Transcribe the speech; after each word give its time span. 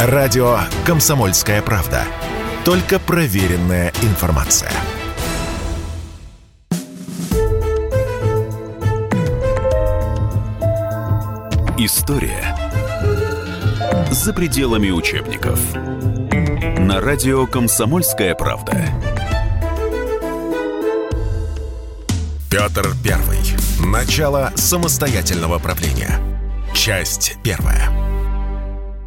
Радио 0.00 0.60
«Комсомольская 0.86 1.60
правда». 1.60 2.04
Только 2.64 3.00
проверенная 3.00 3.92
информация. 4.02 4.70
История 11.76 12.56
за 14.12 14.32
пределами 14.32 14.90
учебников. 14.90 15.58
На 15.74 17.00
радио 17.00 17.48
«Комсомольская 17.48 18.36
правда». 18.36 18.76
Петр 22.48 22.86
Первый. 23.02 23.40
Начало 23.84 24.52
самостоятельного 24.54 25.58
правления. 25.58 26.20
Часть 26.72 27.36
первая. 27.42 27.97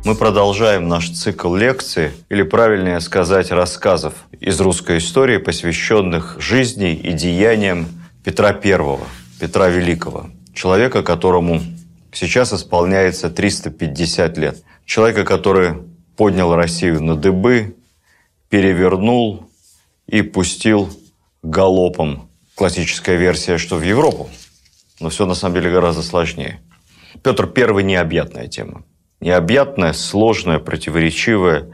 Мы 0.03 0.15
продолжаем 0.15 0.87
наш 0.87 1.11
цикл 1.11 1.53
лекций, 1.53 2.09
или 2.29 2.41
правильнее 2.41 2.99
сказать, 3.01 3.51
рассказов 3.51 4.15
из 4.39 4.59
русской 4.59 4.97
истории, 4.97 5.37
посвященных 5.37 6.37
жизни 6.41 6.95
и 6.95 7.13
деяниям 7.13 7.87
Петра 8.23 8.49
I, 8.49 8.97
Петра 9.39 9.69
Великого, 9.69 10.31
человека, 10.55 11.03
которому 11.03 11.61
сейчас 12.11 12.51
исполняется 12.51 13.29
350 13.29 14.37
лет. 14.39 14.63
Человека, 14.85 15.23
который 15.23 15.75
поднял 16.17 16.55
Россию 16.55 17.03
на 17.03 17.15
дыбы, 17.15 17.75
перевернул 18.49 19.51
и 20.07 20.23
пустил 20.23 20.89
галопом. 21.43 22.27
Классическая 22.55 23.17
версия, 23.17 23.59
что 23.59 23.75
в 23.75 23.83
Европу. 23.83 24.31
Но 24.99 25.09
все 25.09 25.27
на 25.27 25.35
самом 25.35 25.55
деле 25.55 25.71
гораздо 25.71 26.01
сложнее. 26.01 26.59
Петр 27.21 27.47
I– 27.55 27.83
необъятная 27.83 28.47
тема 28.47 28.83
необъятная, 29.21 29.93
сложная, 29.93 30.59
противоречивая. 30.59 31.71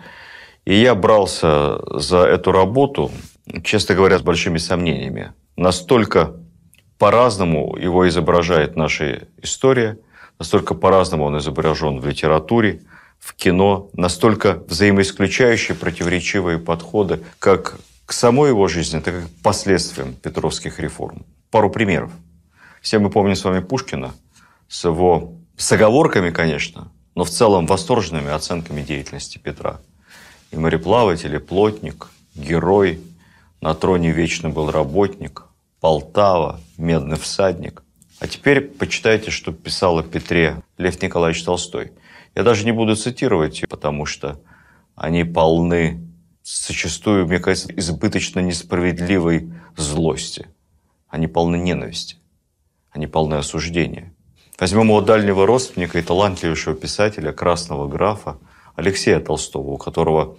И 0.66 0.76
я 0.76 0.96
брался 0.96 1.80
за 2.00 2.20
эту 2.20 2.52
работу, 2.52 3.12
честно 3.64 3.96
говоря, 3.96 4.20
с 4.20 4.22
большими 4.22 4.58
сомнениями. 4.58 5.32
Настолько 5.56 6.36
по-разному 6.98 7.78
его 7.78 8.08
изображает 8.08 8.76
наша 8.76 9.28
история, 9.42 9.98
настолько 10.40 10.76
по-разному 10.76 11.26
он 11.26 11.38
изображен 11.38 12.00
в 12.00 12.08
литературе, 12.08 12.82
в 13.20 13.34
кино, 13.34 13.90
настолько 13.94 14.64
взаимоисключающие 14.68 15.76
противоречивые 15.76 16.60
подходы 16.60 17.24
как 17.40 17.80
к 18.06 18.14
самой 18.14 18.50
его 18.50 18.68
жизни, 18.68 19.00
так 19.00 19.16
и 19.16 19.22
к 19.22 19.44
последствиям 19.44 20.14
петровских 20.14 20.80
реформ. 20.80 21.26
Пару 21.50 21.70
примеров. 21.70 22.12
Все 22.82 23.00
мы 23.00 23.10
помним 23.10 23.36
с 23.36 23.44
вами 23.44 23.60
Пушкина 23.60 24.14
с 24.68 24.86
его 24.86 25.34
с 25.58 25.72
оговорками, 25.72 26.30
конечно, 26.30 26.92
но 27.18 27.24
в 27.24 27.32
целом 27.32 27.66
восторженными 27.66 28.30
оценками 28.30 28.84
деятельности 28.84 29.40
Петра. 29.40 29.80
И 30.52 30.56
мореплаватель, 30.56 31.34
и 31.34 31.40
плотник, 31.40 32.10
герой, 32.36 33.02
на 33.60 33.74
троне 33.74 34.12
вечно 34.12 34.52
был 34.52 34.70
работник, 34.70 35.46
Полтава, 35.80 36.62
медный 36.78 37.18
всадник. 37.18 37.82
А 38.20 38.28
теперь 38.28 38.62
почитайте, 38.62 39.32
что 39.32 39.52
писал 39.52 39.98
о 39.98 40.04
Петре 40.04 40.62
Лев 40.78 41.02
Николаевич 41.02 41.44
Толстой. 41.44 41.92
Я 42.36 42.44
даже 42.44 42.66
не 42.66 42.72
буду 42.72 42.96
цитировать, 42.96 43.64
потому 43.68 44.06
что 44.06 44.40
они 44.96 45.24
полны 45.24 46.00
зачастую, 46.44 47.26
мне 47.26 47.40
кажется, 47.40 47.74
избыточно 47.76 48.42
несправедливой 48.42 49.52
злости. 49.76 50.48
Они 51.08 51.26
полны 51.26 51.56
ненависти. 51.56 52.18
Они 52.92 53.08
полны 53.08 53.36
осуждения. 53.36 54.14
Возьмем 54.60 54.88
его 54.88 55.02
дальнего 55.02 55.46
родственника 55.46 56.00
и 56.00 56.02
талантливейшего 56.02 56.76
писателя, 56.76 57.32
красного 57.32 57.88
графа 57.88 58.38
Алексея 58.76 59.20
Толстого, 59.20 59.70
у 59.70 59.78
которого 59.78 60.38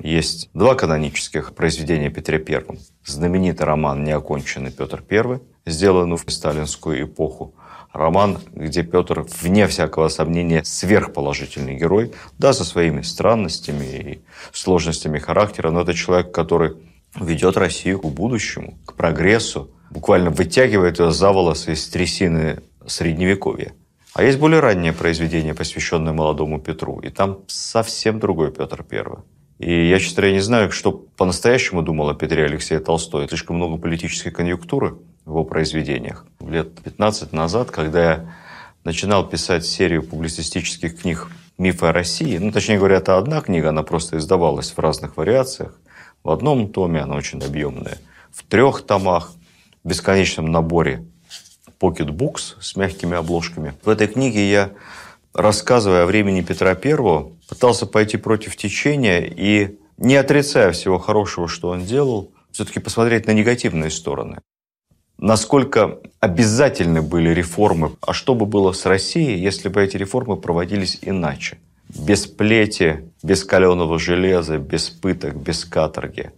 есть 0.00 0.50
два 0.52 0.74
канонических 0.74 1.54
произведения 1.54 2.10
Петре 2.10 2.40
Первом. 2.40 2.78
Знаменитый 3.04 3.64
роман 3.64 4.02
«Неоконченный 4.02 4.72
Петр 4.72 5.04
I», 5.08 5.38
сделанный 5.64 6.16
в 6.16 6.24
сталинскую 6.28 7.04
эпоху. 7.04 7.54
Роман, 7.92 8.38
где 8.52 8.82
Петр, 8.82 9.24
вне 9.42 9.68
всякого 9.68 10.08
сомнения, 10.08 10.64
сверхположительный 10.64 11.76
герой, 11.76 12.12
да, 12.38 12.52
со 12.52 12.64
своими 12.64 13.02
странностями 13.02 13.84
и 13.84 14.22
сложностями 14.52 15.20
характера, 15.20 15.70
но 15.70 15.82
это 15.82 15.94
человек, 15.94 16.32
который 16.32 16.72
ведет 17.14 17.56
Россию 17.56 18.00
к 18.00 18.06
будущему, 18.06 18.78
к 18.86 18.94
прогрессу, 18.94 19.70
буквально 19.90 20.30
вытягивает 20.30 20.98
ее 20.98 21.12
за 21.12 21.30
волосы 21.30 21.74
из 21.74 21.86
трясины 21.88 22.62
Средневековья. 22.86 23.72
А 24.14 24.22
есть 24.22 24.38
более 24.38 24.60
раннее 24.60 24.92
произведение, 24.92 25.54
посвященное 25.54 26.12
молодому 26.12 26.60
Петру. 26.60 27.00
И 27.00 27.08
там 27.08 27.40
совсем 27.46 28.18
другой 28.18 28.52
Петр 28.52 28.84
I. 28.90 29.04
И 29.58 29.88
я, 29.88 29.98
честно 29.98 30.16
говоря, 30.16 30.34
не 30.34 30.40
знаю, 30.40 30.70
что 30.72 30.92
по-настоящему 31.16 31.82
думал 31.82 32.10
о 32.10 32.14
Петре 32.14 32.44
Алексея 32.44 32.80
Толстой. 32.80 33.28
Слишком 33.28 33.56
много 33.56 33.80
политической 33.80 34.30
конъюнктуры 34.30 34.96
в 35.24 35.30
его 35.30 35.44
произведениях. 35.44 36.26
Лет 36.40 36.78
15 36.82 37.32
назад, 37.32 37.70
когда 37.70 38.02
я 38.02 38.34
начинал 38.84 39.26
писать 39.26 39.64
серию 39.64 40.02
публицистических 40.02 41.00
книг 41.00 41.28
«Мифы 41.58 41.86
о 41.86 41.92
России», 41.92 42.38
ну, 42.38 42.50
точнее 42.50 42.78
говоря, 42.78 42.96
это 42.96 43.16
одна 43.16 43.40
книга, 43.40 43.68
она 43.68 43.82
просто 43.82 44.18
издавалась 44.18 44.72
в 44.72 44.78
разных 44.78 45.16
вариациях. 45.16 45.78
В 46.24 46.30
одном 46.30 46.68
томе 46.68 47.00
она 47.00 47.14
очень 47.14 47.42
объемная, 47.42 47.98
в 48.32 48.44
трех 48.44 48.82
томах, 48.82 49.32
в 49.84 49.88
бесконечном 49.88 50.50
наборе 50.50 51.04
Books 51.90 52.56
с 52.60 52.76
мягкими 52.76 53.16
обложками. 53.16 53.74
В 53.84 53.88
этой 53.88 54.06
книге 54.06 54.50
я, 54.50 54.70
рассказывая 55.34 56.04
о 56.04 56.06
времени 56.06 56.40
Петра 56.40 56.70
I, 56.70 56.96
пытался 57.48 57.86
пойти 57.86 58.16
против 58.16 58.56
течения 58.56 59.20
и, 59.20 59.78
не 59.98 60.16
отрицая 60.16 60.72
всего 60.72 60.98
хорошего, 60.98 61.48
что 61.48 61.68
он 61.68 61.84
делал, 61.84 62.30
все-таки 62.52 62.80
посмотреть 62.80 63.26
на 63.26 63.32
негативные 63.32 63.90
стороны. 63.90 64.38
Насколько 65.18 65.98
обязательны 66.20 67.00
были 67.00 67.30
реформы, 67.30 67.92
а 68.00 68.12
что 68.12 68.34
бы 68.34 68.44
было 68.44 68.72
с 68.72 68.86
Россией, 68.86 69.40
если 69.40 69.68
бы 69.68 69.82
эти 69.82 69.96
реформы 69.96 70.36
проводились 70.36 70.98
иначе? 71.02 71.58
Без 71.88 72.26
плети, 72.26 73.04
без 73.22 73.44
каленого 73.44 73.98
железа, 73.98 74.58
без 74.58 74.88
пыток, 74.88 75.36
без 75.36 75.64
каторги, 75.64 76.32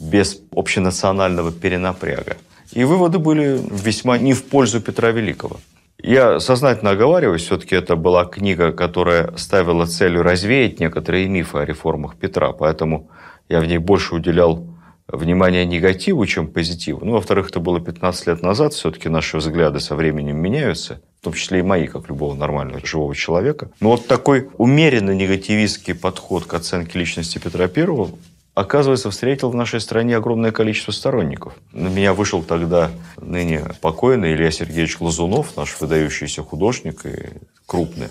без 0.00 0.40
общенационального 0.50 1.52
перенапряга. 1.52 2.36
И 2.74 2.84
выводы 2.84 3.18
были 3.18 3.60
весьма 3.70 4.18
не 4.18 4.32
в 4.34 4.44
пользу 4.44 4.80
Петра 4.80 5.10
Великого. 5.10 5.60
Я 6.02 6.40
сознательно 6.40 6.90
оговариваюсь, 6.90 7.42
все-таки 7.42 7.74
это 7.74 7.96
была 7.96 8.26
книга, 8.26 8.72
которая 8.72 9.34
ставила 9.36 9.86
целью 9.86 10.22
развеять 10.22 10.80
некоторые 10.80 11.28
мифы 11.28 11.58
о 11.58 11.64
реформах 11.64 12.16
Петра, 12.16 12.52
поэтому 12.52 13.08
я 13.48 13.60
в 13.60 13.66
ней 13.66 13.78
больше 13.78 14.14
уделял 14.14 14.66
внимание 15.08 15.64
негативу, 15.64 16.26
чем 16.26 16.48
позитиву. 16.48 17.04
Ну, 17.04 17.12
во-вторых, 17.12 17.50
это 17.50 17.60
было 17.60 17.80
15 17.80 18.26
лет 18.26 18.42
назад, 18.42 18.74
все-таки 18.74 19.08
наши 19.08 19.38
взгляды 19.38 19.80
со 19.80 19.94
временем 19.94 20.36
меняются, 20.36 21.00
в 21.20 21.24
том 21.24 21.32
числе 21.32 21.60
и 21.60 21.62
мои, 21.62 21.86
как 21.86 22.08
любого 22.08 22.34
нормального 22.34 22.84
живого 22.84 23.14
человека. 23.14 23.70
Но 23.80 23.90
вот 23.90 24.06
такой 24.06 24.50
умеренно 24.58 25.12
негативистский 25.12 25.94
подход 25.94 26.44
к 26.44 26.54
оценке 26.54 26.98
личности 26.98 27.38
Петра 27.38 27.68
Первого 27.68 28.10
оказывается, 28.54 29.10
встретил 29.10 29.50
в 29.50 29.54
нашей 29.54 29.80
стране 29.80 30.16
огромное 30.16 30.52
количество 30.52 30.92
сторонников. 30.92 31.54
На 31.72 31.88
меня 31.88 32.14
вышел 32.14 32.42
тогда 32.42 32.90
ныне 33.20 33.64
покойный 33.80 34.34
Илья 34.34 34.50
Сергеевич 34.50 35.00
Лазунов, 35.00 35.56
наш 35.56 35.78
выдающийся 35.80 36.42
художник 36.42 37.04
и 37.04 37.30
крупный, 37.66 38.08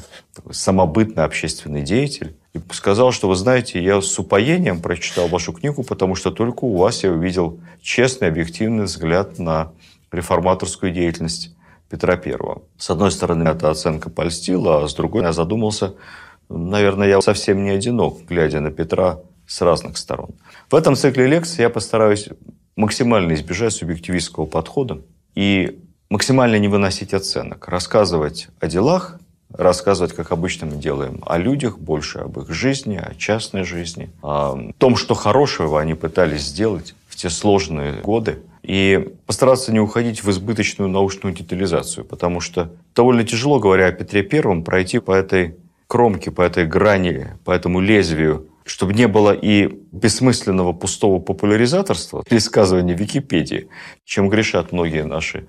самобытный 0.51 1.23
общественный 1.23 1.81
деятель. 1.81 2.35
И 2.53 2.59
сказал, 2.71 3.11
что, 3.11 3.27
вы 3.29 3.35
знаете, 3.35 3.81
я 3.81 4.01
с 4.01 4.19
упоением 4.19 4.81
прочитал 4.81 5.27
вашу 5.27 5.53
книгу, 5.53 5.83
потому 5.83 6.15
что 6.15 6.29
только 6.29 6.65
у 6.65 6.77
вас 6.77 7.03
я 7.03 7.11
увидел 7.11 7.59
честный, 7.81 8.27
объективный 8.27 8.83
взгляд 8.83 9.39
на 9.39 9.71
реформаторскую 10.11 10.91
деятельность 10.91 11.55
Петра 11.89 12.17
Первого. 12.17 12.63
С 12.77 12.89
одной 12.89 13.11
стороны, 13.11 13.47
эта 13.47 13.69
оценка 13.69 14.09
польстила, 14.09 14.83
а 14.83 14.87
с 14.87 14.93
другой 14.93 15.23
я 15.23 15.31
задумался, 15.31 15.95
наверное, 16.49 17.07
я 17.07 17.21
совсем 17.21 17.63
не 17.63 17.71
одинок, 17.71 18.19
глядя 18.27 18.59
на 18.59 18.71
Петра 18.71 19.19
с 19.47 19.61
разных 19.61 19.97
сторон. 19.97 20.31
В 20.69 20.75
этом 20.75 20.95
цикле 20.95 21.27
лекций 21.27 21.61
я 21.61 21.69
постараюсь 21.69 22.29
максимально 22.75 23.33
избежать 23.33 23.73
субъективистского 23.73 24.45
подхода 24.45 25.01
и 25.35 25.79
максимально 26.09 26.57
не 26.57 26.67
выносить 26.67 27.13
оценок, 27.13 27.67
рассказывать 27.67 28.47
о 28.59 28.67
делах, 28.67 29.19
рассказывать, 29.49 30.13
как 30.13 30.31
обычно 30.31 30.67
мы 30.67 30.77
делаем, 30.77 31.21
о 31.25 31.37
людях, 31.37 31.77
больше 31.77 32.19
об 32.19 32.39
их 32.39 32.49
жизни, 32.51 32.97
о 32.97 33.13
частной 33.15 33.63
жизни, 33.63 34.09
о 34.21 34.71
том, 34.77 34.95
что 34.95 35.13
хорошего 35.13 35.79
они 35.79 35.93
пытались 35.93 36.41
сделать 36.41 36.95
в 37.07 37.15
те 37.15 37.29
сложные 37.29 38.01
годы, 38.01 38.41
и 38.63 39.13
постараться 39.25 39.73
не 39.73 39.79
уходить 39.79 40.23
в 40.23 40.29
избыточную 40.31 40.89
научную 40.89 41.35
детализацию, 41.35 42.05
потому 42.05 42.39
что 42.39 42.71
довольно 42.95 43.25
тяжело, 43.25 43.59
говоря 43.59 43.87
о 43.87 43.91
Петре 43.91 44.23
Первом, 44.23 44.63
пройти 44.63 44.99
по 44.99 45.11
этой 45.11 45.57
кромке, 45.87 46.31
по 46.31 46.41
этой 46.41 46.65
грани, 46.65 47.37
по 47.43 47.51
этому 47.51 47.81
лезвию 47.81 48.47
чтобы 48.65 48.93
не 48.93 49.07
было 49.07 49.33
и 49.33 49.67
бессмысленного 49.91 50.73
пустого 50.73 51.19
популяризаторства, 51.19 52.23
пересказывания 52.23 52.95
Википедии, 52.95 53.67
чем 54.05 54.29
грешат 54.29 54.71
многие 54.71 55.05
наши 55.05 55.47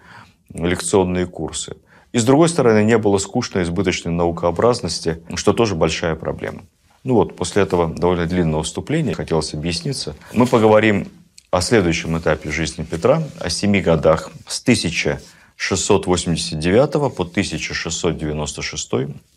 лекционные 0.53 1.27
курсы. 1.27 1.77
И, 2.13 2.19
с 2.19 2.25
другой 2.25 2.49
стороны, 2.49 2.85
не 2.85 2.97
было 2.99 3.19
скучной 3.19 3.65
избыточной 3.65 4.13
наукообразности, 4.13 5.23
что 5.35 5.53
тоже 5.53 5.75
большая 5.75 6.15
проблема. 6.15 6.63
Ну 7.03 7.15
вот, 7.15 7.37
после 7.37 7.63
этого 7.63 7.93
довольно 7.93 8.27
длинного 8.27 8.63
вступления 8.63 9.15
хотелось 9.15 9.53
объясниться. 9.53 10.15
Мы 10.33 10.47
поговорим 10.47 11.09
о 11.51 11.61
следующем 11.61 12.17
этапе 12.19 12.51
жизни 12.51 12.83
Петра, 12.83 13.23
о 13.41 13.51
семи 13.51 13.81
годах 13.81 14.31
с 14.47 14.61
1689 15.57 17.15
по 17.15 17.23
1696. 17.23 18.91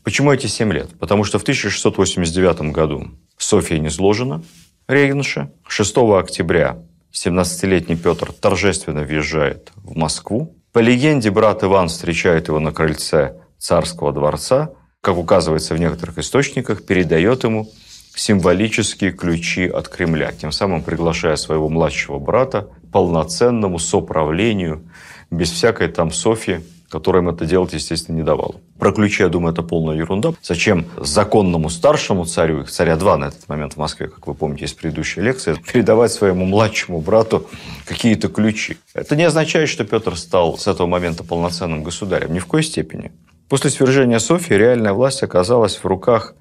Почему 0.03 0.31
эти 0.33 0.47
семь 0.47 0.73
лет? 0.73 0.89
Потому 0.99 1.23
что 1.23 1.39
в 1.39 1.43
1689 1.43 2.71
году 2.73 3.07
София 3.37 3.79
низложена, 3.79 4.43
регенша. 4.87 5.51
6 5.67 5.97
октября 5.97 6.79
17-летний 7.13 7.95
Петр 7.95 8.31
торжественно 8.31 9.03
въезжает 9.03 9.71
в 9.75 9.95
Москву. 9.95 10.55
По 10.73 10.79
легенде, 10.79 11.31
брат 11.31 11.63
Иван 11.63 11.87
встречает 11.87 12.47
его 12.47 12.59
на 12.59 12.71
крыльце 12.71 13.35
царского 13.57 14.11
дворца, 14.11 14.71
как 15.01 15.17
указывается 15.17 15.73
в 15.73 15.79
некоторых 15.79 16.17
источниках, 16.17 16.85
передает 16.85 17.43
ему 17.43 17.69
символические 18.15 19.11
ключи 19.11 19.67
от 19.67 19.87
Кремля, 19.87 20.31
тем 20.31 20.51
самым 20.51 20.81
приглашая 20.81 21.35
своего 21.35 21.69
младшего 21.69 22.19
брата 22.19 22.63
к 22.63 22.91
полноценному 22.91 23.79
соправлению, 23.79 24.89
без 25.29 25.51
всякой 25.51 25.88
там 25.89 26.12
Софьи, 26.12 26.62
которая 26.89 27.21
им 27.21 27.29
это 27.29 27.45
делать, 27.45 27.74
естественно, 27.74 28.15
не 28.15 28.24
давала. 28.24 28.56
Про 28.79 28.91
ключи, 28.94 29.24
я 29.24 29.29
думаю, 29.29 29.53
это 29.53 29.62
полная 29.62 29.97
ерунда. 29.97 30.33
Зачем 30.41 30.85
законному 30.97 31.69
старшему 31.69 32.25
царю, 32.25 32.62
их 32.62 32.71
царя 32.71 32.95
два 32.95 33.18
на 33.18 33.25
этот 33.25 33.47
момент 33.50 33.74
в 33.74 33.77
Москве, 33.77 34.07
как 34.07 34.25
вы 34.27 34.33
помните 34.33 34.65
из 34.65 34.74
предыдущей 34.74 35.21
лекции, 35.21 35.56
передавать 35.74 36.12
своему 36.12 36.45
младшему 36.45 37.01
брату 37.01 37.47
какие-то 37.85 38.29
ключи? 38.29 38.77
Это 38.94 39.15
не 39.15 39.24
означает, 39.24 39.69
что 39.69 39.83
Петр 39.83 40.15
стал 40.15 40.57
с 40.57 40.68
этого 40.68 40.88
момента 40.88 41.24
полноценным 41.24 41.83
государем. 41.83 42.33
Ни 42.33 42.39
в 42.39 42.45
коей 42.45 42.63
степени. 42.63 43.12
После 43.50 43.69
свержения 43.69 44.19
Софьи 44.19 44.56
реальная 44.56 44.94
власть 44.94 45.24
оказалась 45.24 45.77
в 45.77 45.85
руках 45.85 46.35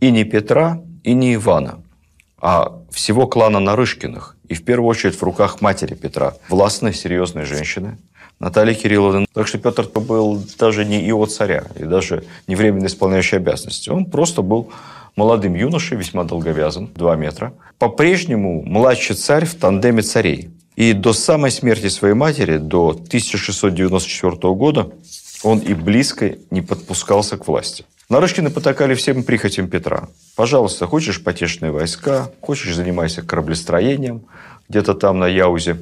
и 0.00 0.10
не 0.10 0.24
Петра, 0.24 0.80
и 1.02 1.14
не 1.14 1.34
Ивана, 1.34 1.82
а 2.40 2.80
всего 2.90 3.26
клана 3.26 3.60
Нарышкиных, 3.60 4.36
и 4.48 4.54
в 4.54 4.64
первую 4.64 4.88
очередь 4.88 5.16
в 5.16 5.22
руках 5.22 5.60
матери 5.60 5.94
Петра, 5.94 6.34
властной, 6.48 6.94
серьезной 6.94 7.44
женщины, 7.44 7.98
Натальи 8.40 8.74
Кирилловны. 8.74 9.26
Так 9.32 9.48
что 9.48 9.58
Петр 9.58 9.88
был 9.88 10.42
даже 10.58 10.84
не 10.84 11.04
его 11.04 11.26
царя, 11.26 11.64
и 11.76 11.84
даже 11.84 12.24
не 12.46 12.54
временно 12.54 12.86
исполняющий 12.86 13.36
обязанности. 13.36 13.90
Он 13.90 14.04
просто 14.04 14.42
был 14.42 14.70
молодым 15.16 15.54
юношей, 15.54 15.96
весьма 15.96 16.24
долговязым, 16.24 16.90
2 16.94 17.16
метра. 17.16 17.52
По-прежнему 17.78 18.62
младший 18.62 19.16
царь 19.16 19.44
в 19.44 19.54
тандеме 19.54 20.02
царей. 20.02 20.50
И 20.76 20.92
до 20.92 21.12
самой 21.12 21.50
смерти 21.50 21.88
своей 21.88 22.14
матери, 22.14 22.58
до 22.58 22.90
1694 22.90 24.54
года, 24.54 24.92
он 25.42 25.58
и 25.58 25.74
близко 25.74 26.36
не 26.50 26.62
подпускался 26.62 27.36
к 27.36 27.48
власти. 27.48 27.84
Нарышкины 28.08 28.50
потакали 28.50 28.94
всем 28.94 29.22
прихотям 29.22 29.68
Петра. 29.68 30.08
Пожалуйста, 30.36 30.86
хочешь 30.86 31.22
потешные 31.22 31.72
войска, 31.72 32.30
хочешь 32.40 32.74
занимайся 32.74 33.22
кораблестроением 33.22 34.22
где-то 34.68 34.94
там 34.94 35.18
на 35.18 35.26
Яузе 35.26 35.76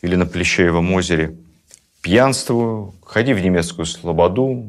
или 0.00 0.16
на 0.16 0.26
Плещеевом 0.26 0.92
озере. 0.94 1.36
Пьянствую, 2.02 2.94
ходи 3.04 3.32
в 3.32 3.40
немецкую 3.40 3.86
слободу, 3.86 4.64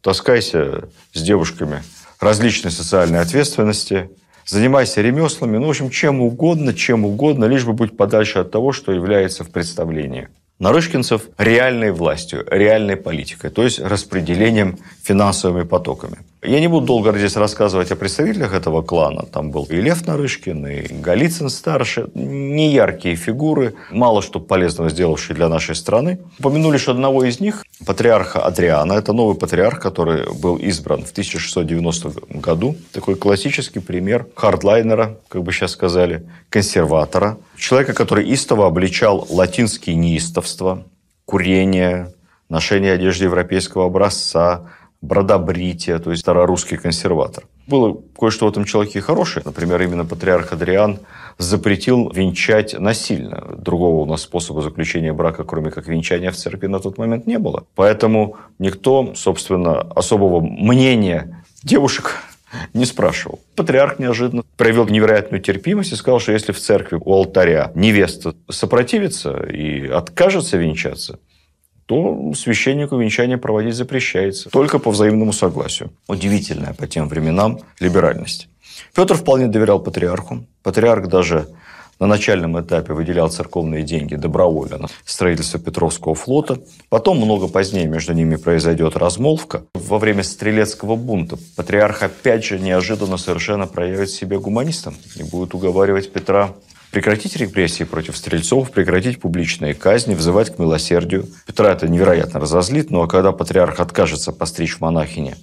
таскайся 0.00 0.88
с 1.12 1.22
девушками 1.22 1.82
различной 2.20 2.70
социальной 2.70 3.20
ответственности, 3.20 4.10
занимайся 4.46 5.02
ремеслами, 5.02 5.58
ну, 5.58 5.66
в 5.66 5.70
общем, 5.70 5.90
чем 5.90 6.22
угодно, 6.22 6.72
чем 6.72 7.04
угодно, 7.04 7.44
лишь 7.44 7.66
бы 7.66 7.74
быть 7.74 7.98
подальше 7.98 8.38
от 8.38 8.50
того, 8.50 8.72
что 8.72 8.92
является 8.92 9.44
в 9.44 9.50
представлении. 9.50 10.30
Нарышкинцев 10.58 11.28
реальной 11.36 11.92
властью, 11.92 12.46
реальной 12.50 12.96
политикой, 12.96 13.50
то 13.50 13.62
есть 13.62 13.78
распределением 13.78 14.78
финансовыми 15.02 15.64
потоками. 15.64 16.18
Я 16.42 16.60
не 16.60 16.68
буду 16.68 16.86
долго 16.86 17.18
здесь 17.18 17.36
рассказывать 17.36 17.90
о 17.90 17.96
представителях 17.96 18.54
этого 18.54 18.80
клана. 18.80 19.22
Там 19.26 19.50
был 19.50 19.64
и 19.64 19.80
Лев 19.80 20.06
Нарышкин, 20.06 20.66
и 20.68 20.94
Голицын 20.94 21.50
старший. 21.50 22.04
Неяркие 22.14 23.16
фигуры, 23.16 23.74
мало 23.90 24.22
что 24.22 24.38
полезного 24.38 24.88
сделавшие 24.88 25.34
для 25.34 25.48
нашей 25.48 25.74
страны. 25.74 26.20
Упомяну 26.38 26.70
лишь 26.70 26.88
одного 26.88 27.24
из 27.24 27.40
них, 27.40 27.64
патриарха 27.84 28.40
Адриана. 28.44 28.92
Это 28.92 29.12
новый 29.12 29.36
патриарх, 29.36 29.80
который 29.80 30.32
был 30.32 30.56
избран 30.56 31.04
в 31.04 31.10
1690 31.10 32.12
году. 32.38 32.76
Такой 32.92 33.16
классический 33.16 33.80
пример 33.80 34.28
хардлайнера, 34.36 35.18
как 35.26 35.42
бы 35.42 35.52
сейчас 35.52 35.72
сказали, 35.72 36.30
консерватора. 36.50 37.38
Человека, 37.56 37.94
который 37.94 38.28
истово 38.28 38.68
обличал 38.68 39.26
латинские 39.28 39.96
неистовства, 39.96 40.84
курение, 41.24 42.12
ношение 42.48 42.92
одежды 42.92 43.24
европейского 43.24 43.86
образца, 43.86 44.68
бродобрития, 45.00 45.98
то 45.98 46.10
есть 46.10 46.22
старорусский 46.22 46.76
консерватор. 46.76 47.44
Было 47.66 48.00
кое-что 48.18 48.46
в 48.46 48.50
этом 48.50 48.64
человеке 48.64 49.00
хорошее. 49.00 49.42
Например, 49.44 49.80
именно 49.80 50.04
патриарх 50.04 50.52
Адриан 50.52 50.98
запретил 51.36 52.10
венчать 52.10 52.78
насильно. 52.78 53.54
Другого 53.56 54.02
у 54.02 54.06
нас 54.06 54.22
способа 54.22 54.62
заключения 54.62 55.12
брака, 55.12 55.44
кроме 55.44 55.70
как 55.70 55.86
венчания 55.86 56.30
в 56.30 56.36
церкви, 56.36 56.66
на 56.66 56.80
тот 56.80 56.98
момент 56.98 57.26
не 57.26 57.38
было. 57.38 57.64
Поэтому 57.74 58.36
никто, 58.58 59.14
собственно, 59.14 59.80
особого 59.80 60.40
мнения 60.40 61.44
девушек 61.62 62.16
не 62.74 62.84
спрашивал. 62.84 63.40
Патриарх 63.54 63.98
неожиданно 63.98 64.42
проявил 64.56 64.88
невероятную 64.88 65.40
терпимость 65.40 65.92
и 65.92 65.96
сказал, 65.96 66.18
что 66.18 66.32
если 66.32 66.52
в 66.52 66.58
церкви 66.58 66.98
у 67.00 67.12
алтаря 67.12 67.70
невеста 67.74 68.34
сопротивится 68.50 69.44
и 69.44 69.86
откажется 69.86 70.56
венчаться, 70.56 71.20
то 71.88 72.34
священнику 72.34 72.98
венчание 72.98 73.38
проводить 73.38 73.74
запрещается. 73.74 74.50
Только 74.50 74.78
по 74.78 74.90
взаимному 74.90 75.32
согласию. 75.32 75.90
Удивительная 76.06 76.74
по 76.74 76.86
тем 76.86 77.08
временам 77.08 77.60
либеральность. 77.80 78.48
Петр 78.94 79.14
вполне 79.14 79.46
доверял 79.46 79.80
патриарху. 79.80 80.44
Патриарх 80.62 81.08
даже 81.08 81.48
на 81.98 82.06
начальном 82.06 82.60
этапе 82.60 82.92
выделял 82.92 83.30
церковные 83.30 83.84
деньги 83.84 84.16
добровольно 84.16 84.76
на 84.76 84.88
строительство 85.06 85.58
Петровского 85.58 86.14
флота. 86.14 86.60
Потом, 86.90 87.16
много 87.16 87.48
позднее, 87.48 87.86
между 87.86 88.12
ними 88.12 88.36
произойдет 88.36 88.94
размолвка. 88.94 89.62
Во 89.72 89.98
время 89.98 90.22
стрелецкого 90.22 90.94
бунта 90.94 91.38
патриарх 91.56 92.02
опять 92.02 92.44
же 92.44 92.58
неожиданно 92.58 93.16
совершенно 93.16 93.66
проявит 93.66 94.10
себя 94.10 94.38
гуманистом 94.38 94.94
и 95.16 95.22
будет 95.22 95.54
уговаривать 95.54 96.12
Петра 96.12 96.50
прекратить 96.90 97.36
репрессии 97.36 97.84
против 97.84 98.16
стрельцов, 98.16 98.70
прекратить 98.70 99.20
публичные 99.20 99.74
казни, 99.74 100.14
взывать 100.14 100.54
к 100.54 100.58
милосердию. 100.58 101.28
Петра 101.46 101.72
это 101.72 101.88
невероятно 101.88 102.40
разозлит, 102.40 102.90
но 102.90 103.06
когда 103.06 103.32
патриарх 103.32 103.80
откажется 103.80 104.32
постричь 104.32 104.80
монахине 104.80 105.36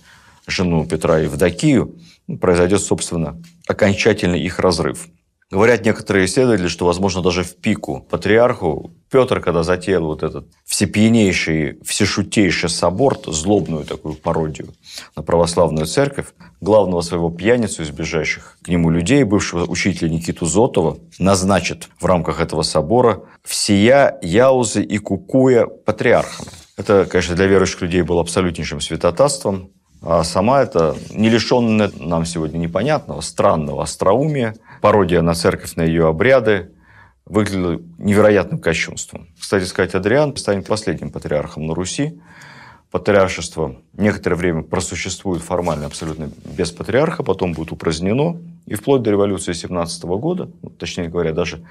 жену 0.48 0.86
Петра 0.86 1.20
Евдокию, 1.20 1.96
произойдет, 2.40 2.82
собственно, 2.82 3.42
окончательный 3.68 4.40
их 4.40 4.60
разрыв. 4.60 5.08
Говорят 5.52 5.86
некоторые 5.86 6.26
исследователи, 6.26 6.68
что, 6.68 6.88
возможно, 6.88 7.22
даже 7.22 7.44
в 7.44 7.58
пику 7.58 8.02
патриарху 8.10 8.92
Петр, 9.12 9.40
когда 9.42 9.62
затеял 9.62 10.04
вот 10.06 10.24
этот 10.24 10.48
всепьянейший, 10.66 11.78
всешутейший 11.84 12.68
собор, 12.68 13.20
злобную 13.28 13.86
такую 13.86 14.16
пародию 14.16 14.74
на 15.16 15.22
православную 15.22 15.86
церковь, 15.86 16.34
главного 16.62 17.02
своего 17.02 17.30
пьяницу 17.30 17.84
из 17.84 17.92
ближайших 17.92 18.58
к 18.64 18.70
нему 18.70 18.90
людей, 18.90 19.24
бывшего 19.24 19.66
учителя 19.66 20.10
Никиту 20.10 20.48
Зотова, 20.48 20.98
назначит 21.20 21.90
в 22.00 22.06
рамках 22.06 22.42
этого 22.42 22.64
собора 22.64 23.22
всея 23.44 24.18
Яузы 24.24 24.82
и 24.82 24.98
Кукуя 24.98 25.68
патриархом. 25.68 26.48
Это, 26.76 27.06
конечно, 27.06 27.36
для 27.36 27.46
верующих 27.46 27.82
людей 27.82 28.02
было 28.02 28.22
абсолютнейшим 28.22 28.82
святотатством, 28.82 29.70
а 30.02 30.24
сама 30.24 30.62
это 30.62 30.96
не 31.10 31.30
лишенная 31.30 31.92
нам 31.98 32.26
сегодня 32.26 32.60
непонятного, 32.60 33.22
странного 33.22 33.84
остроумия, 33.84 34.56
пародия 34.86 35.24
на 35.24 35.34
церковь, 35.34 35.78
на 35.78 35.82
ее 35.82 36.08
обряды, 36.08 36.70
выглядела 37.26 37.82
невероятным 37.98 38.60
кощунством. 38.60 39.30
Кстати 39.40 39.64
сказать, 39.64 39.96
Адриан 39.96 40.38
станет 40.38 40.68
последним 40.68 41.10
патриархом 41.10 41.66
на 41.66 41.74
Руси. 41.74 42.22
Патриаршество 42.92 43.78
некоторое 43.94 44.36
время 44.36 44.62
просуществует 44.62 45.42
формально 45.42 45.88
абсолютно 45.88 46.30
без 46.46 46.72
патриарха, 46.72 47.24
потом 47.24 47.54
будет 47.54 47.72
упразднено. 47.72 48.40
И 48.68 48.76
вплоть 48.76 49.02
до 49.02 49.10
революции 49.10 49.54
17 49.54 50.04
года, 50.04 50.52
ну, 50.62 50.70
точнее 50.70 51.08
говоря, 51.08 51.34
даже 51.34 51.66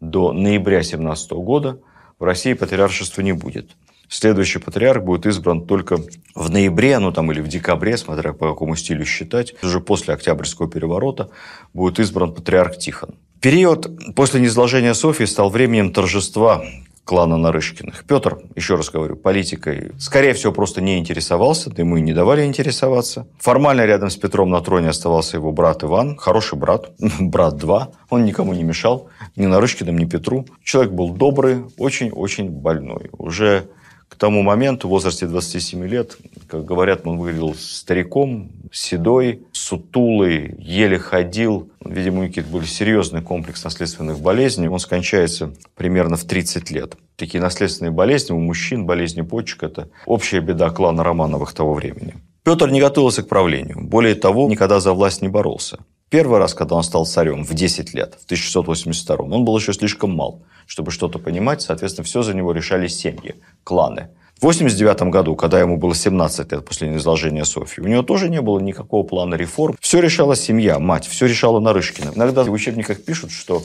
до 0.00 0.32
ноября 0.32 0.82
17 0.82 1.30
года 1.34 1.78
в 2.18 2.24
России 2.24 2.54
патриаршества 2.54 3.22
не 3.22 3.32
будет. 3.32 3.76
Следующий 4.08 4.58
патриарх 4.58 5.02
будет 5.02 5.26
избран 5.26 5.66
только 5.66 5.98
в 6.34 6.50
ноябре, 6.50 6.98
ну 6.98 7.12
там 7.12 7.32
или 7.32 7.40
в 7.40 7.48
декабре, 7.48 7.96
смотря 7.96 8.32
по 8.32 8.50
какому 8.50 8.76
стилю 8.76 9.04
считать. 9.04 9.54
Уже 9.62 9.80
после 9.80 10.14
Октябрьского 10.14 10.68
переворота 10.68 11.30
будет 11.74 11.98
избран 11.98 12.32
патриарх 12.32 12.78
Тихон. 12.78 13.16
Период 13.40 14.14
после 14.14 14.40
низложения 14.40 14.94
Софии 14.94 15.24
стал 15.24 15.50
временем 15.50 15.92
торжества 15.92 16.64
клана 17.06 17.36
Нарышкиных. 17.36 18.04
Петр, 18.04 18.38
еще 18.56 18.74
раз 18.74 18.90
говорю, 18.90 19.14
политикой, 19.14 19.92
скорее 19.98 20.34
всего, 20.34 20.52
просто 20.52 20.80
не 20.80 20.98
интересовался, 20.98 21.70
да 21.70 21.82
ему 21.82 21.96
и 21.96 22.00
не 22.00 22.12
давали 22.12 22.44
интересоваться. 22.44 23.28
Формально 23.38 23.86
рядом 23.86 24.10
с 24.10 24.16
Петром 24.16 24.50
на 24.50 24.60
троне 24.60 24.88
оставался 24.88 25.36
его 25.36 25.52
брат 25.52 25.84
Иван, 25.84 26.16
хороший 26.16 26.58
брат, 26.58 26.90
брат 27.20 27.56
два. 27.56 27.92
Он 28.10 28.24
никому 28.24 28.54
не 28.54 28.64
мешал, 28.64 29.08
ни 29.36 29.46
Нарышкиным, 29.46 29.96
ни 29.96 30.04
Петру. 30.04 30.46
Человек 30.64 30.92
был 30.92 31.10
добрый, 31.10 31.64
очень-очень 31.78 32.50
больной. 32.50 33.10
Уже 33.16 33.68
к 34.16 34.18
тому 34.18 34.40
моменту, 34.40 34.88
в 34.88 34.92
возрасте 34.92 35.26
27 35.26 35.86
лет, 35.86 36.16
как 36.48 36.64
говорят, 36.64 37.02
он 37.04 37.18
выглядел 37.18 37.54
стариком, 37.54 38.50
седой, 38.72 39.42
сутулый, 39.52 40.54
еле 40.58 40.98
ходил. 40.98 41.68
Видимо, 41.84 42.24
у 42.24 42.26
какие-то 42.26 42.50
были 42.50 42.64
серьезный 42.64 43.20
комплекс 43.20 43.62
наследственных 43.62 44.18
болезней. 44.20 44.68
Он 44.68 44.78
скончается 44.78 45.52
примерно 45.74 46.16
в 46.16 46.24
30 46.24 46.70
лет. 46.70 46.96
Такие 47.16 47.42
наследственные 47.42 47.92
болезни 47.92 48.32
у 48.32 48.38
мужчин, 48.38 48.86
болезни 48.86 49.20
почек– 49.20 49.62
это 49.64 49.90
общая 50.06 50.40
беда 50.40 50.70
клана 50.70 51.04
Романовых 51.04 51.52
того 51.52 51.74
времени. 51.74 52.14
Петр 52.42 52.70
не 52.70 52.80
готовился 52.80 53.22
к 53.22 53.28
правлению. 53.28 53.82
Более 53.82 54.14
того, 54.14 54.48
никогда 54.48 54.80
за 54.80 54.94
власть 54.94 55.20
не 55.20 55.28
боролся. 55.28 55.78
Первый 56.08 56.38
раз, 56.38 56.54
когда 56.54 56.76
он 56.76 56.84
стал 56.84 57.04
царем 57.04 57.44
в 57.44 57.52
10 57.52 57.92
лет, 57.94 58.16
в 58.20 58.24
1682 58.26 59.16
он 59.16 59.44
был 59.44 59.58
еще 59.58 59.72
слишком 59.72 60.14
мал, 60.14 60.42
чтобы 60.66 60.92
что-то 60.92 61.18
понимать. 61.18 61.62
Соответственно, 61.62 62.04
все 62.04 62.22
за 62.22 62.32
него 62.32 62.52
решали 62.52 62.86
семьи, 62.86 63.34
кланы. 63.64 64.10
В 64.38 64.42
89 64.42 65.10
году, 65.10 65.34
когда 65.34 65.58
ему 65.58 65.78
было 65.78 65.94
17 65.94 66.52
лет 66.52 66.64
после 66.64 66.90
низложения 66.90 67.42
Софьи, 67.44 67.82
у 67.82 67.88
него 67.88 68.02
тоже 68.02 68.28
не 68.28 68.40
было 68.40 68.60
никакого 68.60 69.02
плана 69.02 69.34
реформ. 69.34 69.76
Все 69.80 69.98
решала 69.98 70.36
семья, 70.36 70.78
мать, 70.78 71.06
все 71.08 71.26
решала 71.26 71.58
Нарышкина. 71.58 72.12
Иногда 72.14 72.44
в 72.44 72.52
учебниках 72.52 73.02
пишут, 73.02 73.32
что 73.32 73.62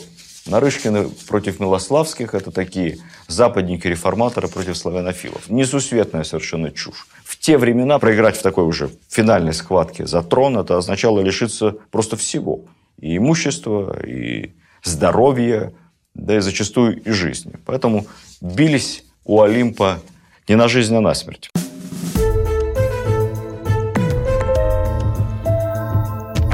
Нарышкины 0.48 1.10
против 1.27 1.60
Милославских– 1.60 2.33
это 2.36 2.51
такие 2.51 2.98
западники-реформаторы 3.27 4.48
против 4.48 4.75
славянофилов. 4.75 5.50
Несусветная 5.50 6.24
совершенно 6.24 6.71
чушь. 6.71 7.07
В 7.24 7.38
те 7.38 7.57
времена 7.57 8.00
проиграть 8.00 8.38
в 8.38 8.41
такой 8.41 8.65
уже 8.65 8.89
финальной 9.07 9.53
схватке 9.53 10.07
за 10.07 10.24
трон– 10.24 10.57
это 10.60 10.77
означало 10.77 11.21
лишиться 11.21 11.75
просто 11.91 12.17
всего. 12.17 12.62
И 13.00 13.17
имущества, 13.17 14.03
и 14.03 14.53
здоровья, 14.83 15.74
да 16.15 16.38
и 16.38 16.39
зачастую 16.39 17.01
и 17.01 17.12
жизни. 17.12 17.53
Поэтому 17.65 18.07
бились 18.41 19.05
у 19.25 19.41
Олимпа 19.41 20.01
не 20.48 20.55
на 20.55 20.67
жизнь, 20.67 20.95
а 20.95 21.01
на 21.01 21.13
смерть. 21.13 21.51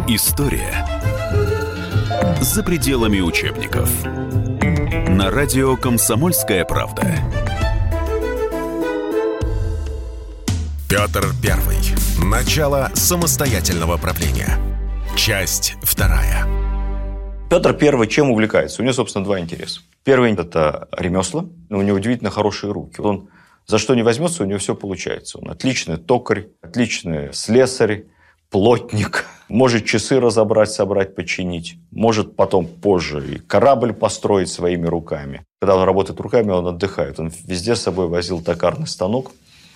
История 0.10 0.97
за 2.42 2.64
пределами 2.64 3.20
учебников. 3.20 3.90
На 4.06 5.32
радио 5.32 5.76
«Комсомольская 5.76 6.66
правда». 6.66 7.02
Петр 10.90 11.26
Первый. 11.42 11.78
Начало 12.24 12.92
самостоятельного 12.94 13.98
правления. 13.98 14.58
Часть 15.16 15.76
вторая. 15.82 16.46
Петр 17.50 17.74
Первый 17.74 18.08
чем 18.08 18.32
увлекается? 18.32 18.82
У 18.82 18.86
него, 18.86 18.94
собственно, 18.94 19.26
два 19.26 19.40
интереса. 19.40 19.82
Первый– 20.04 20.32
это 20.34 20.88
ремесла. 20.92 21.46
У 21.70 21.82
него 21.82 21.98
удивительно 21.98 22.30
хорошие 22.30 22.72
руки. 22.72 23.02
Он 23.02 23.30
за 23.66 23.80
что 23.80 23.96
не 23.96 24.04
возьмется, 24.04 24.44
у 24.44 24.46
него 24.46 24.60
все 24.60 24.76
получается. 24.76 25.40
Он 25.40 25.50
отличный 25.50 25.98
токарь, 25.98 26.48
отличный 26.62 27.34
слесарь, 27.34 28.06
плотник, 28.50 29.26
может 29.50 29.86
часы 29.86 30.20
разобрать, 30.20 30.72
собрать, 30.72 31.16
починить, 31.16 31.78
может 31.92 32.36
потом 32.36 32.68
позже 32.68 33.36
и 33.36 33.40
корабль 33.40 33.94
построить 33.94 34.50
своими 34.50 34.88
руками. 34.88 35.44
Когда 35.62 35.76
он 35.76 35.84
работает 35.84 36.20
руками, 36.20 36.52
он 36.52 36.68
отдыхает. 36.68 37.20
Он 37.20 37.32
везде 37.46 37.76
с 37.76 37.82
собой 37.82 38.08
возил 38.08 38.42
токарный 38.42 38.88
станок, 38.88 39.32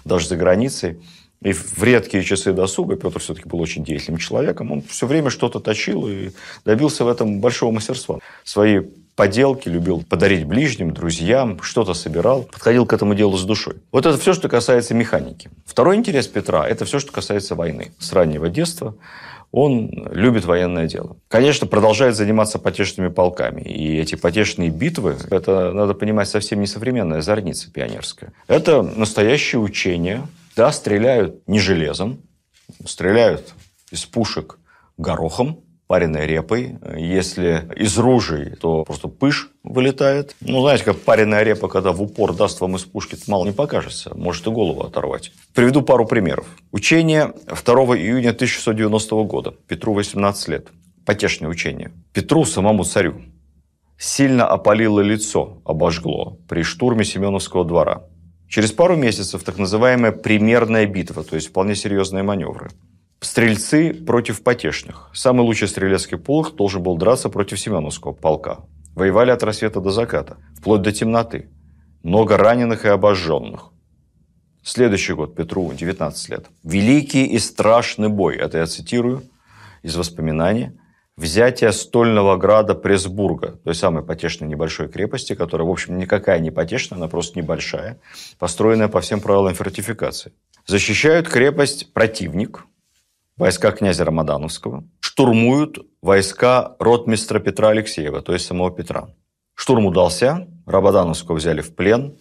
даже 0.06 0.28
за 0.28 0.36
границей. 0.36 1.00
И 1.42 1.54
в 1.54 1.82
редкие 1.82 2.24
часы 2.24 2.54
досуга 2.54 2.96
Петр 2.96 3.20
все-таки 3.20 3.50
был 3.50 3.60
очень 3.62 3.84
деятельным 3.84 4.20
человеком. 4.20 4.72
Он 4.72 4.84
все 4.84 5.08
время 5.08 5.32
что-то 5.32 5.60
точил 5.60 6.08
и 6.08 6.32
добился 6.66 7.04
в 7.04 7.08
этом 7.08 7.40
большого 7.40 7.72
мастерства. 7.72 8.20
Свои 8.44 8.82
поделки, 9.22 9.70
любил 9.70 10.02
подарить 10.02 10.46
ближним, 10.46 10.96
друзьям, 10.96 11.62
что-то 11.62 11.94
собирал, 11.94 12.42
подходил 12.42 12.88
к 12.88 12.94
этому 12.94 13.14
делу 13.14 13.38
с 13.38 13.44
душой. 13.44 13.76
Вот 13.92 14.08
это 14.08 14.18
все, 14.18 14.34
что 14.34 14.50
касается 14.50 14.96
механики. 14.96 15.52
Второй 15.64 15.98
интерес 15.98 16.28
Петра– 16.28 16.68
это 16.68 16.86
все, 16.86 17.00
что 17.00 17.12
касается 17.12 17.54
войны. 17.54 17.92
С 18.00 18.14
раннего 18.14 18.50
детства 18.50 18.96
он 19.52 19.92
любит 20.12 20.46
военное 20.46 20.88
дело. 20.88 21.18
Конечно, 21.28 21.68
продолжает 21.68 22.16
заниматься 22.16 22.58
потешными 22.58 23.10
полками. 23.10 23.62
И 23.62 23.96
эти 23.96 24.16
потешные 24.16 24.72
битвы, 24.72 25.16
это, 25.30 25.72
надо 25.72 25.94
понимать, 25.94 26.28
совсем 26.28 26.60
не 26.60 26.66
современная 26.66 27.22
зорница 27.22 27.72
пионерская. 27.72 28.34
Это 28.48 28.82
настоящее 28.82 29.62
учение. 29.62 30.24
Да, 30.56 30.72
стреляют 30.72 31.48
не 31.48 31.60
железом, 31.60 32.24
стреляют 32.88 33.54
из 33.92 34.04
пушек 34.04 34.58
горохом, 34.98 35.60
пареной 35.92 36.26
репой. 36.26 36.78
Если 36.96 37.68
из 37.76 37.98
ружей, 37.98 38.52
то 38.52 38.86
просто 38.86 39.10
пыш 39.10 39.50
вылетает. 39.62 40.38
Ну, 40.40 40.62
знаете, 40.62 40.86
как 40.86 40.98
пареная 41.02 41.44
репа, 41.44 41.68
когда 41.68 41.92
в 41.92 42.02
упор 42.02 42.34
даст 42.34 42.62
вам 42.62 42.78
из 42.78 42.86
пушки, 42.86 43.18
мало 43.28 43.44
не 43.44 43.52
покажется. 43.52 44.16
Может 44.16 44.48
и 44.48 44.52
голову 44.52 44.84
оторвать. 44.84 45.34
Приведу 45.54 45.82
пару 45.82 46.06
примеров. 46.06 46.46
Учение 46.72 47.34
2 47.46 47.74
июня 47.98 48.30
1690 48.30 49.24
года. 49.26 49.54
Петру 49.68 49.94
18 49.94 50.48
лет. 50.48 50.68
Потешное 51.06 51.50
учение. 51.50 51.92
Петру, 52.14 52.46
самому 52.46 52.86
царю, 52.86 53.24
сильно 53.98 54.48
опалило 54.48 55.02
лицо, 55.02 55.62
обожгло 55.66 56.38
при 56.48 56.64
штурме 56.64 57.04
Семеновского 57.04 57.66
двора. 57.66 58.04
Через 58.48 58.72
пару 58.72 58.96
месяцев 58.96 59.44
так 59.44 59.58
называемая 59.58 60.14
примерная 60.14 60.86
битва, 60.86 61.26
то 61.26 61.36
есть 61.36 61.50
вполне 61.50 61.76
серьезные 61.76 62.24
маневры. 62.24 62.70
Стрельцы 63.24 63.94
против 63.94 64.42
потешных. 64.42 65.12
Самый 65.14 65.42
лучший 65.42 65.68
стрелецкий 65.68 66.18
полк 66.18 66.56
должен 66.56 66.82
был 66.82 66.98
драться 66.98 67.30
против 67.30 67.60
Семеновского 67.60 68.14
полка. 68.14 68.62
Воевали 68.96 69.30
от 69.30 69.44
рассвета 69.44 69.80
до 69.80 69.92
заката, 69.92 70.38
вплоть 70.58 70.82
до 70.82 70.92
темноты. 70.92 71.48
Много 72.02 72.36
раненых 72.36 72.84
и 72.84 72.88
обожженных. 72.88 73.72
Следующий 74.64 75.14
год 75.14 75.36
Петру 75.36 75.72
19 75.72 76.30
лет. 76.30 76.48
Великий 76.64 77.26
и 77.28 77.38
страшный 77.38 78.10
бой, 78.10 78.38
это 78.38 78.58
я 78.58 78.66
цитирую 78.66 79.22
из 79.84 79.96
воспоминаний, 79.96 80.72
взятие 81.16 81.74
стольного 81.74 82.38
града 82.38 82.74
Пресбурга, 82.74 83.60
той 83.64 83.76
самой 83.76 84.04
потешной 84.04 84.50
небольшой 84.50 84.90
крепости, 84.90 85.36
которая, 85.36 85.68
в 85.68 85.72
общем, 85.72 86.00
никакая 86.00 86.40
не 86.40 86.50
потешная, 86.50 86.98
она 86.98 87.08
просто 87.08 87.40
небольшая, 87.40 88.00
построенная 88.40 88.88
по 88.88 89.00
всем 89.00 89.22
правилам 89.22 89.54
фортификации. 89.54 90.34
Защищают 90.66 91.30
крепость 91.30 91.94
противник, 91.94 92.66
войска 93.38 93.72
князя 93.72 94.06
Рамадановского, 94.06 94.84
штурмуют 95.00 95.80
войска 96.02 96.76
ротмистра 96.80 97.40
Петра 97.40 97.70
Алексеева, 97.70 98.22
то 98.22 98.34
есть 98.34 98.46
самого 98.46 98.72
Петра. 98.72 99.10
Штурм 99.56 99.86
удался, 99.86 100.48
Рамадановского 100.66 101.36
взяли 101.36 101.62
в 101.62 101.76
плен, 101.76 102.18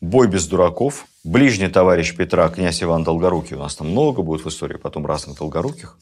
бой 0.00 0.28
без 0.28 0.46
дураков. 0.46 1.06
Ближний 1.24 1.68
товарищ 1.68 2.16
Петра, 2.16 2.48
князь 2.48 2.82
Иван 2.82 3.04
Долгорукий, 3.04 3.56
у 3.56 3.60
нас 3.60 3.76
там 3.76 3.90
много 3.90 4.22
будет 4.22 4.44
в 4.44 4.48
истории 4.48 4.76
потом 4.76 5.06
разных 5.06 5.38
Долгоруких. 5.38 5.98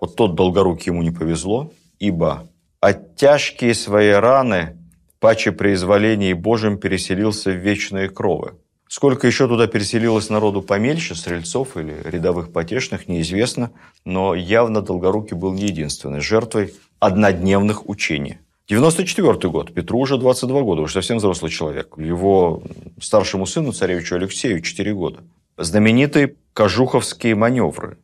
Вот 0.00 0.16
тот 0.16 0.34
Долгорукий 0.34 0.92
ему 0.92 1.02
не 1.02 1.10
повезло, 1.10 1.72
ибо 1.98 2.48
от 2.80 3.16
тяжкие 3.16 3.74
свои 3.74 4.10
раны 4.10 4.78
паче 5.20 5.52
при 5.52 5.74
изволении 5.74 6.32
Божьим 6.32 6.78
переселился 6.78 7.50
в 7.50 7.56
вечные 7.56 8.08
кровы. 8.08 8.54
Сколько 8.88 9.26
еще 9.26 9.46
туда 9.46 9.66
переселилось 9.66 10.30
народу 10.30 10.62
помельче, 10.62 11.14
стрельцов 11.14 11.76
или 11.76 11.94
рядовых 12.04 12.52
потешных, 12.52 13.06
неизвестно, 13.06 13.70
но 14.06 14.34
явно 14.34 14.80
Долгорукий 14.80 15.36
был 15.36 15.52
не 15.52 15.64
единственной 15.64 16.20
жертвой 16.20 16.72
однодневных 16.98 17.86
учений. 17.88 18.38
94 18.66 19.50
год, 19.50 19.74
Петру 19.74 20.00
уже 20.00 20.16
22 20.16 20.62
года, 20.62 20.82
уже 20.82 20.94
совсем 20.94 21.18
взрослый 21.18 21.50
человек. 21.50 21.94
Его 21.98 22.62
старшему 23.00 23.46
сыну, 23.46 23.72
царевичу 23.72 24.14
Алексею, 24.14 24.62
4 24.62 24.94
года. 24.94 25.22
Знаменитые 25.58 26.36
кожуховские 26.54 27.34
маневры. 27.34 27.98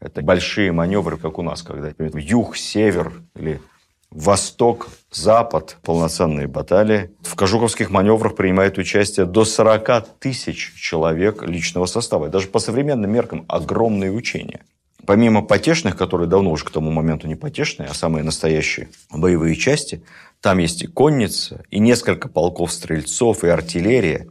Это 0.00 0.22
большие 0.22 0.72
маневры, 0.72 1.18
как 1.18 1.38
у 1.38 1.42
нас, 1.42 1.62
когда 1.62 1.92
юг, 1.98 2.56
север 2.56 3.12
или 3.36 3.60
Восток, 4.10 4.88
Запад, 5.10 5.78
полноценные 5.82 6.46
баталии. 6.46 7.10
В 7.22 7.34
Кожуковских 7.34 7.90
маневрах 7.90 8.36
принимает 8.36 8.78
участие 8.78 9.26
до 9.26 9.44
40 9.44 10.18
тысяч 10.18 10.74
человек 10.74 11.42
личного 11.42 11.86
состава. 11.86 12.28
даже 12.28 12.48
по 12.48 12.58
современным 12.58 13.10
меркам 13.10 13.44
огромные 13.48 14.10
учения. 14.12 14.60
Помимо 15.04 15.42
потешных, 15.42 15.96
которые 15.96 16.28
давно 16.28 16.50
уже 16.50 16.64
к 16.64 16.70
тому 16.70 16.90
моменту 16.90 17.28
не 17.28 17.36
потешные, 17.36 17.88
а 17.88 17.94
самые 17.94 18.24
настоящие 18.24 18.88
боевые 19.10 19.54
части, 19.54 20.02
там 20.40 20.58
есть 20.58 20.82
и 20.82 20.86
конница, 20.86 21.62
и 21.70 21.78
несколько 21.78 22.28
полков 22.28 22.72
стрельцов, 22.72 23.44
и 23.44 23.48
артиллерия, 23.48 24.28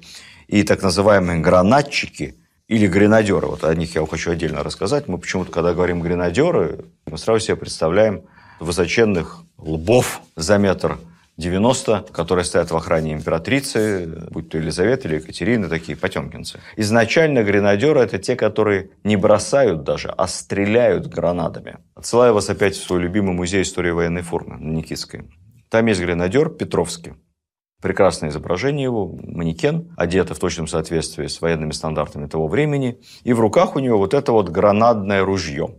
и 0.48 0.64
так 0.64 0.84
называемые 0.84 1.40
гранатчики 1.40 2.36
или 2.68 2.88
гренадеры. 2.88 3.48
Вот 3.48 3.64
о 3.64 3.74
них 3.74 3.96
я 3.96 4.06
хочу 4.06 4.32
отдельно 4.32 4.64
рассказать. 4.64 5.08
Мы 5.08 5.18
почему-то, 5.18 5.52
когда 5.52 5.74
говорим 5.74 6.02
гренадеры, 6.02 6.86
мы 7.06 7.18
сразу 7.18 7.40
себе 7.40 7.56
представляем 7.56 8.24
высоченных 8.60 9.44
лбов 9.58 10.22
за 10.36 10.58
метр 10.58 10.98
90, 11.38 12.06
которые 12.14 12.46
стоят 12.46 12.72
в 12.72 12.78
охране 12.78 13.14
императрицы, 13.14 14.08
будь 14.32 14.50
то 14.50 14.58
Елизавета 14.58 15.08
или 15.08 15.16
Екатерина, 15.16 15.68
такие 15.68 15.98
потемкинцы. 15.98 16.60
Изначально 16.78 17.44
гренадеры– 17.44 18.00
это 18.02 18.18
те, 18.20 18.36
которые 18.36 18.92
не 19.04 19.18
бросают 19.18 19.84
даже, 19.84 20.10
а 20.10 20.28
стреляют 20.28 21.08
гранатами. 21.08 21.80
Отсылаю 21.94 22.34
вас 22.34 22.50
опять 22.50 22.76
в 22.76 22.84
свой 22.84 23.02
любимый 23.02 23.34
музей 23.34 23.64
истории 23.64 23.92
военной 23.92 24.22
формы 24.22 24.58
на 24.58 24.72
Никитской. 24.72 25.24
Там 25.70 25.88
есть 25.88 26.00
гренадер 26.00 26.50
Петровский. 26.50 27.14
Прекрасное 27.82 28.30
изображение 28.30 28.86
его, 28.86 29.08
манекен, 29.08 29.94
одетый 29.98 30.36
в 30.36 30.40
точном 30.40 30.68
соответствии 30.68 31.28
с 31.28 31.42
военными 31.42 31.72
стандартами 31.72 32.28
того 32.28 32.48
времени. 32.48 33.02
И 33.24 33.34
в 33.34 33.42
руках 33.42 33.76
у 33.76 33.80
него 33.80 33.98
вот 33.98 34.14
это 34.14 34.32
вот 34.32 34.50
гранатное 34.50 35.24
ружье. 35.24 35.76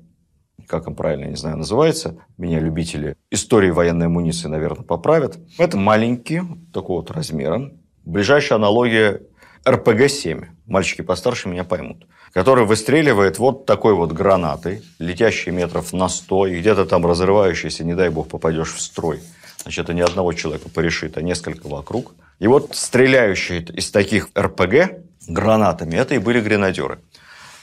Как 0.66 0.88
он 0.88 0.94
правильно, 0.94 1.26
не 1.26 1.36
знаю, 1.36 1.56
называется. 1.56 2.16
Меня 2.38 2.60
любители 2.60 3.16
истории 3.30 3.70
военной 3.70 4.06
амуниции, 4.06 4.48
наверное, 4.48 4.84
поправят. 4.84 5.38
Это 5.58 5.76
маленький, 5.76 6.42
такого 6.72 7.00
вот 7.00 7.10
размера. 7.10 7.72
Ближайшая 8.04 8.58
аналогия 8.58 9.22
РПГ-7. 9.64 10.46
Мальчики 10.66 11.02
постарше 11.02 11.48
меня 11.48 11.64
поймут. 11.64 12.06
Который 12.32 12.64
выстреливает 12.66 13.38
вот 13.38 13.66
такой 13.66 13.94
вот 13.94 14.12
гранатой, 14.12 14.82
летящей 14.98 15.52
метров 15.52 15.92
на 15.92 16.08
100, 16.08 16.46
и 16.48 16.60
где-то 16.60 16.86
там 16.86 17.06
разрывающейся, 17.06 17.84
не 17.84 17.94
дай 17.94 18.08
бог, 18.08 18.28
попадешь 18.28 18.72
в 18.72 18.80
строй. 18.80 19.20
Значит, 19.62 19.84
это 19.84 19.94
не 19.94 20.02
одного 20.02 20.32
человека 20.32 20.68
порешит, 20.68 21.16
а 21.16 21.22
несколько 21.22 21.66
вокруг. 21.66 22.14
И 22.38 22.46
вот 22.46 22.76
стреляющие 22.76 23.62
из 23.62 23.90
таких 23.90 24.28
РПГ 24.38 25.00
гранатами, 25.28 25.96
это 25.96 26.14
и 26.14 26.18
были 26.18 26.40
гренадеры. 26.40 27.00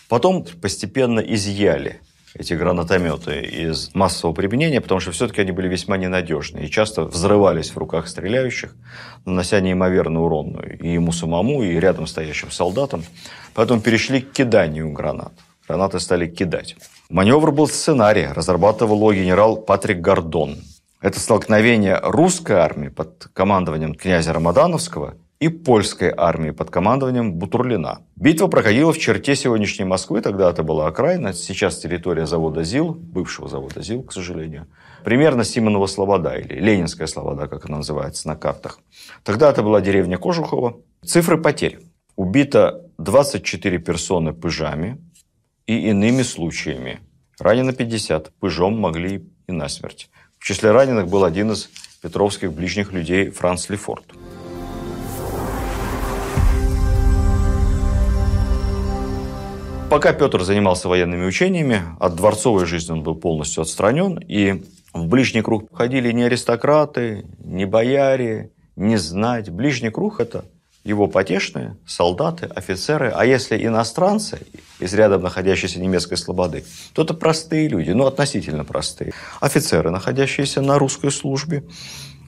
Потом 0.10 0.46
постепенно 0.62 1.20
изъяли 1.22 2.02
эти 2.36 2.54
гранатометы 2.54 3.42
из 3.42 3.94
массового 3.94 4.34
применения, 4.34 4.82
потому 4.82 5.00
что 5.00 5.12
все-таки 5.12 5.42
они 5.42 5.52
были 5.52 5.68
весьма 5.68 5.98
ненадежны 5.98 6.60
и 6.66 6.70
часто 6.70 7.04
взрывались 7.04 7.72
в 7.72 7.78
руках 7.78 8.08
стреляющих, 8.08 8.76
нанося 9.26 9.60
неимоверный 9.60 10.22
урон 10.22 10.60
и 10.60 10.94
ему 10.94 11.12
самому, 11.12 11.64
и 11.64 11.80
рядом 11.80 12.08
стоящим 12.08 12.52
солдатам. 12.52 13.04
Поэтому 13.54 13.82
перешли 13.82 14.22
к 14.22 14.32
киданию 14.32 14.92
гранат. 14.92 15.34
Гранаты 15.68 16.00
стали 16.00 16.28
кидать. 16.28 16.76
Маневр 17.10 17.52
был 17.52 17.68
сценарий, 17.68 18.28
разрабатывал 18.28 18.98
его 18.98 19.14
генерал 19.14 19.58
Патрик 19.58 20.00
Гордон. 20.00 20.58
Это 21.02 21.20
столкновение 21.20 22.00
русской 22.02 22.58
армии 22.58 22.88
под 22.88 23.30
командованием 23.34 23.94
князя 23.94 24.34
Рамадановского 24.34 25.16
и 25.44 25.50
польской 25.50 26.14
армии 26.16 26.52
под 26.52 26.70
командованием 26.70 27.34
Бутурлина. 27.34 28.00
Битва 28.16 28.48
проходила 28.48 28.94
в 28.94 28.98
черте 28.98 29.36
сегодняшней 29.36 29.84
Москвы, 29.84 30.22
тогда 30.22 30.50
это 30.50 30.64
была 30.64 30.88
окраина, 30.88 31.34
сейчас 31.34 31.80
территория 31.80 32.26
завода 32.26 32.64
ЗИЛ, 32.64 32.94
бывшего 32.94 33.50
завода 33.50 33.82
ЗИЛ, 33.82 34.04
к 34.04 34.14
сожалению. 34.14 34.68
Примерно 35.04 35.44
Симонова 35.44 35.88
Слобода, 35.88 36.38
или 36.38 36.62
Ленинская 36.62 37.08
Слобода, 37.08 37.48
как 37.48 37.66
она 37.66 37.78
называется 37.80 38.26
на 38.30 38.38
картах. 38.38 38.80
Тогда 39.26 39.50
это 39.50 39.64
была 39.64 39.82
деревня 39.82 40.18
Кожухова. 40.18 40.78
Цифры 41.06 41.38
потерь. 41.38 41.80
Убито 42.16 42.90
24 42.98 43.80
персоны 43.80 44.32
пыжами 44.32 44.98
и 45.68 45.90
иными 45.90 46.22
случаями. 46.22 47.02
Ранено 47.38 47.74
50. 47.74 48.32
Пыжом 48.40 48.80
могли 48.80 49.28
и 49.50 49.52
насмерть. 49.52 50.10
В 50.40 50.46
числе 50.46 50.72
раненых 50.72 51.10
был 51.10 51.26
один 51.26 51.52
из 51.52 51.70
петровских 52.02 52.54
ближних 52.54 52.94
людей 52.94 53.30
Франц 53.30 53.68
Лефорт. 53.68 54.06
Пока 59.94 60.12
Петр 60.12 60.42
занимался 60.42 60.90
военными 60.90 61.24
учениями, 61.24 61.84
от 62.00 62.16
дворцовой 62.16 62.66
жизни 62.66 62.94
он 62.94 63.04
был 63.04 63.14
полностью 63.14 63.62
отстранен, 63.62 64.18
и 64.18 64.64
в 64.92 65.06
ближний 65.06 65.44
круг 65.44 65.70
входили 65.72 66.12
не 66.12 66.24
аристократы, 66.24 67.28
не 67.38 67.66
бояре, 67.66 68.50
не 68.76 68.98
знать. 68.98 69.52
Ближний 69.52 69.92
круг– 69.92 70.20
это 70.20 70.46
его 70.84 71.06
потешные, 71.06 71.78
солдаты, 71.86 72.48
офицеры, 72.48 73.14
а 73.16 73.24
если 73.24 73.56
иностранцы 73.64 74.40
из 74.80 74.96
рядом 74.96 75.22
находящейся 75.22 75.80
немецкой 75.80 76.16
слободы, 76.16 76.66
то 76.94 77.04
это 77.04 77.14
простые 77.14 77.68
люди, 77.68 77.92
ну, 77.92 78.08
относительно 78.08 78.66
простые. 78.66 79.14
Офицеры, 79.42 79.92
находящиеся 79.92 80.62
на 80.62 80.80
русской 80.80 81.12
службе, 81.12 81.66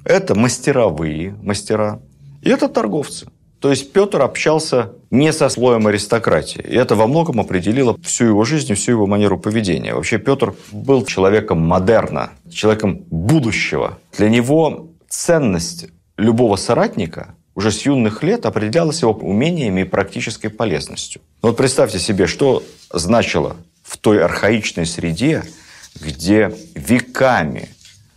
это 0.04 0.36
мастеровые 0.36 1.32
мастера, 1.42 2.00
и 2.44 2.50
это 2.52 2.70
торговцы. 2.70 3.26
То 3.66 3.72
есть 3.72 3.94
Петр 3.94 4.22
общался 4.22 4.92
не 5.10 5.34
со 5.34 5.50
слоем 5.50 5.88
аристократии. 5.88 6.62
И 6.62 6.76
это 6.76 6.94
во 6.94 7.08
многом 7.08 7.40
определило 7.40 7.98
всю 8.04 8.26
его 8.26 8.46
жизнь 8.46 8.76
всю 8.76 8.92
его 8.92 9.08
манеру 9.08 9.40
поведения. 9.40 9.96
Вообще 9.96 10.20
Петр 10.20 10.54
был 10.72 11.04
человеком 11.04 11.62
модерна, 11.62 12.30
человеком 12.52 12.98
будущего. 13.10 13.98
Для 14.16 14.30
него 14.30 14.90
ценность 15.10 15.88
любого 16.16 16.58
соратника 16.58 17.34
уже 17.56 17.72
с 17.72 17.88
юных 17.88 18.22
лет 18.22 18.46
определялась 18.46 19.02
его 19.02 19.14
умениями 19.14 19.82
и 19.82 19.86
практической 19.86 20.50
полезностью. 20.50 21.24
Но 21.42 21.50
вот 21.50 21.58
представьте 21.58 21.98
себе, 21.98 22.28
что 22.28 22.62
значило 22.94 23.56
в 23.82 23.98
той 23.98 24.24
архаичной 24.24 24.86
среде, 24.86 25.44
где 26.00 26.54
веками 26.76 27.70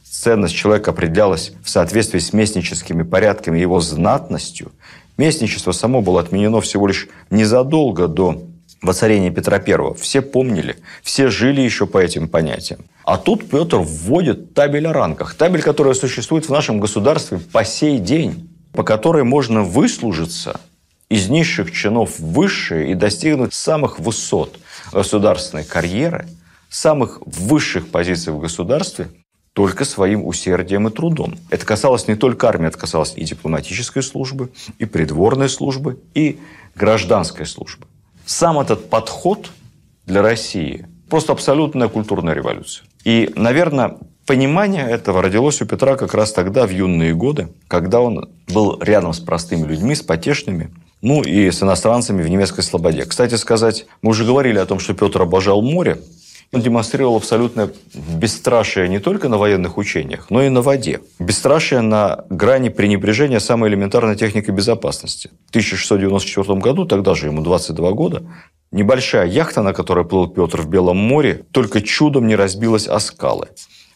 ценность 0.05 0.55
человека 0.55 0.91
определялась 0.91 1.53
в 1.65 1.71
соответствии 1.71 2.19
с 2.19 2.35
местническими 2.35 3.03
порядками, 3.03 3.59
его 3.59 3.81
знатностью, 3.81 4.73
Местничество 5.19 5.73
само 5.73 6.01
было 6.01 6.21
отменено 6.21 6.61
всего 6.61 6.87
лишь 6.87 7.09
незадолго 7.29 8.07
до 8.07 8.41
воцарения 8.81 9.31
Петра 9.31 9.59
I. 9.59 9.95
Все 9.95 10.23
помнили, 10.23 10.77
все 11.03 11.29
жили 11.29 11.61
еще 11.61 11.87
по 11.87 11.99
этим 11.99 12.29
понятиям. 12.29 12.85
А 13.05 13.19
тут 13.19 13.51
Петр 13.51 13.79
вводит 13.79 14.55
табель 14.55 14.87
о 14.87 14.93
рангах. 14.93 15.35
Табель, 15.35 15.63
которая 15.63 15.95
существует 15.95 16.47
в 16.47 16.53
нашем 16.53 16.79
государстве 16.79 17.39
по 17.39 17.65
сей 17.65 17.99
день, 17.99 18.49
по 18.73 18.85
которой 18.85 19.25
можно 19.25 19.65
выслужиться 19.65 20.61
из 21.09 21.29
низших 21.29 21.73
чинов 21.73 22.19
в 22.21 22.33
высшие 22.33 22.93
и 22.93 22.95
достигнуть 22.95 23.55
самых 23.55 23.99
высот 23.99 24.59
государственной 24.93 25.65
карьеры, 25.65 26.29
самых 26.71 27.21
высших 27.27 27.89
позиций 27.89 28.33
в 28.33 28.39
государстве 28.39 29.09
только 29.53 29.85
своим 29.85 30.27
усердием 30.27 30.89
и 30.89 30.91
трудом. 30.91 31.37
Это 31.51 31.67
касалось 31.67 32.09
не 32.09 32.15
только 32.15 32.49
армии, 32.49 32.69
это 32.69 32.79
касалось 32.79 33.15
и 33.17 33.25
дипломатической 33.25 34.03
службы, 34.03 34.51
и 34.79 34.85
придворной 34.85 35.49
службы, 35.49 35.99
и 36.15 36.39
гражданской 36.75 37.47
службы. 37.47 37.87
Сам 38.25 38.59
этот 38.59 38.89
подход 38.89 39.51
для 40.07 40.23
России– 40.23 40.87
просто 41.09 41.33
абсолютная 41.33 41.89
культурная 41.89 42.35
революция. 42.35 42.87
И, 43.05 43.33
наверное, 43.35 43.97
понимание 44.27 44.87
этого 44.89 45.23
родилось 45.23 45.63
у 45.63 45.67
Петра 45.67 45.97
как 45.97 46.15
раз 46.15 46.33
тогда, 46.33 46.67
в 46.67 46.71
юные 46.71 47.15
годы, 47.15 47.49
когда 47.67 48.01
он 48.01 48.31
был 48.47 48.79
рядом 48.81 49.13
с 49.13 49.21
простыми 49.21 49.67
людьми, 49.67 49.95
с 49.95 50.03
потешными, 50.03 50.71
ну 51.01 51.23
и 51.23 51.51
с 51.51 51.63
иностранцами 51.63 52.23
в 52.23 52.29
немецкой 52.29 52.63
слободе. 52.63 53.05
Кстати 53.05 53.37
сказать, 53.37 53.87
мы 54.03 54.11
уже 54.11 54.25
говорили 54.25 54.59
о 54.59 54.67
том, 54.67 54.81
что 54.81 54.95
Петр 54.95 55.23
обожал 55.23 55.63
море, 55.63 55.99
он 56.53 56.63
демонстрировал 56.63 57.17
абсолютное 57.17 57.71
бесстрашие 57.95 58.89
не 58.89 59.01
только 59.01 59.29
на 59.29 59.37
военных 59.37 59.77
учениях, 59.77 60.31
но 60.31 60.43
и 60.43 60.49
на 60.49 60.63
воде. 60.63 61.01
Бесстрашие 61.19 61.83
на 61.83 62.25
грани 62.31 62.71
пренебрежения 62.71 63.39
самой 63.39 63.69
элементарной 63.69 64.17
техникой 64.17 64.55
безопасности. 64.55 65.31
В 65.47 65.51
1694 65.51 66.59
году, 66.59 66.87
тогда 66.87 67.15
же 67.15 67.27
ему 67.27 67.43
22 67.43 67.93
года, 67.93 68.23
небольшая 68.73 69.27
яхта, 69.27 69.63
на 69.63 69.75
которой 69.75 70.07
плыл 70.07 70.27
Петр 70.27 70.63
в 70.63 70.69
Белом 70.69 70.97
море, 70.97 71.45
только 71.53 71.83
чудом 71.83 72.27
не 72.27 72.35
разбилась 72.35 72.89
о 72.89 72.99
скалы. 72.99 73.49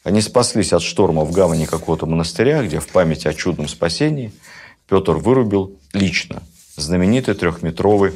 Они 0.04 0.20
спаслись 0.20 0.74
от 0.74 0.82
шторма 0.82 1.24
в 1.24 1.32
гавани 1.32 1.64
какого-то 1.64 2.06
монастыря, 2.06 2.62
где 2.62 2.80
в 2.80 2.88
память 2.88 3.24
о 3.24 3.32
чудном 3.32 3.68
спасении 3.68 4.32
Петр 4.88 5.12
вырубил 5.12 5.78
лично 5.94 6.42
знаменитый 6.76 7.34
трехметровый 7.34 8.12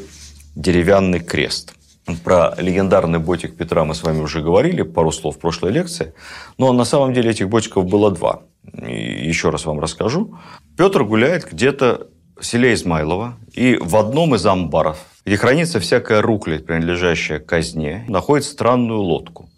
деревянный 0.54 1.20
крест– 1.20 1.72
про 2.24 2.54
легендарный 2.58 3.18
ботик 3.18 3.56
Петра 3.56 3.84
мы 3.84 3.94
с 3.94 4.02
вами 4.02 4.20
уже 4.20 4.40
говорили, 4.40 4.82
пару 4.82 5.10
слов 5.10 5.36
в 5.36 5.38
прошлой 5.38 5.72
лекции. 5.72 6.14
Но 6.58 6.72
на 6.72 6.84
самом 6.84 7.12
деле 7.12 7.30
этих 7.30 7.48
ботиков 7.48 7.86
было 7.86 8.10
два. 8.10 8.42
И 8.72 9.28
еще 9.28 9.50
раз 9.50 9.66
вам 9.66 9.80
расскажу. 9.80 10.38
Петр 10.76 11.04
гуляет 11.04 11.50
где-то 11.50 12.08
в 12.36 12.44
селе 12.44 12.74
Измайлово. 12.74 13.36
И 13.52 13.76
в 13.80 13.96
одном 13.96 14.34
из 14.34 14.46
амбаров, 14.46 14.98
где 15.24 15.36
хранится 15.36 15.80
всякая 15.80 16.22
рукля, 16.22 16.58
принадлежащая 16.58 17.40
казне, 17.40 18.04
находит 18.08 18.44
странную 18.44 19.00
лодку. 19.00 19.48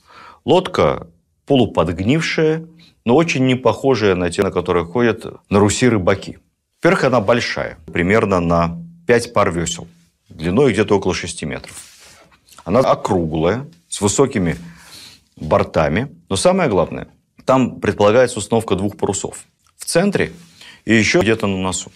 Лодка 0.44 1.08
полуподгнившая, 1.46 2.66
но 3.04 3.16
очень 3.16 3.46
не 3.46 3.54
похожая 3.54 4.14
на 4.14 4.30
те, 4.30 4.42
на 4.42 4.50
которые 4.50 4.84
ходят 4.84 5.26
на 5.50 5.58
Руси 5.58 5.88
рыбаки. 5.88 6.38
Во-первых, 6.80 7.04
она 7.04 7.20
большая, 7.20 7.78
примерно 7.92 8.40
на 8.40 8.78
5 9.06 9.32
пар 9.32 9.50
весел, 9.50 9.88
длиной 10.28 10.72
где-то 10.72 10.96
около 10.96 11.14
6 11.14 11.42
метров. 11.44 11.97
Она 12.64 12.80
округлая, 12.80 13.66
с 13.88 14.00
высокими 14.00 14.56
бортами. 15.36 16.14
Но 16.28 16.36
самое 16.36 16.68
главное, 16.68 17.08
там 17.44 17.80
предполагается 17.80 18.38
установка 18.38 18.74
двух 18.74 18.96
парусов. 18.96 19.44
В 19.76 19.84
центре 19.84 20.32
и 20.84 20.94
еще 20.94 21.20
где-то 21.20 21.46
на 21.46 21.56
носу. 21.56 21.90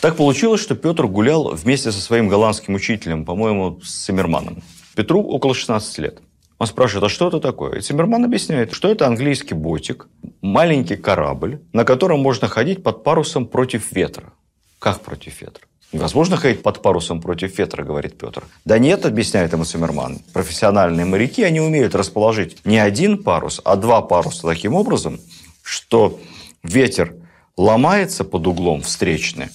Так 0.00 0.16
получилось, 0.16 0.62
что 0.62 0.74
Петр 0.74 1.06
гулял 1.06 1.54
вместе 1.54 1.92
со 1.92 2.00
своим 2.00 2.28
голландским 2.28 2.74
учителем, 2.74 3.24
по-моему, 3.24 3.80
с 3.82 4.04
Циммерманом. 4.04 4.62
Петру 4.94 5.22
около 5.22 5.54
16 5.54 5.98
лет. 5.98 6.22
Он 6.58 6.66
спрашивает, 6.66 7.04
а 7.04 7.08
что 7.08 7.28
это 7.28 7.40
такое? 7.40 7.78
И 7.78 7.80
Циммерман 7.80 8.24
объясняет, 8.24 8.72
что 8.72 8.88
это 8.88 9.06
английский 9.06 9.54
ботик, 9.54 10.08
маленький 10.42 10.96
корабль, 10.96 11.60
на 11.72 11.84
котором 11.84 12.20
можно 12.20 12.48
ходить 12.48 12.82
под 12.82 13.02
парусом 13.02 13.46
против 13.46 13.92
ветра. 13.92 14.32
Как 14.78 15.00
против 15.00 15.40
ветра? 15.40 15.64
Невозможно 15.92 16.36
ходить 16.36 16.62
под 16.62 16.82
парусом 16.82 17.20
против 17.20 17.58
ветра, 17.58 17.82
говорит 17.82 18.16
Петр. 18.16 18.44
Да 18.64 18.78
нет, 18.78 19.06
объясняет 19.06 19.52
ему 19.52 19.64
Симмерман. 19.64 20.20
Профессиональные 20.32 21.04
моряки, 21.04 21.42
они 21.42 21.60
умеют 21.60 21.96
расположить 21.96 22.64
не 22.64 22.78
один 22.78 23.22
парус, 23.22 23.60
а 23.64 23.74
два 23.74 24.00
паруса 24.00 24.42
таким 24.46 24.74
образом, 24.74 25.18
что 25.62 26.20
ветер 26.62 27.14
ломается 27.56 28.24
под 28.24 28.46
углом 28.46 28.82
встречный 28.82 29.48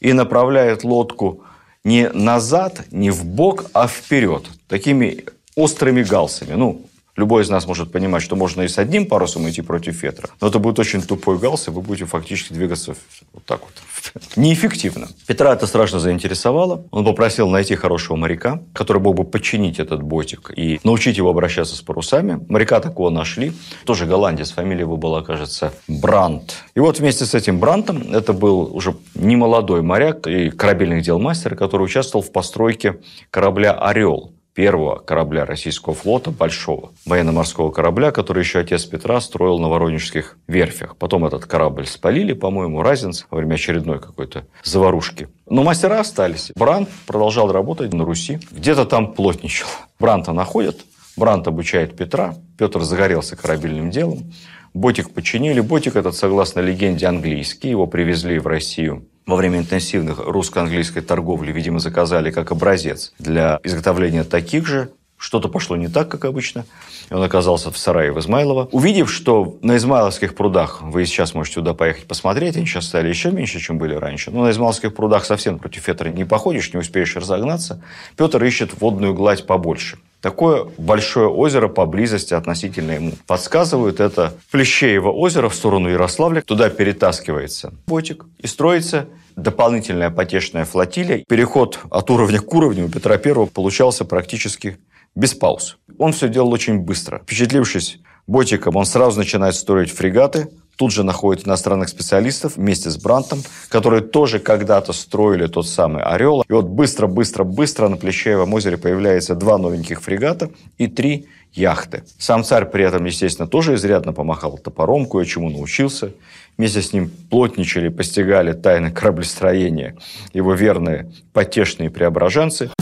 и 0.00 0.12
направляет 0.14 0.84
лодку 0.84 1.42
не 1.84 2.08
назад, 2.08 2.86
не 2.90 3.10
в 3.10 3.26
бок, 3.26 3.66
а 3.74 3.86
вперед. 3.86 4.46
Такими 4.68 5.24
острыми 5.54 6.02
галсами. 6.02 6.54
Ну, 6.54 6.86
Любой 7.16 7.42
из 7.44 7.48
нас 7.48 7.66
может 7.66 7.92
понимать, 7.92 8.22
что 8.22 8.34
можно 8.34 8.62
и 8.62 8.68
с 8.68 8.78
одним 8.78 9.06
парусом 9.06 9.48
идти 9.48 9.62
против 9.62 10.02
ветра, 10.02 10.30
но 10.40 10.48
это 10.48 10.58
будет 10.58 10.78
очень 10.80 11.00
тупой 11.00 11.38
галс, 11.38 11.68
и 11.68 11.70
вы 11.70 11.80
будете 11.80 12.06
фактически 12.06 12.52
двигаться 12.52 12.96
вот 13.32 13.44
так 13.44 13.60
вот. 13.60 14.22
Неэффективно. 14.36 15.08
Петра 15.26 15.52
это 15.52 15.66
страшно 15.66 16.00
заинтересовало. 16.00 16.84
Он 16.90 17.04
попросил 17.04 17.48
найти 17.48 17.76
хорошего 17.76 18.16
моряка, 18.16 18.60
который 18.72 19.00
мог 19.00 19.14
бы 19.14 19.24
подчинить 19.24 19.78
этот 19.78 20.02
ботик 20.02 20.50
и 20.54 20.80
научить 20.84 21.16
его 21.16 21.30
обращаться 21.30 21.76
с 21.76 21.82
парусами. 21.82 22.44
Моряка 22.48 22.80
такого 22.80 23.10
нашли. 23.10 23.52
Тоже 23.84 24.06
голландец. 24.06 24.50
Фамилия 24.50 24.80
его 24.80 24.96
была, 24.96 25.22
кажется, 25.22 25.72
Брандт. 25.86 26.56
И 26.74 26.80
вот 26.80 26.98
вместе 26.98 27.24
с 27.24 27.34
этим 27.34 27.60
Брантом, 27.60 28.12
это 28.12 28.32
был 28.32 28.74
уже 28.74 28.96
немолодой 29.14 29.82
моряк 29.82 30.26
и 30.26 30.50
корабельных 30.50 31.02
дел 31.02 31.18
мастер, 31.18 31.56
который 31.56 31.82
участвовал 31.82 32.24
в 32.24 32.32
постройке 32.32 32.98
корабля 33.30 33.72
«Орел», 33.72 34.33
первого 34.54 34.98
корабля 34.98 35.44
российского 35.44 35.94
флота, 35.94 36.30
большого 36.30 36.92
военно-морского 37.04 37.70
корабля, 37.70 38.12
который 38.12 38.40
еще 38.40 38.60
отец 38.60 38.84
Петра 38.84 39.20
строил 39.20 39.58
на 39.58 39.68
Воронежских 39.68 40.38
верфях. 40.46 40.96
Потом 40.96 41.26
этот 41.26 41.44
корабль 41.46 41.86
спалили, 41.86 42.32
по-моему, 42.32 42.82
Разинц 42.82 43.24
во 43.30 43.38
время 43.38 43.54
очередной 43.54 44.00
какой-то 44.00 44.46
заварушки. 44.62 45.28
Но 45.48 45.62
мастера 45.62 46.00
остались. 46.00 46.52
Брант 46.54 46.88
продолжал 47.06 47.50
работать 47.52 47.92
на 47.92 48.04
Руси. 48.04 48.38
Где-то 48.50 48.84
там 48.86 49.12
плотничал. 49.12 49.68
Бранта 49.98 50.32
находят, 50.32 50.78
Брант 51.16 51.46
обучает 51.46 51.96
Петра. 51.96 52.34
Петр 52.58 52.80
загорелся 52.80 53.36
корабельным 53.36 53.90
делом. 53.90 54.32
Ботик 54.74 55.10
починили. 55.10 55.60
Ботик 55.60 55.94
этот, 55.94 56.16
согласно 56.16 56.58
легенде, 56.58 57.06
английский. 57.06 57.70
Его 57.70 57.86
привезли 57.86 58.40
в 58.40 58.46
Россию 58.48 59.06
во 59.24 59.36
время 59.36 59.58
интенсивных 59.58 60.18
русско-английской 60.18 61.00
торговли, 61.00 61.52
видимо, 61.52 61.78
заказали 61.78 62.30
как 62.30 62.50
образец 62.50 63.14
для 63.18 63.60
изготовления 63.62 64.24
таких 64.24 64.66
же. 64.66 64.90
Что-то 65.16 65.48
пошло 65.48 65.76
не 65.76 65.88
так, 65.88 66.08
как 66.08 66.24
обычно. 66.24 66.66
Он 67.10 67.22
оказался 67.22 67.70
в 67.70 67.78
сарае 67.78 68.12
в 68.12 68.18
Измайлово. 68.18 68.68
Увидев, 68.72 69.10
что 69.10 69.58
на 69.62 69.76
Измайловских 69.76 70.34
прудах, 70.34 70.82
вы 70.82 71.06
сейчас 71.06 71.34
можете 71.34 71.56
туда 71.56 71.72
поехать 71.72 72.06
посмотреть, 72.06 72.56
они 72.56 72.66
сейчас 72.66 72.86
стали 72.86 73.08
еще 73.08 73.30
меньше, 73.30 73.60
чем 73.60 73.78
были 73.78 73.94
раньше, 73.94 74.32
но 74.32 74.42
на 74.42 74.50
Измайловских 74.50 74.94
прудах 74.94 75.24
совсем 75.24 75.58
против 75.58 75.86
ветра 75.86 76.08
не 76.08 76.24
походишь, 76.24 76.74
не 76.74 76.80
успеешь 76.80 77.14
разогнаться, 77.16 77.80
Петр 78.16 78.42
ищет 78.44 78.78
водную 78.80 79.14
гладь 79.14 79.46
побольше. 79.46 79.98
Такое 80.24 80.64
большое 80.78 81.28
озеро 81.28 81.68
поблизости 81.68 82.32
относительно 82.32 82.92
ему. 82.92 83.12
Подсказывают 83.26 84.00
это 84.00 84.32
Плещеево 84.50 85.10
озеро 85.10 85.50
в 85.50 85.54
сторону 85.54 85.90
Ярославля. 85.90 86.40
Туда 86.40 86.70
перетаскивается 86.70 87.74
ботик 87.86 88.24
и 88.38 88.46
строится 88.46 89.06
дополнительная 89.36 90.08
потешная 90.08 90.64
флотилия. 90.64 91.26
Переход 91.28 91.78
от 91.90 92.10
уровня 92.10 92.40
к 92.40 92.54
уровню 92.54 92.86
у 92.86 92.88
Петра 92.88 93.16
I 93.22 93.46
получался 93.48 94.06
практически 94.06 94.78
без 95.14 95.34
пауз. 95.34 95.76
Он 95.98 96.14
все 96.14 96.30
делал 96.30 96.50
очень 96.52 96.78
быстро. 96.78 97.18
Впечатлившись 97.18 97.98
ботиком, 98.26 98.76
он 98.76 98.86
сразу 98.86 99.18
начинает 99.18 99.54
строить 99.54 99.92
фрегаты, 99.92 100.48
тут 100.76 100.92
же 100.92 101.02
находит 101.02 101.46
иностранных 101.46 101.88
специалистов 101.88 102.56
вместе 102.56 102.90
с 102.90 102.96
Брантом, 102.96 103.42
которые 103.68 104.02
тоже 104.02 104.38
когда-то 104.38 104.92
строили 104.92 105.46
тот 105.46 105.68
самый 105.68 106.02
«Орел». 106.02 106.44
И 106.48 106.52
вот 106.52 106.66
быстро-быстро-быстро 106.66 107.88
на 107.88 107.96
Плещеевом 107.96 108.52
озере 108.54 108.76
появляется 108.76 109.34
два 109.34 109.58
новеньких 109.58 110.02
фрегата 110.02 110.50
и 110.78 110.86
три 110.86 111.26
яхты. 111.52 112.04
Сам 112.18 112.44
царь 112.44 112.66
при 112.66 112.84
этом, 112.84 113.04
естественно, 113.04 113.46
тоже 113.46 113.74
изрядно 113.74 114.12
помахал 114.12 114.58
топором, 114.58 115.06
кое-чему 115.06 115.50
научился. 115.50 116.12
Вместе 116.58 116.82
с 116.82 116.92
ним 116.92 117.10
плотничали, 117.30 117.88
постигали 117.88 118.52
тайны 118.52 118.90
кораблестроения 118.90 119.96
его 120.32 120.54
верные 120.54 121.12
потешные 121.32 121.90
преображенцы– 121.90 122.70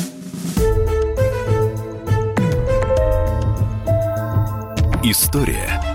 История 5.05 5.92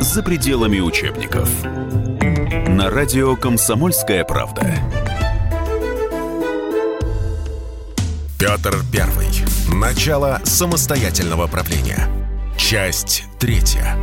за 0.00 0.22
пределами 0.22 0.80
учебников. 0.80 1.48
На 1.64 2.90
радио 2.90 3.36
«Комсомольская 3.36 4.24
правда». 4.24 4.62
Петр 8.38 8.76
Первый. 8.92 9.26
Начало 9.74 10.40
самостоятельного 10.44 11.46
правления. 11.46 12.08
Часть 12.58 13.24
третья. 13.38 13.96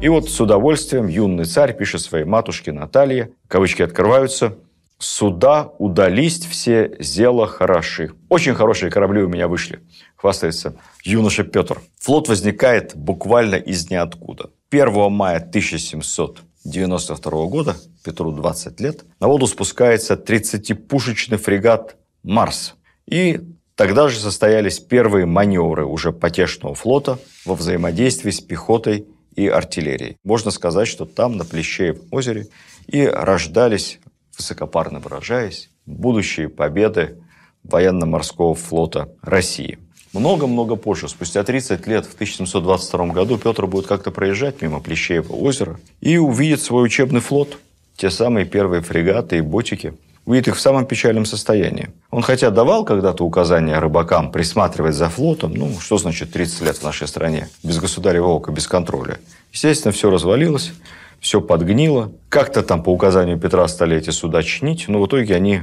И 0.00 0.08
вот 0.08 0.30
с 0.30 0.40
удовольствием 0.40 1.06
юный 1.06 1.44
царь 1.44 1.76
пишет 1.76 2.00
своей 2.00 2.24
матушке 2.24 2.72
Наталье, 2.72 3.32
кавычки 3.48 3.82
открываются, 3.82 4.56
«Суда 4.98 5.70
удались 5.78 6.40
все 6.40 6.94
зела 6.98 7.46
хороши». 7.46 8.12
Очень 8.28 8.54
хорошие 8.54 8.90
корабли 8.90 9.22
у 9.22 9.28
меня 9.28 9.48
вышли 9.48 9.80
хвастается 10.20 10.76
юноша 11.02 11.44
Петр. 11.44 11.80
Флот 12.00 12.28
возникает 12.28 12.94
буквально 12.94 13.54
из 13.54 13.90
ниоткуда. 13.90 14.50
1 14.70 15.10
мая 15.10 15.38
1792 15.38 17.46
года, 17.46 17.76
Петру 18.04 18.30
20 18.30 18.80
лет, 18.80 19.04
на 19.18 19.26
воду 19.26 19.48
спускается 19.48 20.14
30-пушечный 20.14 21.38
фрегат 21.38 21.96
«Марс». 22.22 22.76
И 23.06 23.40
тогда 23.74 24.08
же 24.08 24.20
состоялись 24.20 24.78
первые 24.78 25.26
маневры 25.26 25.84
уже 25.84 26.12
потешного 26.12 26.76
флота 26.76 27.18
во 27.44 27.56
взаимодействии 27.56 28.30
с 28.30 28.40
пехотой 28.40 29.08
и 29.34 29.48
артиллерией. 29.48 30.16
Можно 30.22 30.52
сказать, 30.52 30.86
что 30.86 31.04
там, 31.04 31.36
на 31.36 31.44
Плещеевом 31.44 32.06
озере, 32.12 32.46
и 32.86 33.04
рождались, 33.06 33.98
высокопарно 34.36 35.00
выражаясь, 35.00 35.68
будущие 35.84 36.48
победы 36.48 37.20
военно-морского 37.64 38.54
флота 38.54 39.12
России– 39.22 39.80
много-много 40.12 40.76
позже, 40.76 41.08
спустя 41.08 41.44
30 41.44 41.86
лет, 41.86 42.06
в 42.06 42.14
1722 42.14 43.06
году, 43.06 43.38
Петр 43.38 43.66
будет 43.66 43.86
как-то 43.86 44.10
проезжать 44.10 44.60
мимо 44.62 44.80
Плещеева 44.80 45.32
озера 45.32 45.78
и 46.00 46.16
увидит 46.18 46.60
свой 46.60 46.84
учебный 46.84 47.20
флот, 47.20 47.58
те 47.96 48.10
самые 48.10 48.46
первые 48.46 48.82
фрегаты 48.82 49.38
и 49.38 49.40
ботики. 49.40 49.94
Увидит 50.26 50.48
их 50.48 50.56
в 50.56 50.60
самом 50.60 50.86
печальном 50.86 51.24
состоянии. 51.24 51.90
Он 52.10 52.22
хотя 52.22 52.50
давал 52.50 52.84
когда-то 52.84 53.24
указания 53.24 53.78
рыбакам 53.78 54.30
присматривать 54.30 54.94
за 54.94 55.08
флотом, 55.08 55.54
ну, 55.54 55.78
что 55.80 55.96
значит 55.96 56.32
30 56.32 56.60
лет 56.62 56.76
в 56.76 56.84
нашей 56.84 57.08
стране, 57.08 57.48
без 57.62 57.78
государева 57.78 58.26
ока, 58.26 58.52
без 58.52 58.68
контроля. 58.68 59.18
Естественно, 59.52 59.92
все 59.92 60.10
развалилось, 60.10 60.72
все 61.20 61.40
подгнило. 61.40 62.12
Как-то 62.28 62.62
там 62.62 62.82
по 62.82 62.90
указанию 62.90 63.38
Петра 63.38 63.66
стали 63.68 63.96
эти 63.96 64.10
суда 64.10 64.42
чинить, 64.42 64.88
но 64.88 65.00
в 65.00 65.06
итоге 65.06 65.34
они 65.34 65.62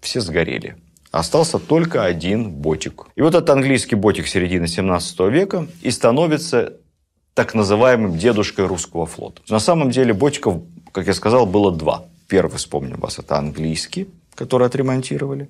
все 0.00 0.20
сгорели. 0.20 0.76
Остался 1.10 1.58
только 1.58 2.04
один 2.04 2.50
ботик. 2.50 3.06
И 3.16 3.22
вот 3.22 3.34
этот 3.34 3.48
английский 3.50 3.94
ботик 3.94 4.26
середины 4.26 4.68
17 4.68 5.20
века 5.30 5.66
и 5.80 5.90
становится 5.90 6.74
так 7.34 7.54
называемым 7.54 8.18
дедушкой 8.18 8.66
русского 8.66 9.06
флота. 9.06 9.40
На 9.48 9.58
самом 9.58 9.90
деле 9.90 10.12
ботиков, 10.12 10.62
как 10.92 11.06
я 11.06 11.14
сказал, 11.14 11.46
было 11.46 11.72
два. 11.72 12.04
Первый, 12.28 12.56
вспомню 12.56 12.98
вас, 12.98 13.18
это 13.18 13.38
английский, 13.38 14.08
который 14.34 14.66
отремонтировали. 14.66 15.48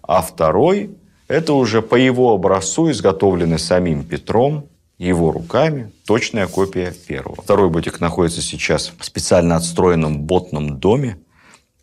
А 0.00 0.22
второй– 0.22 0.96
это 1.28 1.52
уже 1.52 1.82
по 1.82 1.96
его 1.96 2.32
образцу, 2.32 2.90
изготовленный 2.90 3.58
самим 3.58 4.04
Петром, 4.04 4.68
его 4.96 5.32
руками, 5.32 5.92
точная 6.06 6.46
копия 6.46 6.92
первого. 6.92 7.42
Второй 7.42 7.68
ботик 7.68 8.00
находится 8.00 8.40
сейчас 8.40 8.92
в 8.98 9.04
специально 9.04 9.56
отстроенном 9.56 10.22
ботном 10.22 10.78
доме. 10.78 11.18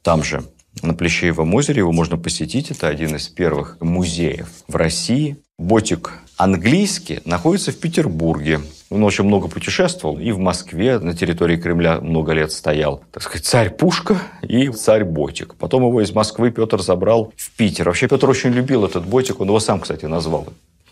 Там 0.02 0.24
же 0.24 0.44
на 0.82 0.94
Плещеевом 0.94 1.54
озере. 1.54 1.80
Его 1.80 1.92
можно 1.92 2.18
посетить. 2.18 2.72
Это 2.72 2.88
один 2.88 3.16
из 3.16 3.28
первых 3.28 3.78
музеев 3.80 4.50
в 4.68 4.76
России. 4.76 5.38
Ботик 5.58 6.14
английский 6.38 7.20
находится 7.26 7.72
в 7.72 7.80
Петербурге. 7.80 8.62
Он 8.90 9.04
очень 9.04 9.24
много 9.24 9.48
путешествовал 9.48 10.20
и 10.20 10.32
в 10.32 10.40
Москве, 10.40 11.00
на 11.00 11.16
территории 11.16 11.56
Кремля 11.56 12.02
много 12.02 12.34
лет 12.34 12.52
стоял. 12.52 13.04
Так 13.12 13.24
сказать, 13.24 13.46
царь-пушка 13.46 14.18
и 14.42 14.70
царь-ботик. 14.70 15.56
Потом 15.56 15.84
его 15.84 16.02
из 16.02 16.12
Москвы 16.14 16.52
Петр 16.52 16.82
забрал 16.82 17.32
в 17.38 17.52
Питер. 17.52 17.86
Вообще 17.86 18.08
Петр 18.08 18.30
очень 18.30 18.50
любил 18.50 18.84
этот 18.84 19.06
ботик. 19.06 19.40
Он 19.40 19.48
его 19.48 19.60
сам, 19.60 19.80
кстати, 19.80 20.06
назвал 20.06 20.48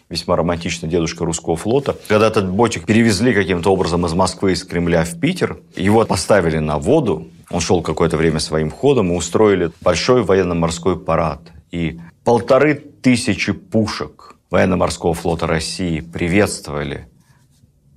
весьма 0.09 0.35
романтично 0.35 0.87
дедушка 0.87 1.25
русского 1.25 1.55
флота. 1.55 1.95
Когда 2.07 2.27
этот 2.27 2.49
ботик 2.49 2.85
перевезли 2.85 3.33
каким-то 3.33 3.71
образом 3.71 4.05
из 4.05 4.13
Москвы, 4.13 4.53
из 4.53 4.63
Кремля 4.63 5.03
в 5.03 5.19
Питер, 5.19 5.59
его 5.75 6.03
поставили 6.05 6.57
на 6.57 6.79
воду, 6.79 7.27
он 7.49 7.61
шел 7.61 7.81
какое-то 7.81 8.17
время 8.17 8.39
своим 8.39 8.69
ходом, 8.69 9.11
и 9.11 9.15
устроили 9.15 9.71
большой 9.81 10.23
военно-морской 10.23 10.99
парад. 10.99 11.41
И 11.71 11.99
полторы 12.23 12.75
тысячи 12.75 13.53
пушек 13.53 14.35
военно-морского 14.49 15.13
флота 15.13 15.47
России 15.47 15.99
приветствовали 15.99 17.07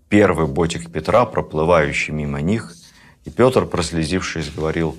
первый 0.09 0.47
ботик 0.47 0.91
Петра, 0.91 1.25
проплывающий 1.27 2.13
мимо 2.13 2.41
них. 2.41 2.75
И 3.25 3.31
Петр, 3.31 3.67
прослезившись, 3.67 4.51
говорил, 4.51 4.97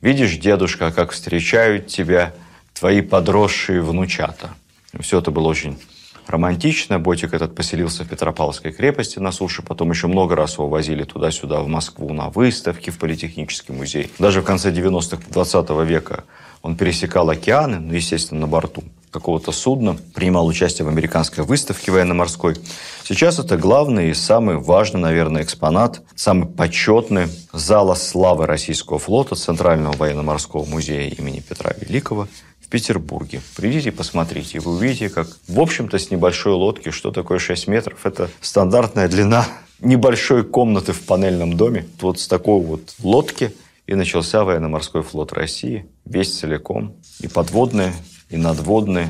«Видишь, 0.00 0.36
дедушка, 0.36 0.92
как 0.92 1.12
встречают 1.12 1.86
тебя 1.88 2.34
твои 2.74 3.00
подросшие 3.00 3.82
внучата». 3.82 4.50
Все 4.98 5.18
это 5.18 5.30
было 5.30 5.48
очень 5.48 5.78
романтично. 6.26 6.98
Ботик 6.98 7.34
этот 7.34 7.54
поселился 7.54 8.04
в 8.04 8.08
Петропавловской 8.08 8.72
крепости 8.72 9.18
на 9.18 9.32
суше. 9.32 9.62
Потом 9.62 9.90
еще 9.90 10.06
много 10.06 10.36
раз 10.36 10.54
его 10.54 10.68
возили 10.68 11.04
туда-сюда, 11.04 11.60
в 11.60 11.68
Москву, 11.68 12.12
на 12.12 12.28
выставки, 12.30 12.90
в 12.90 12.98
Политехнический 12.98 13.74
музей. 13.74 14.10
Даже 14.18 14.42
в 14.42 14.44
конце 14.44 14.70
90-х 14.70 15.22
20 15.30 15.70
века 15.86 16.24
он 16.62 16.76
пересекал 16.76 17.30
океаны, 17.30 17.78
ну, 17.78 17.94
естественно, 17.94 18.42
на 18.42 18.46
борту. 18.46 18.82
какого-то 19.10 19.50
судна, 19.50 19.96
принимал 20.14 20.46
участие 20.46 20.86
в 20.86 20.88
американской 20.88 21.42
выставке 21.42 21.90
военно-морской. 21.90 22.56
Сейчас 23.02 23.40
это 23.40 23.56
главный 23.56 24.10
и 24.10 24.14
самый 24.14 24.56
важный, 24.56 25.00
наверное, 25.00 25.42
экспонат, 25.42 26.00
самый 26.14 26.46
почетный 26.46 27.26
зала 27.52 27.94
славы 27.94 28.46
российского 28.46 29.00
флота 29.00 29.34
Центрального 29.34 29.96
военно-морского 29.96 30.64
музея 30.64 31.10
имени 31.10 31.40
Петра 31.40 31.72
Великого 31.80 32.28
Петербурге. 32.70 33.42
Придите, 33.56 33.90
посмотрите, 33.90 34.58
и 34.58 34.60
вы 34.60 34.76
увидите, 34.76 35.10
как, 35.10 35.26
в 35.48 35.60
общем-то, 35.60 35.98
с 35.98 36.10
небольшой 36.10 36.52
лодки, 36.52 36.90
что 36.90 37.10
такое 37.10 37.38
6 37.38 37.66
метров, 37.66 38.06
это 38.06 38.30
стандартная 38.40 39.08
длина 39.08 39.46
небольшой 39.80 40.44
комнаты 40.44 40.92
в 40.92 41.00
панельном 41.02 41.56
доме. 41.56 41.86
Вот 42.00 42.20
с 42.20 42.28
такой 42.28 42.60
вот 42.60 42.94
лодки 43.02 43.54
и 43.86 43.94
начался 43.94 44.44
военно-морской 44.44 45.02
флот 45.02 45.32
России, 45.32 45.86
весь 46.04 46.38
целиком, 46.38 46.94
и 47.18 47.26
подводный, 47.26 47.92
и 48.28 48.36
надводный, 48.36 49.08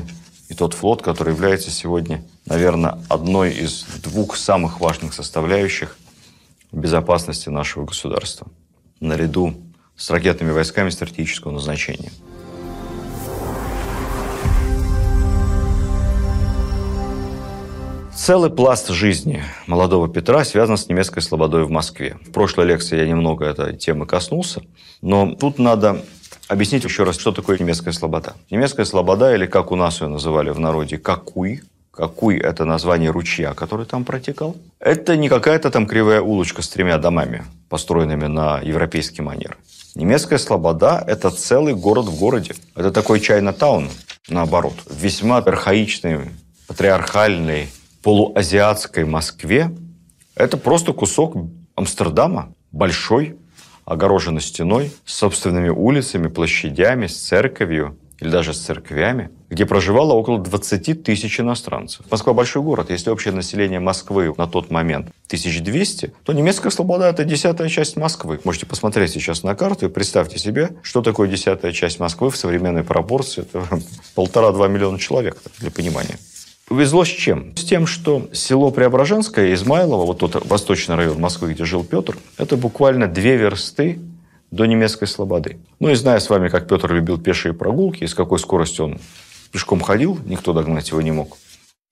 и 0.49 0.55
тот 0.55 0.73
флот, 0.73 1.03
который 1.03 1.33
является 1.33 1.69
сегодня, 1.69 2.25
наверное, 2.47 2.97
одной 3.09 3.51
из 3.51 3.85
двух 4.01 4.35
самых 4.35 4.79
важных 4.79 5.13
составляющих 5.13 5.97
безопасности 6.71 7.49
нашего 7.49 7.85
государства, 7.85 8.47
наряду 8.99 9.53
с 9.95 10.09
ракетными 10.09 10.51
войсками 10.51 10.89
стратегического 10.89 11.51
назначения. 11.51 12.11
Целый 18.21 18.51
пласт 18.51 18.89
жизни 18.89 19.43
молодого 19.65 20.07
Петра 20.07 20.45
связан 20.45 20.77
с 20.77 20.87
немецкой 20.87 21.21
слободой 21.21 21.63
в 21.63 21.71
Москве. 21.71 22.19
В 22.21 22.31
прошлой 22.31 22.67
лекции 22.67 22.99
я 22.99 23.07
немного 23.07 23.45
этой 23.45 23.75
темы 23.75 24.05
коснулся, 24.05 24.61
но 25.01 25.33
тут 25.33 25.57
надо 25.57 26.05
объяснить 26.47 26.83
еще 26.83 27.03
раз, 27.03 27.17
что 27.17 27.31
такое 27.31 27.57
немецкая 27.57 27.93
слобода. 27.93 28.35
Немецкая 28.51 28.85
слобода, 28.85 29.33
или 29.33 29.47
как 29.47 29.71
у 29.71 29.75
нас 29.75 30.01
ее 30.01 30.07
называли 30.07 30.51
в 30.51 30.59
народе, 30.59 30.99
какуй, 30.99 31.61
Какуй– 31.89 32.37
это 32.39 32.63
название 32.63 33.09
ручья, 33.09 33.53
который 33.55 33.87
там 33.87 34.05
протекал. 34.05 34.55
Это 34.79 35.17
не 35.17 35.27
какая-то 35.27 35.71
там 35.71 35.87
кривая 35.87 36.21
улочка 36.21 36.61
с 36.61 36.69
тремя 36.69 36.99
домами, 36.99 37.43
построенными 37.69 38.27
на 38.27 38.59
европейский 38.61 39.23
манер. 39.23 39.57
Немецкая 39.95 40.37
слобода– 40.37 41.03
это 41.07 41.31
целый 41.31 41.73
город 41.73 42.05
в 42.05 42.17
городе. 42.19 42.53
Это 42.75 42.91
такой 42.91 43.19
Чайна-таун, 43.19 43.89
наоборот. 44.29 44.75
Весьма 44.89 45.39
архаичный, 45.39 46.29
патриархальный, 46.67 47.67
полуазиатской 48.01 49.05
Москве 49.05 49.71
это 50.35 50.57
просто 50.57 50.93
кусок 50.93 51.35
Амстердама, 51.75 52.53
большой, 52.71 53.37
огороженный 53.85 54.41
стеной, 54.41 54.91
с 55.05 55.15
собственными 55.15 55.69
улицами, 55.69 56.27
площадями, 56.27 57.07
с 57.07 57.17
церковью 57.17 57.97
или 58.19 58.29
даже 58.29 58.53
с 58.53 58.59
церквями, 58.59 59.31
где 59.49 59.65
проживало 59.65 60.13
около 60.13 60.39
20 60.39 61.03
тысяч 61.03 61.39
иностранцев. 61.39 62.05
Москва– 62.11 62.33
большой 62.35 62.61
город. 62.61 62.91
Если 62.91 63.09
общее 63.09 63.33
население 63.33 63.79
Москвы 63.79 64.33
на 64.37 64.47
тот 64.47 64.69
момент 64.69 65.07
1200, 65.25 66.13
то 66.23 66.31
немецкая 66.31 66.69
слобода– 66.69 67.05
это 67.09 67.23
десятая 67.23 67.67
часть 67.67 67.97
Москвы. 67.97 68.39
Можете 68.43 68.67
посмотреть 68.67 69.11
сейчас 69.11 69.41
на 69.41 69.55
карту 69.55 69.87
и 69.87 69.89
представьте 69.89 70.37
себе, 70.37 70.69
что 70.83 71.01
такое 71.01 71.27
десятая 71.27 71.71
часть 71.71 71.99
Москвы 71.99 72.29
в 72.29 72.37
современной 72.37 72.83
пропорции. 72.83 73.41
Это 73.41 73.65
полтора-два 74.15 74.67
миллиона 74.67 74.99
человек, 74.99 75.37
для 75.57 75.71
понимания. 75.71 76.17
Повезло 76.71 77.03
с 77.03 77.09
чем? 77.09 77.53
С 77.57 77.65
тем, 77.65 77.85
что 77.85 78.29
село 78.31 78.71
Преображенское, 78.71 79.53
Измайлово, 79.53 80.05
вот 80.05 80.19
тот 80.19 80.45
восточный 80.45 80.95
район 80.95 81.19
Москвы, 81.19 81.53
где 81.53 81.65
жил 81.65 81.83
Петр, 81.83 82.17
это 82.37 82.55
буквально 82.55 83.09
две 83.09 83.35
версты 83.35 83.99
до 84.51 84.65
немецкой 84.65 85.07
слободы. 85.07 85.57
Ну 85.81 85.89
и 85.89 85.95
зная 85.95 86.21
с 86.21 86.29
вами, 86.29 86.47
как 86.47 86.69
Петр 86.69 86.93
любил 86.93 87.19
пешие 87.19 87.53
прогулки, 87.53 88.05
и 88.05 88.07
с 88.07 88.15
какой 88.15 88.39
скоростью 88.39 88.85
он 88.85 89.01
пешком 89.51 89.81
ходил, 89.81 90.17
никто 90.23 90.53
догнать 90.53 90.87
его 90.91 91.01
не 91.01 91.11
мог. 91.11 91.37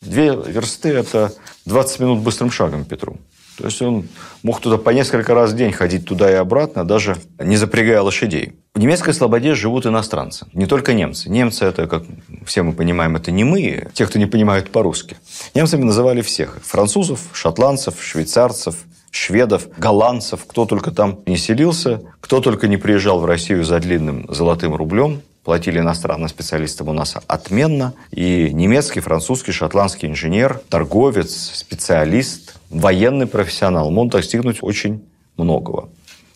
Две 0.01 0.33
версты– 0.33 0.87
это 0.93 1.33
20 1.65 1.99
минут 1.99 2.19
быстрым 2.19 2.49
шагом 2.49 2.85
Петру. 2.85 3.17
То 3.59 3.65
есть 3.65 3.81
он 3.81 4.07
мог 4.41 4.61
туда 4.61 4.77
по 4.77 4.91
несколько 4.91 5.33
раз 5.33 5.51
в 5.51 5.55
день 5.57 5.73
ходить 5.73 6.05
туда 6.05 6.31
и 6.31 6.35
обратно, 6.35 6.87
даже 6.87 7.17
не 7.37 7.57
запрягая 7.57 8.01
лошадей. 8.01 8.53
В 8.73 8.79
немецкой 8.79 9.13
слободе 9.13 9.53
живут 9.53 9.85
иностранцы, 9.85 10.45
не 10.53 10.65
только 10.65 10.93
немцы. 10.93 11.29
Немцы 11.29 11.65
это, 11.65 11.85
как 11.87 12.03
все 12.45 12.63
мы 12.63 12.71
понимаем, 12.71 13.17
это 13.17 13.31
не 13.31 13.43
мы, 13.43 13.89
те, 13.93 14.05
кто 14.05 14.17
не 14.17 14.27
понимают 14.27 14.71
по-русски. 14.71 15.17
Немцами 15.53 15.83
называли 15.83 16.21
всех. 16.21 16.59
Французов, 16.63 17.19
шотландцев, 17.33 17.95
швейцарцев, 18.01 18.77
шведов, 19.11 19.67
голландцев, 19.77 20.45
кто 20.47 20.65
только 20.65 20.91
там 20.91 21.19
не 21.25 21.35
селился, 21.35 22.01
кто 22.21 22.39
только 22.39 22.69
не 22.69 22.77
приезжал 22.77 23.19
в 23.19 23.25
Россию 23.25 23.65
за 23.65 23.79
длинным 23.79 24.25
золотым 24.29 24.73
рублем, 24.73 25.21
платили 25.43 25.79
иностранным 25.79 26.29
специалистам 26.29 26.87
у 26.89 26.93
нас 26.93 27.15
отменно. 27.27 27.93
И 28.11 28.51
немецкий, 28.53 28.99
французский, 28.99 29.51
шотландский 29.51 30.07
инженер, 30.07 30.61
торговец, 30.69 31.51
специалист, 31.55 32.58
военный 32.69 33.27
профессионал 33.27 33.91
мог 33.91 34.11
достигнуть 34.11 34.59
очень 34.61 35.03
многого. 35.37 35.89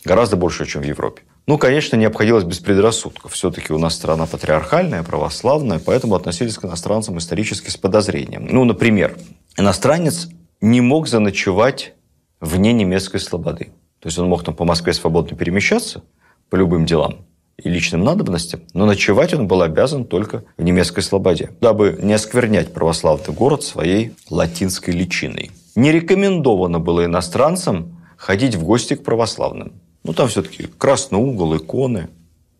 Гораздо 0.04 0.36
больше, 0.36 0.66
чем 0.66 0.82
в 0.82 0.86
Европе. 0.86 1.24
Ну, 1.46 1.58
конечно, 1.58 1.98
не 1.98 2.06
обходилось 2.06 2.46
без 2.46 2.60
предрассудков. 2.60 3.34
Все-таки 3.34 3.74
у 3.74 3.78
нас 3.78 3.96
страна 3.96 4.26
патриархальная, 4.26 5.04
православная, 5.04 5.80
поэтому 5.80 6.16
относились 6.16 6.58
к 6.58 6.66
иностранцам 6.66 7.18
исторически 7.18 7.70
с 7.70 7.76
подозрением. 7.76 8.48
Ну, 8.50 8.64
например, 8.64 9.18
иностранец 9.58 10.30
не 10.62 10.80
мог 10.80 11.08
заночевать 11.08 11.94
вне 12.40 12.72
немецкой 12.72 13.20
слободы. 13.20 13.72
То 14.00 14.08
есть 14.08 14.18
он 14.18 14.28
мог 14.28 14.44
там 14.44 14.56
по 14.56 14.64
Москве 14.64 14.94
свободно 14.94 15.36
перемещаться 15.36 16.04
по 16.50 16.56
любым 16.56 16.86
делам 16.86 17.26
и 17.58 17.70
личным 17.70 18.04
надобностям, 18.04 18.62
но 18.74 18.86
ночевать 18.86 19.34
он 19.34 19.48
был 19.48 19.62
обязан 19.62 20.06
только 20.06 20.44
в 20.58 20.64
немецкой 20.64 21.02
слободе, 21.02 21.52
дабы 21.62 21.98
не 22.02 22.14
осквернять 22.14 22.74
православный 22.74 23.34
город 23.34 23.64
своей 23.64 24.14
латинской 24.30 24.94
личиной. 24.94 25.52
Не 25.76 25.92
рекомендовано 25.92 26.80
было 26.80 27.06
иностранцам 27.06 27.98
ходить 28.18 28.56
в 28.56 28.64
гости 28.64 28.96
к 28.96 29.04
православным. 29.04 29.74
Ну, 30.04 30.14
там 30.14 30.28
все-таки 30.28 30.68
красный 30.78 31.20
угол, 31.20 31.56
иконы. 31.56 32.10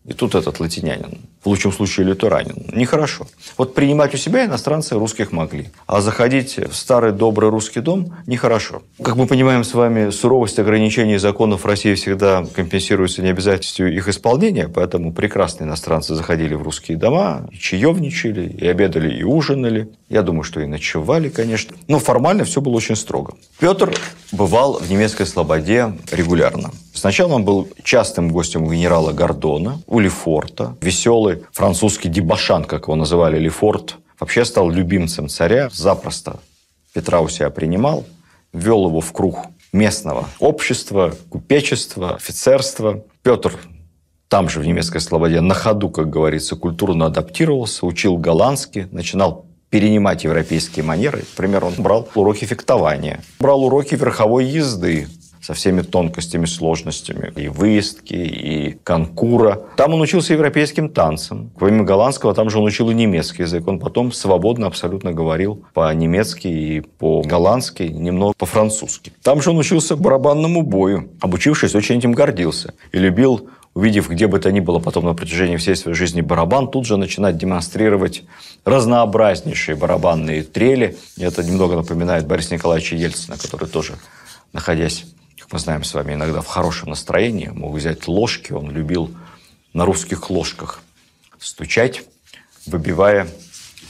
И 0.04 0.12
тут 0.12 0.34
этот 0.34 0.60
латинянин, 0.60 1.18
в 1.44 1.48
лучшем 1.48 1.72
случае 1.72 2.06
лютеранин. 2.06 2.66
Нехорошо. 2.72 3.26
Вот 3.58 3.74
принимать 3.74 4.14
у 4.14 4.16
себя 4.16 4.46
иностранцы 4.46 4.94
русских 4.94 5.32
могли. 5.32 5.68
А 5.86 6.00
заходить 6.00 6.56
в 6.56 6.74
старый 6.74 7.12
добрый 7.12 7.50
русский 7.50 7.80
дом 7.80 8.14
нехорошо. 8.26 8.82
Как 9.02 9.16
мы 9.16 9.26
понимаем 9.26 9.62
с 9.62 9.74
вами, 9.74 10.10
суровость 10.10 10.58
ограничений 10.58 11.18
законов 11.18 11.66
России 11.66 11.94
всегда 11.94 12.44
компенсируется 12.54 13.22
необязательностью 13.22 13.94
их 13.94 14.08
исполнения, 14.08 14.68
поэтому 14.68 15.12
прекрасные 15.12 15.68
иностранцы 15.68 16.14
заходили 16.14 16.54
в 16.54 16.62
русские 16.62 16.96
дома, 16.96 17.46
и 17.52 17.58
чаевничали, 17.58 18.48
и 18.48 18.66
обедали, 18.66 19.14
и 19.14 19.22
ужинали. 19.22 19.88
Я 20.08 20.22
думаю, 20.22 20.44
что 20.44 20.60
и 20.60 20.66
ночевали, 20.66 21.28
конечно. 21.28 21.76
Но 21.88 21.98
формально 21.98 22.44
все 22.44 22.60
было 22.60 22.74
очень 22.74 22.96
строго. 22.96 23.34
Петр 23.58 23.94
бывал 24.32 24.78
в 24.78 24.90
немецкой 24.90 25.26
слободе 25.26 25.92
регулярно. 26.10 26.70
Сначала 26.92 27.34
он 27.34 27.44
был 27.44 27.68
частым 27.82 28.30
гостем 28.30 28.70
генерала 28.70 29.12
Гордона, 29.12 29.80
у 29.86 29.98
Лефорта. 29.98 30.76
Веселый 31.34 31.46
французский 31.52 32.08
дебашан, 32.08 32.64
как 32.64 32.84
его 32.84 32.96
называли, 32.96 33.38
Лефорт, 33.38 33.96
вообще 34.18 34.44
стал 34.44 34.70
любимцем 34.70 35.28
царя. 35.28 35.68
Запросто 35.72 36.40
Петра 36.92 37.20
у 37.20 37.28
себя 37.28 37.50
принимал, 37.50 38.04
ввел 38.52 38.86
его 38.86 39.00
в 39.00 39.12
круг 39.12 39.46
местного 39.72 40.28
общества, 40.38 41.14
купечества, 41.30 42.14
офицерства. 42.14 43.02
Петр 43.22 43.58
там 44.28 44.48
же, 44.48 44.60
в 44.60 44.66
немецкой 44.66 45.00
слободе, 45.00 45.40
на 45.40 45.54
ходу, 45.54 45.90
как 45.90 46.10
говорится, 46.10 46.56
культурно 46.56 47.06
адаптировался, 47.06 47.86
учил 47.86 48.16
голландский, 48.16 48.86
начинал 48.90 49.46
перенимать 49.70 50.24
европейские 50.24 50.84
манеры. 50.84 51.24
Например, 51.36 51.64
он 51.64 51.74
брал 51.78 52.08
уроки 52.14 52.44
фехтования, 52.44 53.20
брал 53.38 53.64
уроки 53.64 53.96
верховой 53.96 54.44
езды, 54.44 55.08
со 55.44 55.52
всеми 55.52 55.82
тонкостями, 55.82 56.46
сложностями 56.46 57.30
и 57.36 57.48
выездки, 57.48 58.14
и 58.14 58.78
конкура. 58.82 59.60
Там 59.76 59.92
он 59.92 60.00
учился 60.00 60.32
европейским 60.32 60.88
танцам. 60.88 61.50
Помимо 61.58 61.84
голландского, 61.84 62.32
там 62.32 62.48
же 62.48 62.58
он 62.58 62.64
учил 62.64 62.88
и 62.90 62.94
немецкий 62.94 63.42
язык. 63.42 63.68
Он 63.68 63.78
потом 63.78 64.10
свободно 64.10 64.66
абсолютно 64.66 65.12
говорил 65.12 65.62
по-немецки 65.74 66.48
и 66.48 66.80
по-голландски, 66.80 67.82
немного 67.82 68.32
по-французски. 68.38 69.12
Там 69.22 69.42
же 69.42 69.50
он 69.50 69.58
учился 69.58 69.96
барабанному 69.96 70.62
бою. 70.62 71.10
Обучившись, 71.20 71.74
очень 71.74 71.98
этим 71.98 72.12
гордился. 72.12 72.72
И 72.92 72.98
любил 72.98 73.50
увидев 73.74 74.08
где 74.08 74.28
бы 74.28 74.38
то 74.38 74.50
ни 74.50 74.60
было 74.60 74.78
потом 74.78 75.04
на 75.04 75.14
протяжении 75.14 75.56
всей 75.56 75.76
своей 75.76 75.96
жизни 75.96 76.22
барабан, 76.22 76.70
тут 76.70 76.86
же 76.86 76.96
начинать 76.96 77.36
демонстрировать 77.36 78.22
разнообразнейшие 78.64 79.76
барабанные 79.76 80.42
трели. 80.42 80.96
И 81.18 81.24
это 81.24 81.42
немного 81.42 81.74
напоминает 81.76 82.26
Бориса 82.26 82.54
Николаевича 82.54 82.96
Ельцина, 82.96 83.36
который 83.36 83.68
тоже, 83.68 83.94
находясь 84.52 85.04
как 85.44 85.52
мы 85.52 85.58
знаем 85.58 85.84
с 85.84 85.92
вами, 85.92 86.14
иногда 86.14 86.40
в 86.40 86.46
хорошем 86.46 86.88
настроении, 86.88 87.48
мог 87.48 87.74
взять 87.74 88.08
ложки, 88.08 88.52
он 88.52 88.70
любил 88.70 89.14
на 89.74 89.84
русских 89.84 90.30
ложках 90.30 90.80
стучать, 91.38 92.04
выбивая 92.64 93.28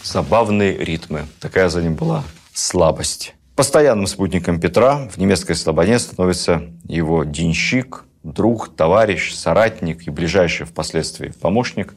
забавные 0.03 0.77
ритмы. 0.77 1.27
Такая 1.39 1.69
за 1.69 1.81
ним 1.81 1.95
была 1.95 2.25
слабость. 2.53 3.37
Постоянным 3.55 4.09
спутником 4.09 4.59
Петра 4.59 5.09
в 5.09 5.17
немецкой 5.17 5.55
слободе 5.55 6.01
становится 6.01 6.65
его 6.89 7.23
денщик, 7.23 8.03
друг, 8.25 8.75
товарищ, 8.75 9.33
соратник 9.33 10.09
и 10.09 10.11
ближайший 10.11 10.67
впоследствии 10.67 11.29
помощник 11.41 11.95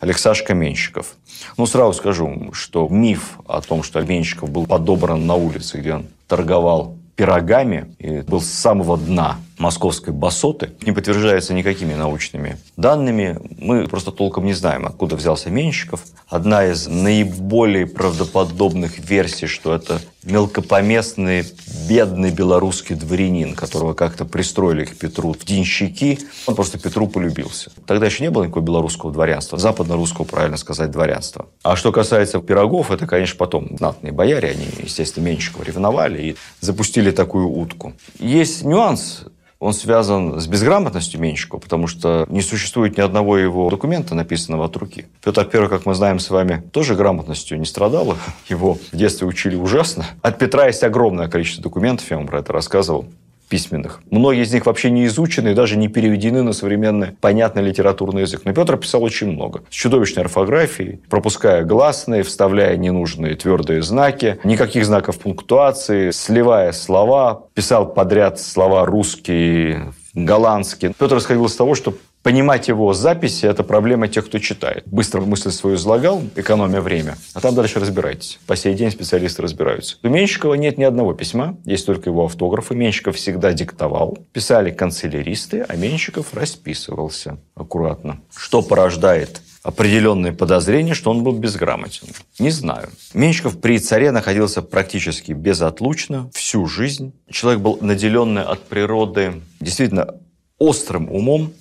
Алексашка 0.00 0.54
Менщиков. 0.54 1.16
Ну, 1.56 1.66
сразу 1.66 1.94
скажу, 1.94 2.52
что 2.52 2.86
миф 2.88 3.40
о 3.48 3.60
том, 3.60 3.82
что 3.82 4.00
Менщиков 4.02 4.50
был 4.50 4.68
подобран 4.68 5.26
на 5.26 5.34
улице, 5.34 5.78
где 5.78 5.94
он 5.94 6.06
торговал 6.28 6.99
пирогами 7.20 7.84
и 7.98 8.22
был 8.22 8.40
с 8.40 8.46
самого 8.46 8.96
дна 8.96 9.36
московской 9.60 10.12
басоты, 10.12 10.72
не 10.82 10.92
подтверждается 10.92 11.54
никакими 11.54 11.94
научными 11.94 12.56
данными. 12.76 13.38
Мы 13.58 13.86
просто 13.86 14.10
толком 14.10 14.46
не 14.46 14.54
знаем, 14.54 14.86
откуда 14.86 15.16
взялся 15.16 15.50
Менщиков. 15.50 16.02
Одна 16.28 16.66
из 16.66 16.88
наиболее 16.88 17.86
правдоподобных 17.86 18.98
версий, 18.98 19.46
что 19.46 19.74
это 19.74 20.00
мелкопоместный, 20.24 21.44
бедный 21.88 22.30
белорусский 22.30 22.96
дворянин, 22.96 23.54
которого 23.54 23.92
как-то 23.94 24.24
пристроили 24.24 24.84
к 24.84 24.96
Петру 24.96 25.34
в 25.34 25.44
денщики. 25.44 26.18
Он 26.46 26.54
просто 26.54 26.78
Петру 26.78 27.06
полюбился. 27.06 27.70
Тогда 27.86 28.06
еще 28.06 28.22
не 28.22 28.30
было 28.30 28.44
никакого 28.44 28.64
белорусского 28.64 29.12
дворянства. 29.12 29.58
Западно-русского, 29.58 30.24
правильно 30.24 30.56
сказать, 30.56 30.90
дворянства. 30.90 31.46
А 31.62 31.76
что 31.76 31.92
касается 31.92 32.40
пирогов, 32.40 32.90
это, 32.90 33.06
конечно, 33.06 33.36
потом 33.36 33.76
знатные 33.76 34.12
бояре. 34.12 34.50
Они, 34.50 34.66
естественно, 34.82 35.24
Менщикова 35.24 35.64
ревновали 35.64 36.22
и 36.22 36.36
запустили 36.60 37.10
такую 37.10 37.48
утку. 37.48 37.94
Есть 38.18 38.64
нюанс 38.64 39.24
он 39.60 39.74
связан 39.74 40.40
с 40.40 40.46
безграмотностью 40.46 41.20
Менщикова, 41.20 41.60
потому 41.60 41.86
что 41.86 42.24
не 42.30 42.40
существует 42.40 42.96
ни 42.96 43.02
одного 43.02 43.36
его 43.36 43.68
документа, 43.68 44.14
написанного 44.14 44.64
от 44.64 44.76
руки. 44.76 45.06
Петр 45.22 45.46
I, 45.52 45.68
как 45.68 45.84
мы 45.84 45.94
знаем 45.94 46.18
с 46.18 46.30
вами, 46.30 46.62
тоже 46.72 46.94
грамотностью 46.96 47.58
не 47.58 47.66
страдал. 47.66 48.16
Его 48.48 48.74
в 48.74 48.96
детстве 48.96 49.28
учили 49.28 49.54
ужасно. 49.54 50.06
От 50.22 50.38
Петра 50.38 50.66
есть 50.66 50.82
огромное 50.82 51.28
количество 51.28 51.62
документов, 51.62 52.10
я 52.10 52.16
вам 52.16 52.26
про 52.26 52.40
это 52.40 52.54
рассказывал 52.54 53.04
письменных. 53.50 54.00
Многие 54.10 54.44
из 54.44 54.54
них 54.54 54.64
вообще 54.64 54.90
не 54.90 55.04
изучены 55.06 55.50
и 55.50 55.54
даже 55.54 55.76
не 55.76 55.88
переведены 55.88 56.42
на 56.42 56.54
современный 56.54 57.08
понятный 57.20 57.62
литературный 57.62 58.22
язык. 58.22 58.42
Но 58.44 58.54
Петр 58.54 58.78
писал 58.78 59.02
очень 59.02 59.32
много. 59.32 59.62
С 59.68 59.74
чудовищной 59.74 60.22
орфографией, 60.22 61.00
пропуская 61.10 61.64
гласные, 61.64 62.22
вставляя 62.22 62.76
ненужные 62.76 63.34
твердые 63.34 63.82
знаки, 63.82 64.38
никаких 64.44 64.86
знаков 64.86 65.18
пунктуации, 65.18 66.12
сливая 66.12 66.72
слова, 66.72 67.44
писал 67.52 67.92
подряд 67.92 68.40
слова 68.40 68.86
русские, 68.86 69.92
голландские. 70.14 70.94
Петр 70.96 71.18
исходил 71.18 71.46
из 71.46 71.56
того, 71.56 71.74
что 71.74 71.94
Понимать 72.22 72.68
его 72.68 72.92
записи– 72.92 73.46
это 73.46 73.64
проблема 73.64 74.06
тех, 74.06 74.26
кто 74.26 74.38
читает. 74.38 74.84
Быстро 74.86 75.22
мысль 75.22 75.50
свою 75.50 75.76
излагал, 75.76 76.22
экономя 76.36 76.82
время, 76.82 77.16
а 77.32 77.40
там 77.40 77.54
дальше 77.54 77.80
разбирайтесь. 77.80 78.38
По 78.46 78.56
сей 78.56 78.74
день 78.74 78.90
специалисты 78.90 79.40
разбираются. 79.40 79.96
У 80.02 80.08
Менщикова 80.08 80.52
нет 80.54 80.76
ни 80.76 80.84
одного 80.84 81.14
письма, 81.14 81.56
есть 81.64 81.86
только 81.86 82.10
его 82.10 82.26
автографы. 82.26 82.74
Менщиков 82.74 83.16
всегда 83.16 83.54
диктовал. 83.54 84.18
Писали 84.32 84.70
канцеляристы, 84.70 85.64
а 85.66 85.76
Менщиков 85.76 86.34
расписывался 86.34 87.38
аккуратно. 87.54 88.20
Что 88.36 88.60
порождает 88.60 89.40
определенные 89.62 90.32
подозрения, 90.32 90.94
что 90.94 91.10
он 91.10 91.22
был 91.22 91.32
безграмотен. 91.32 92.08
Не 92.38 92.50
знаю. 92.50 92.90
Менщиков 93.14 93.60
при 93.60 93.78
царе 93.78 94.10
находился 94.10 94.60
практически 94.62 95.32
безотлучно 95.32 96.30
всю 96.34 96.66
жизнь. 96.66 97.12
Человек 97.30 97.62
был 97.62 97.78
наделенный 97.80 98.42
от 98.42 98.60
природы 98.62 99.40
действительно 99.60 100.16
острым 100.58 101.10
умом, 101.10 101.52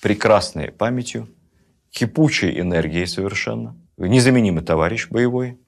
прекрасной 0.00 0.72
памятью, 0.72 1.28
кипучей 1.90 2.60
энергией 2.60 3.06
совершенно, 3.06 3.76
незаменимый 3.96 4.62
товарищ 4.62 5.08
боевой. 5.08 5.58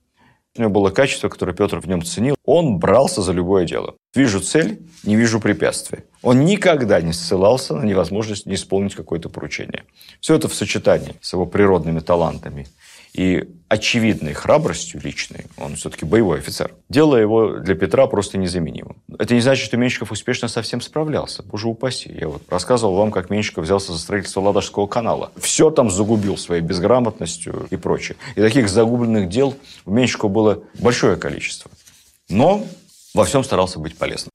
У 0.56 0.60
него 0.60 0.70
было 0.70 0.90
качество, 0.90 1.28
которое 1.28 1.52
Петр 1.52 1.78
в 1.78 1.86
нем 1.86 2.02
ценил. 2.02 2.34
Он 2.44 2.78
брался 2.78 3.22
за 3.22 3.32
любое 3.32 3.64
дело. 3.64 3.94
Вижу 4.14 4.40
цель, 4.40 4.80
не 5.04 5.14
вижу 5.14 5.40
препятствия. 5.40 6.04
Он 6.22 6.44
никогда 6.44 7.00
не 7.00 7.12
ссылался 7.12 7.74
на 7.74 7.84
невозможность 7.84 8.46
не 8.46 8.54
исполнить 8.54 8.94
какое-то 8.94 9.28
поручение. 9.28 9.84
Все 10.20 10.34
это 10.34 10.48
в 10.48 10.54
сочетании 10.54 11.14
с 11.20 11.32
его 11.32 11.46
природными 11.46 12.00
талантами 12.00 12.66
и 13.12 13.48
очевидной 13.68 14.32
храбростью 14.32 15.00
личной, 15.02 15.46
он 15.56 15.76
все-таки 15.76 16.04
боевой 16.04 16.38
офицер, 16.38 16.74
делало 16.88 17.16
его 17.16 17.58
для 17.58 17.74
Петра 17.74 18.06
просто 18.06 18.38
незаменимым. 18.38 18.96
Это 19.18 19.34
не 19.34 19.40
значит, 19.40 19.66
что 19.66 19.76
Менщиков 19.76 20.10
успешно 20.10 20.48
совсем 20.48 20.80
справлялся. 20.80 21.42
Боже 21.42 21.68
упаси. 21.68 22.10
Я 22.10 22.28
вот 22.28 22.42
рассказывал 22.48 22.96
вам, 22.96 23.10
как 23.10 23.28
Менщиков 23.30 23.64
взялся 23.64 23.92
за 23.92 23.98
строительство 23.98 24.40
Ладожского 24.40 24.86
канала. 24.86 25.32
Все 25.36 25.70
там 25.70 25.90
загубил 25.90 26.36
своей 26.38 26.62
безграмотностью 26.62 27.66
и 27.70 27.76
прочее. 27.76 28.16
И 28.36 28.40
таких 28.40 28.68
загубленных 28.68 29.28
дел 29.28 29.54
у 29.84 29.90
Менщикова 29.92 30.30
было 30.30 30.62
большое 30.78 31.16
количество. 31.16 31.70
Но 32.30 32.64
во 33.14 33.24
всем 33.24 33.44
старался 33.44 33.78
быть 33.78 33.96
полезным. 33.96 34.30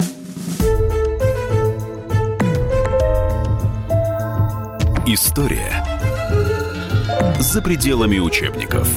История 5.06 5.93
за 7.40 7.62
пределами 7.62 8.20
учебников. 8.20 8.88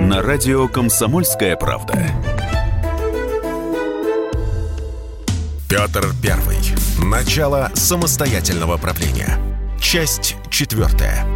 На 0.00 0.22
радио 0.22 0.68
«Комсомольская 0.68 1.56
правда». 1.56 2.06
Петр 5.68 6.06
Первый. 6.22 6.56
Начало 7.04 7.70
самостоятельного 7.74 8.76
правления. 8.76 9.38
Часть 9.80 10.36
четвертая. 10.50 11.26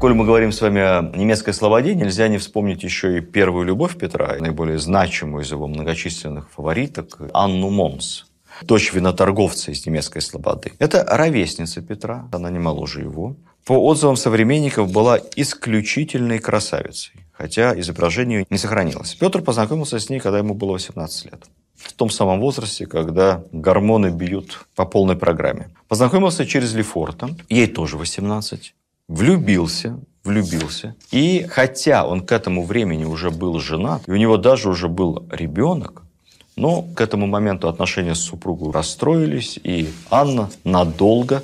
Коль 0.00 0.14
мы 0.14 0.24
говорим 0.24 0.52
с 0.52 0.60
вами 0.60 0.80
о 0.80 1.02
немецкой 1.16 1.54
слободе, 1.54 1.94
нельзя 1.94 2.28
не 2.28 2.38
вспомнить 2.38 2.82
еще 2.82 3.18
и 3.18 3.20
первую 3.20 3.64
любовь 3.64 3.96
Петра, 3.96 4.36
наиболее 4.38 4.78
значимую 4.78 5.44
из 5.44 5.50
его 5.50 5.66
многочисленных 5.66 6.50
фавориток, 6.50 7.18
Анну 7.32 7.70
Момс 7.70 8.24
дочь 8.62 8.92
виноторговца 8.92 9.72
из 9.72 9.84
немецкой 9.86 10.20
слободы. 10.20 10.72
Это 10.78 11.04
ровесница 11.08 11.82
Петра, 11.82 12.28
она 12.32 12.50
не 12.50 12.58
моложе 12.58 13.00
его 13.00 13.36
по 13.64 13.72
отзывам 13.72 14.16
современников, 14.16 14.92
была 14.92 15.18
исключительной 15.36 16.38
красавицей, 16.38 17.14
хотя 17.32 17.78
изображение 17.78 18.46
не 18.50 18.58
сохранилось. 18.58 19.14
Петр 19.14 19.42
познакомился 19.42 19.98
с 19.98 20.10
ней, 20.10 20.20
когда 20.20 20.38
ему 20.38 20.54
было 20.54 20.72
18 20.72 21.24
лет. 21.26 21.44
В 21.76 21.92
том 21.92 22.10
самом 22.10 22.40
возрасте, 22.40 22.86
когда 22.86 23.42
гормоны 23.52 24.08
бьют 24.10 24.66
по 24.74 24.84
полной 24.84 25.16
программе. 25.16 25.70
Познакомился 25.88 26.46
через 26.46 26.74
Лефорта, 26.74 27.30
ей 27.48 27.66
тоже 27.66 27.96
18. 27.96 28.74
Влюбился, 29.08 29.98
влюбился. 30.24 30.94
И 31.10 31.46
хотя 31.50 32.06
он 32.06 32.24
к 32.24 32.32
этому 32.32 32.64
времени 32.64 33.04
уже 33.04 33.30
был 33.30 33.58
женат, 33.60 34.08
и 34.08 34.12
у 34.12 34.16
него 34.16 34.36
даже 34.36 34.68
уже 34.70 34.88
был 34.88 35.26
ребенок, 35.30 36.02
но 36.56 36.82
к 36.82 37.00
этому 37.00 37.26
моменту 37.26 37.68
отношения 37.68 38.14
с 38.14 38.20
супругой 38.20 38.72
расстроились, 38.72 39.58
и 39.62 39.88
Анна 40.10 40.50
надолго 40.64 41.42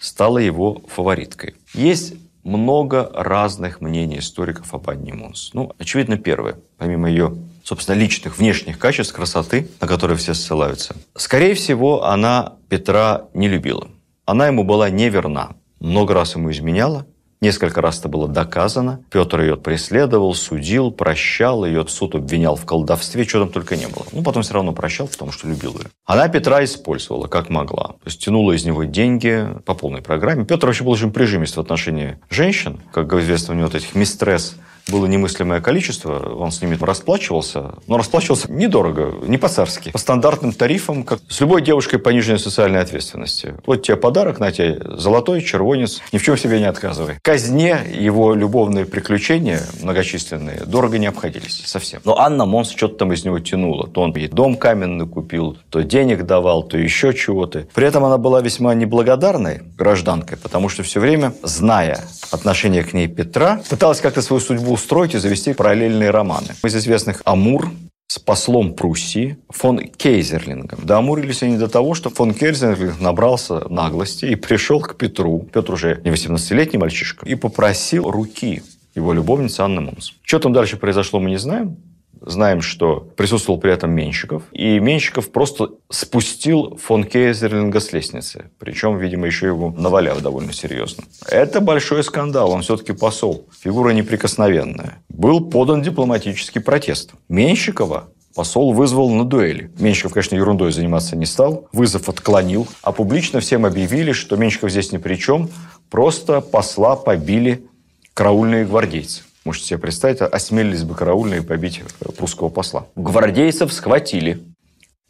стала 0.00 0.38
его 0.38 0.82
фавориткой. 0.88 1.54
Есть 1.74 2.14
много 2.42 3.10
разных 3.14 3.80
мнений 3.80 4.18
историков 4.18 4.74
об 4.74 4.88
Анне 4.90 5.12
Монс. 5.12 5.50
Ну, 5.52 5.72
очевидно, 5.78 6.16
первое, 6.16 6.56
помимо 6.78 7.08
ее, 7.08 7.36
собственно, 7.62 7.96
личных 7.96 8.38
внешних 8.38 8.78
качеств, 8.78 9.14
красоты, 9.14 9.68
на 9.80 9.86
которые 9.86 10.16
все 10.16 10.34
ссылаются. 10.34 10.96
Скорее 11.14 11.54
всего, 11.54 12.04
она 12.04 12.54
Петра 12.68 13.26
не 13.34 13.46
любила. 13.46 13.88
Она 14.24 14.46
ему 14.46 14.64
была 14.64 14.90
неверна, 14.90 15.56
много 15.80 16.14
раз 16.14 16.34
ему 16.34 16.50
изменяла, 16.50 17.06
Несколько 17.42 17.80
раз 17.80 17.98
это 17.98 18.08
было 18.08 18.28
доказано. 18.28 19.02
Петр 19.10 19.40
ее 19.40 19.56
преследовал, 19.56 20.34
судил, 20.34 20.90
прощал, 20.90 21.64
ее 21.64 21.86
суд 21.88 22.14
обвинял 22.14 22.54
в 22.54 22.66
колдовстве, 22.66 23.24
чего 23.24 23.44
там 23.44 23.52
только 23.52 23.76
не 23.76 23.86
было. 23.86 24.04
Ну, 24.12 24.22
потом 24.22 24.42
все 24.42 24.52
равно 24.52 24.72
прощал, 24.72 25.08
потому 25.08 25.32
что 25.32 25.48
любил 25.48 25.72
ее. 25.72 25.86
Она 26.04 26.28
Петра 26.28 26.62
использовала, 26.62 27.28
как 27.28 27.48
могла. 27.48 27.88
То 27.88 28.06
есть 28.06 28.22
тянула 28.22 28.52
из 28.52 28.64
него 28.66 28.84
деньги 28.84 29.48
по 29.64 29.74
полной 29.74 30.02
программе. 30.02 30.44
Петр 30.44 30.66
вообще 30.66 30.84
был 30.84 30.92
очень 30.92 31.12
прижимист 31.12 31.56
в 31.56 31.60
отношении 31.60 32.18
женщин. 32.28 32.80
Как 32.92 33.10
известно, 33.14 33.54
у 33.54 33.56
него 33.56 33.68
вот 33.68 33.74
этих 33.74 33.94
мистресс 33.94 34.56
было 34.88 35.06
немыслимое 35.06 35.60
количество, 35.60 36.34
он 36.34 36.50
с 36.50 36.62
ними 36.62 36.76
расплачивался, 36.80 37.74
но 37.86 37.96
расплачивался 37.96 38.50
недорого, 38.52 39.14
не 39.26 39.38
по-царски, 39.38 39.90
по 39.90 39.98
стандартным 39.98 40.52
тарифам, 40.52 41.04
как 41.04 41.20
с 41.28 41.40
любой 41.40 41.62
девушкой 41.62 41.98
пониженной 41.98 42.38
социальной 42.38 42.80
ответственности. 42.80 43.54
Вот 43.66 43.82
тебе 43.82 43.96
подарок, 43.96 44.40
на 44.40 44.52
тебе 44.52 44.80
золотой, 44.96 45.42
червонец, 45.42 46.00
ни 46.12 46.18
в 46.18 46.22
чем 46.22 46.36
себе 46.36 46.58
не 46.58 46.66
отказывай. 46.66 47.16
Казне 47.22 47.78
его 47.92 48.34
любовные 48.34 48.86
приключения 48.86 49.60
многочисленные 49.82 50.64
дорого 50.66 50.98
не 50.98 51.06
обходились 51.06 51.62
совсем. 51.64 52.00
Но 52.04 52.18
Анна 52.18 52.44
Монс 52.46 52.70
что-то 52.70 52.96
там 52.96 53.12
из 53.12 53.24
него 53.24 53.38
тянула. 53.38 53.86
То 53.86 54.02
он 54.02 54.14
ей 54.14 54.28
дом 54.28 54.56
каменный 54.56 55.06
купил, 55.06 55.58
то 55.70 55.82
денег 55.82 56.24
давал, 56.24 56.62
то 56.62 56.78
еще 56.78 57.14
чего-то. 57.14 57.66
При 57.74 57.86
этом 57.86 58.04
она 58.04 58.18
была 58.18 58.40
весьма 58.40 58.74
неблагодарной 58.74 59.62
гражданкой, 59.76 60.38
потому 60.38 60.68
что 60.68 60.82
все 60.82 61.00
время, 61.00 61.32
зная 61.42 62.00
отношение 62.30 62.84
к 62.84 62.92
ней 62.92 63.08
Петра, 63.08 63.62
пыталась 63.68 64.00
как-то 64.00 64.22
свою 64.22 64.40
судьбу 64.40 64.72
устроить 64.72 65.14
и 65.14 65.18
завести 65.18 65.52
параллельные 65.52 66.10
романы. 66.10 66.48
Из 66.64 66.74
известных 66.76 67.22
«Амур», 67.24 67.70
с 68.10 68.18
послом 68.18 68.74
Пруссии 68.74 69.38
фон 69.50 69.78
Кейзерлингом. 69.78 70.80
Доамурились 70.82 71.44
они 71.44 71.56
до 71.56 71.68
того, 71.68 71.94
что 71.94 72.10
фон 72.10 72.34
Кейзерлинг 72.34 72.98
набрался 73.00 73.68
наглости 73.68 74.24
и 74.24 74.34
пришел 74.34 74.80
к 74.80 74.96
Петру, 74.96 75.46
Петр 75.52 75.74
уже 75.74 76.00
не 76.04 76.10
18-летний 76.10 76.80
мальчишка, 76.80 77.24
и 77.24 77.36
попросил 77.36 78.10
руки 78.10 78.64
его 78.96 79.12
любовницы 79.12 79.60
Анны 79.60 79.80
Мунс. 79.80 80.14
Что 80.22 80.40
там 80.40 80.52
дальше 80.52 80.76
произошло, 80.76 81.20
мы 81.20 81.30
не 81.30 81.38
знаем. 81.38 81.76
Знаем, 82.20 82.60
что 82.62 83.08
присутствовал 83.16 83.60
при 83.60 83.72
этом 83.72 83.90
Менщиков. 83.90 84.42
И 84.52 84.78
Менщиков 84.78 85.30
просто 85.30 85.70
спустил 85.88 86.76
фон 86.76 87.04
Кейзерлинга 87.04 87.80
с 87.80 87.92
лестницы. 87.92 88.50
Причем, 88.58 88.98
видимо, 88.98 89.26
еще 89.26 89.46
его 89.46 89.74
наваляв 89.76 90.20
довольно 90.20 90.52
серьезно. 90.52 91.04
Это 91.28 91.60
большой 91.60 92.04
скандал. 92.04 92.50
Он 92.50 92.62
все-таки 92.62 92.92
посол. 92.92 93.46
Фигура 93.60 93.90
неприкосновенная. 93.90 95.02
Был 95.08 95.48
подан 95.48 95.82
дипломатический 95.82 96.60
протест. 96.60 97.12
Менщикова 97.28 98.08
Посол 98.34 98.72
вызвал 98.72 99.10
на 99.10 99.24
дуэли. 99.24 99.72
Меньшиков, 99.78 100.12
конечно, 100.12 100.36
ерундой 100.36 100.70
заниматься 100.70 101.16
не 101.16 101.26
стал. 101.26 101.68
Вызов 101.72 102.08
отклонил. 102.08 102.68
А 102.80 102.92
публично 102.92 103.40
всем 103.40 103.66
объявили, 103.66 104.12
что 104.12 104.36
Меньшиков 104.36 104.70
здесь 104.70 104.92
ни 104.92 104.98
при 104.98 105.16
чем. 105.16 105.50
Просто 105.90 106.40
посла 106.40 106.94
побили 106.94 107.66
караульные 108.14 108.66
гвардейцы. 108.66 109.22
Можете 109.44 109.66
себе 109.66 109.78
представить, 109.78 110.20
осмелились 110.20 110.84
бы 110.84 110.94
караульные 110.94 111.42
побить 111.42 111.82
прусского 112.16 112.48
посла. 112.48 112.86
Гвардейцев 112.96 113.72
схватили, 113.72 114.42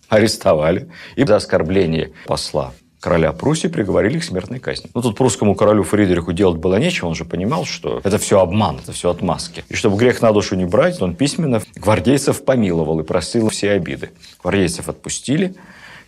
арестовали 0.08 0.90
и 1.16 1.24
за 1.24 1.36
оскорбление 1.36 2.12
посла 2.26 2.72
короля 3.00 3.32
Пруссии 3.32 3.68
приговорили 3.68 4.18
к 4.18 4.24
смертной 4.24 4.60
казни. 4.60 4.90
Ну, 4.94 5.02
тут 5.02 5.16
прусскому 5.16 5.54
королю 5.54 5.82
Фридриху 5.82 6.32
делать 6.32 6.58
было 6.58 6.76
нечего, 6.76 7.08
он 7.08 7.14
же 7.14 7.24
понимал, 7.24 7.64
что 7.64 8.00
это 8.04 8.18
все 8.18 8.40
обман, 8.40 8.78
это 8.82 8.92
все 8.92 9.10
отмазки. 9.10 9.64
И 9.68 9.74
чтобы 9.74 9.96
грех 9.96 10.22
на 10.22 10.32
душу 10.32 10.54
не 10.54 10.66
брать, 10.66 11.00
он 11.00 11.14
письменно 11.14 11.62
гвардейцев 11.74 12.44
помиловал 12.44 13.00
и 13.00 13.02
просил 13.02 13.48
все 13.48 13.72
обиды. 13.72 14.10
Гвардейцев 14.42 14.88
отпустили, 14.88 15.54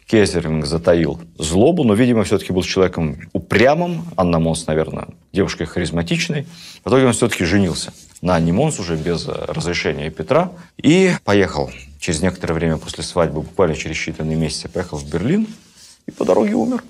Кейзерлинг 0.06 0.66
затаил 0.66 1.20
злобу, 1.38 1.84
но, 1.84 1.94
видимо, 1.94 2.24
все-таки 2.24 2.52
был 2.52 2.62
человеком 2.62 3.16
упрямым. 3.32 4.04
Анна 4.16 4.38
Монс, 4.38 4.66
наверное, 4.66 5.08
девушкой 5.32 5.66
харизматичной. 5.66 6.46
В 6.84 6.88
итоге 6.88 7.06
он 7.06 7.12
все-таки 7.12 7.44
женился 7.44 7.92
на 8.22 8.36
Анне 8.36 8.52
Монс 8.52 8.78
уже 8.78 8.96
без 8.96 9.26
разрешения 9.26 10.08
Петра 10.10 10.52
и 10.78 11.12
поехал. 11.24 11.70
Через 11.98 12.22
некоторое 12.22 12.54
время 12.54 12.76
после 12.78 13.04
свадьбы, 13.04 13.42
буквально 13.42 13.76
через 13.76 13.96
считанные 13.96 14.36
месяцы, 14.36 14.68
поехал 14.68 14.96
в 14.96 15.08
Берлин 15.08 15.46
и 16.06 16.10
по 16.10 16.24
дороге 16.24 16.54
умер. 16.54 16.82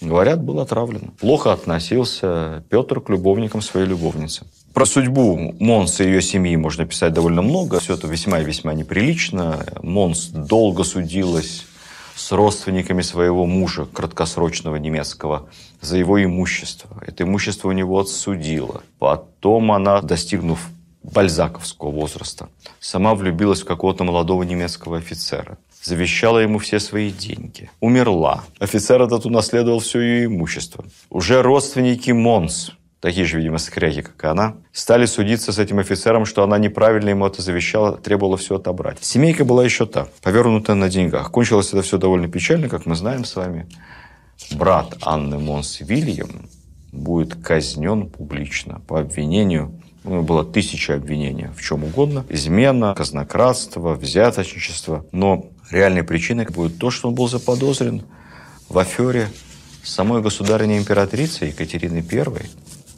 Говорят, 0.00 0.42
был 0.42 0.60
отравлен. 0.60 1.12
Плохо 1.18 1.52
относился 1.52 2.62
Петр 2.68 3.00
к 3.00 3.08
любовникам 3.08 3.62
своей 3.62 3.86
любовницы. 3.86 4.44
Про 4.74 4.86
судьбу 4.86 5.54
Монс 5.58 6.00
и 6.00 6.04
ее 6.04 6.20
семьи 6.20 6.56
можно 6.56 6.84
писать 6.84 7.12
довольно 7.12 7.42
много. 7.42 7.80
Все 7.80 7.94
это 7.94 8.06
весьма 8.06 8.40
и 8.40 8.44
весьма 8.44 8.74
неприлично. 8.74 9.64
Монс 9.82 10.26
долго 10.26 10.84
судилась 10.84 11.64
с 12.14 12.32
родственниками 12.32 13.02
своего 13.02 13.46
мужа, 13.46 13.86
краткосрочного 13.86 14.76
немецкого, 14.76 15.48
за 15.80 15.96
его 15.96 16.22
имущество. 16.22 17.02
Это 17.06 17.24
имущество 17.24 17.68
у 17.68 17.72
него 17.72 17.98
отсудило. 17.98 18.82
Потом 18.98 19.72
она, 19.72 20.00
достигнув 20.00 20.68
бальзаковского 21.02 21.90
возраста, 21.90 22.48
сама 22.80 23.14
влюбилась 23.14 23.62
в 23.62 23.66
какого-то 23.66 24.04
молодого 24.04 24.42
немецкого 24.42 24.98
офицера. 24.98 25.58
Завещала 25.82 26.38
ему 26.38 26.58
все 26.58 26.80
свои 26.80 27.10
деньги. 27.10 27.70
Умерла. 27.80 28.44
Офицер 28.58 29.02
этот 29.02 29.26
унаследовал 29.26 29.80
все 29.80 30.00
ее 30.00 30.24
имущество. 30.26 30.84
Уже 31.10 31.42
родственники 31.42 32.10
Монс, 32.10 32.70
такие 33.04 33.26
же, 33.26 33.36
видимо, 33.36 33.58
скряги, 33.58 34.00
как 34.00 34.24
и 34.24 34.26
она, 34.26 34.54
стали 34.72 35.04
судиться 35.04 35.52
с 35.52 35.58
этим 35.58 35.78
офицером, 35.78 36.24
что 36.24 36.42
она 36.42 36.56
неправильно 36.56 37.10
ему 37.10 37.26
это 37.26 37.42
завещала, 37.42 37.98
требовала 37.98 38.38
все 38.38 38.56
отобрать. 38.56 38.96
Семейка 39.02 39.44
была 39.44 39.62
еще 39.62 39.84
та, 39.84 40.08
повернутая 40.22 40.74
на 40.74 40.88
деньгах. 40.88 41.30
Кончилось 41.30 41.68
это 41.68 41.82
все 41.82 41.98
довольно 41.98 42.28
печально, 42.28 42.70
как 42.70 42.86
мы 42.86 42.96
знаем 42.96 43.26
с 43.26 43.36
вами. 43.36 43.68
Брат 44.52 44.96
Анны 45.02 45.38
Монс 45.38 45.80
Вильям 45.80 46.48
будет 46.92 47.34
казнен 47.34 48.08
публично 48.08 48.80
по 48.86 49.00
обвинению 49.00 49.78
у 50.04 50.10
него 50.10 50.22
было 50.22 50.44
тысяча 50.44 50.94
обвинений 50.94 51.48
в 51.56 51.62
чем 51.62 51.84
угодно. 51.84 52.26
Измена, 52.28 52.94
казнократство, 52.94 53.94
взяточничество. 53.94 55.06
Но 55.12 55.46
реальной 55.70 56.02
причиной 56.02 56.44
будет 56.46 56.78
то, 56.78 56.90
что 56.90 57.08
он 57.08 57.14
был 57.14 57.26
заподозрен 57.26 58.02
в 58.68 58.78
афере 58.78 59.28
самой 59.82 60.22
государственной 60.22 60.78
императрицы 60.78 61.46
Екатерины 61.46 62.04
I 62.10 62.24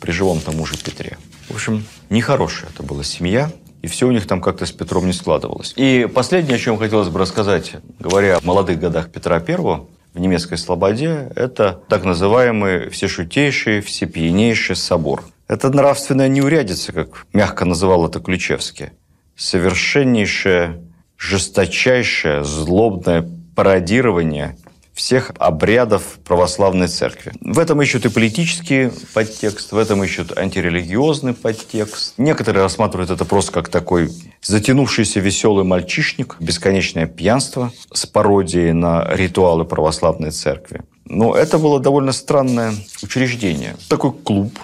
при 0.07 0.12
живом 0.12 0.40
тому 0.40 0.64
же 0.66 0.76
Петре. 0.76 1.18
В 1.48 1.54
общем, 1.57 1.84
нехорошая 2.11 2.70
это 2.72 2.84
была 2.84 3.02
семья, 3.02 3.50
и 3.82 3.88
все 3.88 4.07
у 4.07 4.12
них 4.12 4.26
там 4.28 4.40
как-то 4.40 4.64
с 4.64 4.70
Петром 4.70 5.07
не 5.07 5.12
складывалось. 5.12 5.74
И 5.76 6.09
последнее, 6.14 6.57
о 6.57 6.59
чем 6.59 6.78
хотелось 6.78 7.09
бы 7.09 7.18
рассказать, 7.18 7.72
говоря 7.98 8.36
о 8.36 8.40
молодых 8.46 8.78
годах 8.78 9.11
Петра 9.11 9.42
I, 9.44 9.57
в 9.57 10.18
немецкой 10.18 10.59
слободе, 10.59 11.32
это 11.34 11.80
так 11.88 12.04
называемый 12.04 12.88
всешутейший, 12.90 13.80
всепьянейший 13.80 14.76
собор. 14.76 15.24
Это 15.48 15.70
нравственная 15.70 16.28
неурядица, 16.28 16.92
как 16.92 17.26
мягко 17.32 17.64
называл 17.64 18.07
это 18.07 18.20
Ключевский. 18.20 18.90
Совершеннейшее, 19.34 20.84
жесточайшее, 21.18 22.44
злобное 22.44 23.28
пародирование 23.57 24.57
всех 24.97 25.30
обрядов 25.38 26.18
православной 26.24 26.88
церкви. 26.88 27.32
В 27.42 27.59
этом 27.59 27.80
ищут 27.82 28.07
и 28.07 28.09
политический 28.09 28.90
подтекст, 29.12 29.72
в 29.72 29.76
этом 29.76 30.03
ищут 30.03 30.36
антирелигиозный 30.36 31.34
подтекст. 31.34 32.14
Некоторые 32.16 32.62
рассматривают 32.62 33.11
это 33.11 33.26
просто 33.26 33.53
как 33.53 33.68
такой 33.68 34.11
затянувшийся 34.42 35.20
веселый 35.20 35.64
мальчишник, 35.64 36.36
бесконечное 36.40 37.07
пьянство 37.07 37.72
с 37.92 38.07
пародией 38.07 38.72
на 38.72 39.07
ритуалы 39.14 39.66
православной 39.66 40.30
церкви. 40.30 40.80
Но 41.05 41.36
это 41.36 41.59
было 41.59 41.78
довольно 41.78 42.12
странное 42.12 42.72
учреждение. 43.03 43.76
Такой 43.88 44.12
клуб 44.12 44.59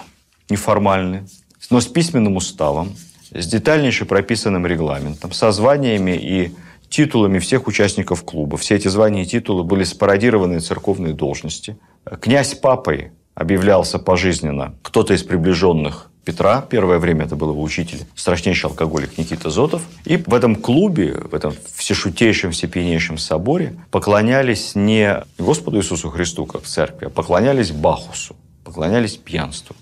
неформальный, 0.49 1.21
но 1.69 1.79
с 1.79 1.85
письменным 1.85 2.37
уставом, 2.37 2.95
с 3.31 3.45
детальнейше 3.45 4.05
прописанным 4.05 4.65
регламентом, 4.65 5.31
со 5.31 5.51
званиями 5.51 6.11
и 6.11 6.55
титулами 6.93 7.39
всех 7.39 7.65
участников 7.67 8.23
клуба. 8.23 8.55
Все 8.57 8.75
эти 8.75 8.87
звания 8.87 9.23
и 9.23 9.25
титулы 9.25 9.63
были 9.63 9.83
спародированы 9.83 10.59
церковные 10.59 11.13
должности. 11.15 11.75
Князь 12.21 12.53
папой 12.53 13.11
объявлялся 13.33 13.97
пожизненно 13.97 14.75
кто-то 14.83 15.15
из 15.15 15.23
приближенных 15.23 16.11
Петра, 16.23 16.61
первое 16.61 16.99
время 16.99 17.25
это 17.25 17.35
был 17.35 17.49
его 17.49 17.61
учитель, 17.61 18.05
страшнейший 18.15 18.69
алкоголик 18.69 19.17
Никита 19.17 19.49
Зотов. 19.49 19.81
И 20.05 20.17
в 20.17 20.33
этом 20.33 20.55
клубе, 20.55 21.15
в 21.15 21.33
этом 21.33 21.53
всешутейшем, 21.75 22.51
всепьянейшем 22.51 23.17
соборе 23.17 23.75
поклонялись 23.91 24.73
не 24.75 25.21
Господу 25.37 25.79
Иисусу 25.79 26.11
Христу, 26.11 26.45
как 26.45 26.63
в 26.63 26.67
церкви, 26.67 27.07
а 27.07 27.09
поклонялись 27.09 27.71
Бахусу, 27.71 28.35
поклонялись 28.63 29.17
пьянству 29.17 29.75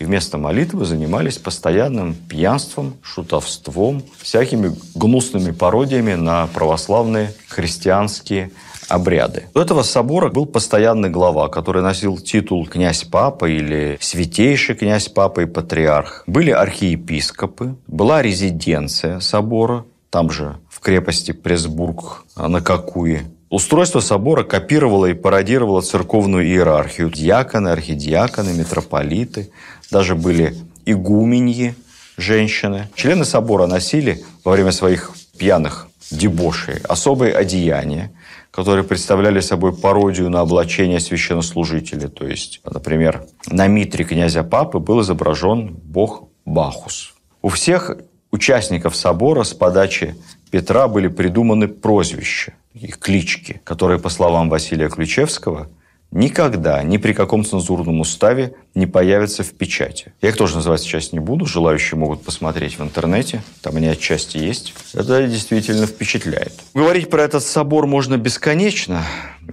и 0.00 0.04
вместо 0.04 0.38
молитвы 0.38 0.86
занимались 0.86 1.36
постоянным 1.36 2.14
пьянством, 2.14 2.94
шутовством, 3.02 4.02
всякими 4.18 4.74
гнусными 4.94 5.52
пародиями 5.52 6.14
на 6.14 6.46
православные 6.48 7.34
христианские 7.48 8.50
обряды. 8.88 9.44
У 9.54 9.58
этого 9.58 9.82
собора 9.82 10.30
был 10.30 10.46
постоянный 10.46 11.10
глава, 11.10 11.48
который 11.48 11.82
носил 11.82 12.16
титул 12.16 12.66
князь-папа 12.66 13.44
или 13.44 13.98
святейший 14.00 14.74
князь-папа 14.74 15.40
и 15.40 15.46
патриарх. 15.46 16.24
Были 16.26 16.50
архиепископы, 16.50 17.76
была 17.86 18.22
резиденция 18.22 19.20
собора, 19.20 19.84
там 20.08 20.30
же 20.30 20.56
в 20.70 20.80
крепости 20.80 21.32
Пресбург 21.32 22.24
на 22.34 22.62
Какуе. 22.62 23.30
Устройство 23.50 23.98
собора 23.98 24.44
копировало 24.44 25.06
и 25.06 25.12
пародировало 25.12 25.82
церковную 25.82 26.46
иерархию. 26.46 27.10
Диаконы, 27.10 27.70
архидиаконы, 27.70 28.52
митрополиты, 28.52 29.50
даже 29.90 30.14
были 30.14 30.56
игуменьи, 30.86 31.74
женщины. 32.16 32.88
Члены 32.94 33.24
собора 33.24 33.66
носили 33.66 34.22
во 34.44 34.52
время 34.52 34.72
своих 34.72 35.12
пьяных 35.38 35.88
дебошей 36.10 36.78
особые 36.88 37.34
одеяния, 37.34 38.12
которые 38.50 38.84
представляли 38.84 39.40
собой 39.40 39.74
пародию 39.76 40.28
на 40.28 40.40
облачение 40.40 41.00
священнослужителя. 41.00 42.08
То 42.08 42.26
есть, 42.26 42.60
например, 42.64 43.24
на 43.46 43.66
митре 43.68 44.04
князя 44.04 44.42
Папы 44.42 44.78
был 44.78 45.00
изображен 45.02 45.74
бог 45.82 46.24
Бахус. 46.44 47.14
У 47.42 47.48
всех 47.48 47.96
участников 48.30 48.96
собора 48.96 49.44
с 49.44 49.54
подачи 49.54 50.16
Петра 50.50 50.88
были 50.88 51.08
придуманы 51.08 51.68
прозвища, 51.68 52.54
их 52.74 52.98
клички, 52.98 53.60
которые, 53.64 54.00
по 54.00 54.08
словам 54.08 54.48
Василия 54.48 54.88
Ключевского, 54.88 55.68
никогда, 56.10 56.82
ни 56.82 56.96
при 56.96 57.12
каком 57.12 57.44
цензурном 57.44 58.00
уставе 58.00 58.54
не 58.74 58.86
появятся 58.86 59.42
в 59.42 59.50
печати. 59.50 60.12
Я 60.20 60.30
их 60.30 60.36
тоже 60.36 60.56
называть 60.56 60.80
сейчас 60.80 61.12
не 61.12 61.18
буду, 61.18 61.46
желающие 61.46 61.98
могут 61.98 62.22
посмотреть 62.22 62.78
в 62.78 62.82
интернете, 62.82 63.42
там 63.62 63.76
они 63.76 63.86
отчасти 63.88 64.38
есть. 64.38 64.74
Это 64.94 65.26
действительно 65.26 65.86
впечатляет. 65.86 66.52
Говорить 66.74 67.10
про 67.10 67.22
этот 67.22 67.42
собор 67.42 67.86
можно 67.86 68.16
бесконечно, 68.16 69.04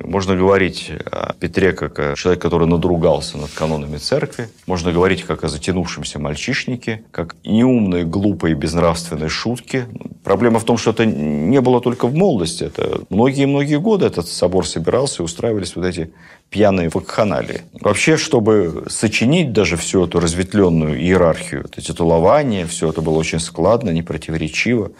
можно 0.03 0.35
говорить 0.35 0.91
о 1.11 1.33
Петре 1.33 1.73
как 1.73 1.99
о 1.99 2.15
человеке, 2.15 2.41
который 2.41 2.67
надругался 2.67 3.37
над 3.37 3.51
канонами 3.51 3.97
церкви. 3.97 4.49
Можно 4.65 4.91
говорить 4.91 5.23
как 5.23 5.43
о 5.43 5.49
затянувшемся 5.49 6.19
мальчишнике, 6.19 7.03
как 7.11 7.35
неумной, 7.45 8.03
глупой, 8.03 8.53
безнравственной 8.53 9.29
шутке. 9.29 9.87
Проблема 10.23 10.59
в 10.59 10.63
том, 10.63 10.77
что 10.77 10.91
это 10.91 11.05
не 11.05 11.61
было 11.61 11.81
только 11.81 12.07
в 12.07 12.15
молодости. 12.15 12.63
Это 12.63 13.01
многие-многие 13.09 13.79
годы 13.79 14.05
этот 14.05 14.27
собор 14.27 14.67
собирался 14.67 15.21
и 15.21 15.25
устраивались 15.25 15.75
вот 15.75 15.85
эти 15.85 16.11
пьяные 16.49 16.89
вакханалии. 16.89 17.61
Вообще, 17.81 18.17
чтобы 18.17 18.85
сочинить 18.89 19.53
даже 19.53 19.77
всю 19.77 20.05
эту 20.05 20.19
разветвленную 20.19 20.99
иерархию, 20.99 21.65
это 21.65 21.81
титулование, 21.81 22.65
все 22.65 22.89
это 22.89 23.01
было 23.01 23.17
очень 23.17 23.39
складно, 23.39 23.89
непротиворечиво. 23.89 24.91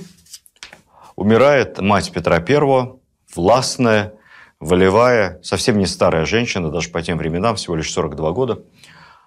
умирает 1.14 1.80
мать 1.80 2.12
Петра 2.12 2.44
I, 2.46 2.90
властная, 3.34 4.12
волевая, 4.60 5.40
совсем 5.42 5.78
не 5.78 5.86
старая 5.86 6.26
женщина, 6.26 6.70
даже 6.70 6.90
по 6.90 7.00
тем 7.00 7.16
временам, 7.16 7.56
всего 7.56 7.76
лишь 7.76 7.90
42 7.90 8.32
года, 8.32 8.60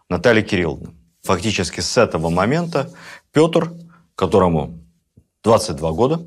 Наталья 0.08 0.44
Кирилловна. 0.44 0.94
Фактически 1.24 1.80
с 1.80 1.98
этого 1.98 2.30
момента 2.30 2.92
Петр, 3.34 3.72
которому 4.14 4.78
22 5.42 5.92
года, 5.94 6.22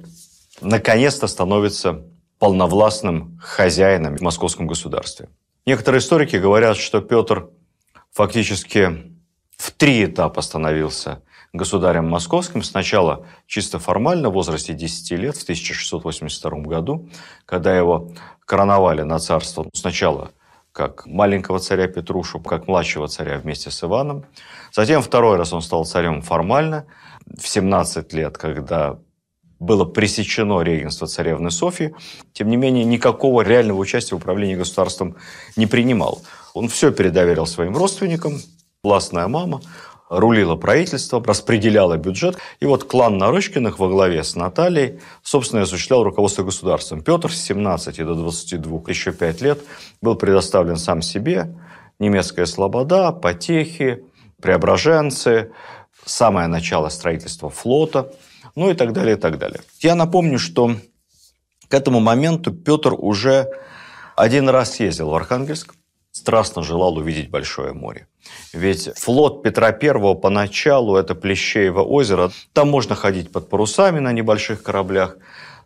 наконец-то 0.62 1.26
становится 1.26 2.02
полновластным 2.38 3.38
хозяином 3.42 4.16
в 4.16 4.20
московском 4.20 4.66
государстве. 4.66 5.28
Некоторые 5.66 6.00
историки 6.00 6.36
говорят, 6.36 6.76
что 6.76 7.00
Петр 7.00 7.50
фактически 8.10 9.12
в 9.56 9.70
три 9.70 10.06
этапа 10.06 10.40
становился 10.40 11.22
государем 11.52 12.08
московским. 12.08 12.62
Сначала 12.62 13.26
чисто 13.46 13.78
формально, 13.78 14.30
в 14.30 14.32
возрасте 14.32 14.72
10 14.72 15.10
лет, 15.12 15.36
в 15.36 15.42
1682 15.42 16.50
году, 16.62 17.08
когда 17.46 17.76
его 17.76 18.10
короновали 18.44 19.02
на 19.02 19.18
царство 19.18 19.68
сначала 19.72 20.32
как 20.72 21.06
маленького 21.06 21.58
царя 21.58 21.86
Петрушу, 21.86 22.40
как 22.40 22.66
младшего 22.66 23.06
царя 23.06 23.38
вместе 23.38 23.70
с 23.70 23.84
Иваном. 23.84 24.24
Затем 24.72 25.02
второй 25.02 25.36
раз 25.36 25.52
он 25.52 25.60
стал 25.60 25.84
царем 25.84 26.22
формально 26.22 26.86
в 27.26 27.46
17 27.46 28.12
лет, 28.14 28.38
когда 28.38 28.98
было 29.62 29.84
пресечено 29.84 30.60
регенство 30.62 31.06
царевны 31.06 31.50
Софии. 31.50 31.94
Тем 32.32 32.48
не 32.48 32.56
менее, 32.56 32.84
никакого 32.84 33.42
реального 33.42 33.78
участия 33.78 34.16
в 34.16 34.18
управлении 34.18 34.56
государством 34.56 35.16
не 35.56 35.66
принимал. 35.66 36.22
Он 36.52 36.68
все 36.68 36.90
передоверил 36.90 37.46
своим 37.46 37.76
родственникам. 37.76 38.40
Властная 38.82 39.28
мама 39.28 39.60
рулила 40.08 40.56
правительство, 40.56 41.22
распределяла 41.24 41.96
бюджет. 41.96 42.36
И 42.60 42.66
вот 42.66 42.84
клан 42.84 43.16
Нарышкиных 43.18 43.78
во 43.78 43.88
главе 43.88 44.24
с 44.24 44.34
Натальей, 44.34 45.00
собственно, 45.22 45.62
осуществлял 45.62 46.02
руководство 46.02 46.42
государством. 46.42 47.00
Петр 47.00 47.32
с 47.32 47.40
17 47.40 48.04
до 48.04 48.14
22, 48.14 48.80
еще 48.88 49.12
5 49.12 49.40
лет, 49.42 49.60
был 50.02 50.16
предоставлен 50.16 50.76
сам 50.76 51.02
себе. 51.02 51.54
Немецкая 52.00 52.46
слобода, 52.46 53.12
потехи, 53.12 54.04
преображенцы, 54.42 55.52
самое 56.04 56.48
начало 56.48 56.88
строительства 56.88 57.48
флота, 57.48 58.12
ну 58.54 58.70
и 58.70 58.74
так 58.74 58.92
далее, 58.92 59.16
и 59.16 59.18
так 59.18 59.38
далее. 59.38 59.60
Я 59.80 59.94
напомню, 59.94 60.38
что 60.38 60.76
к 61.68 61.74
этому 61.74 62.00
моменту 62.00 62.52
Петр 62.52 62.94
уже 62.96 63.48
один 64.16 64.48
раз 64.48 64.78
ездил 64.80 65.10
в 65.10 65.14
Архангельск, 65.14 65.74
страстно 66.10 66.62
желал 66.62 66.96
увидеть 66.96 67.30
Большое 67.30 67.72
море. 67.72 68.06
Ведь 68.52 68.90
флот 68.96 69.42
Петра 69.42 69.68
I 69.68 70.14
поначалу– 70.14 70.96
это 70.98 71.14
Плещеево 71.14 71.82
озеро. 71.82 72.30
Там 72.52 72.70
можно 72.70 72.94
ходить 72.94 73.32
под 73.32 73.48
парусами 73.48 73.98
на 73.98 74.12
небольших 74.12 74.62
кораблях, 74.62 75.16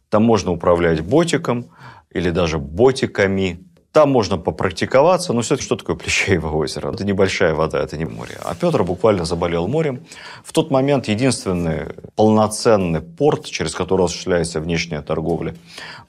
там 0.08 0.22
можно 0.22 0.52
управлять 0.52 1.00
ботиком 1.00 1.66
или 2.10 2.30
даже 2.30 2.58
ботиками. 2.58 3.65
Там 3.96 4.10
можно 4.10 4.36
попрактиковаться, 4.36 5.32
но 5.32 5.40
все-таки 5.40 5.64
что 5.64 5.74
такое 5.74 5.96
Плещеево 5.96 6.54
озеро? 6.54 6.92
Это 6.92 7.02
небольшая 7.02 7.54
вода, 7.54 7.82
это 7.82 7.96
не 7.96 8.04
море. 8.04 8.38
А 8.44 8.54
Петр 8.54 8.84
буквально 8.84 9.24
заболел 9.24 9.68
морем. 9.68 10.04
В 10.44 10.52
тот 10.52 10.70
момент 10.70 11.08
единственный 11.08 11.94
полноценный 12.14 13.00
порт, 13.00 13.46
через 13.46 13.74
который 13.74 14.04
осуществляется 14.04 14.60
внешняя 14.60 15.00
торговля 15.00 15.54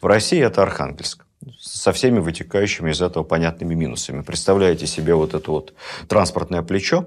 в 0.02 0.06
России, 0.06 0.38
это 0.38 0.64
Архангельск 0.64 1.26
со 1.62 1.94
всеми 1.94 2.20
вытекающими 2.20 2.92
из 2.92 3.02
этого 3.02 3.24
понятными 3.24 3.74
минусами. 3.74 4.22
Представляете 4.22 4.86
себе 4.86 5.16
вот 5.16 5.34
это 5.34 5.50
вот 5.50 5.74
транспортное 6.10 6.64
плечо, 6.64 7.06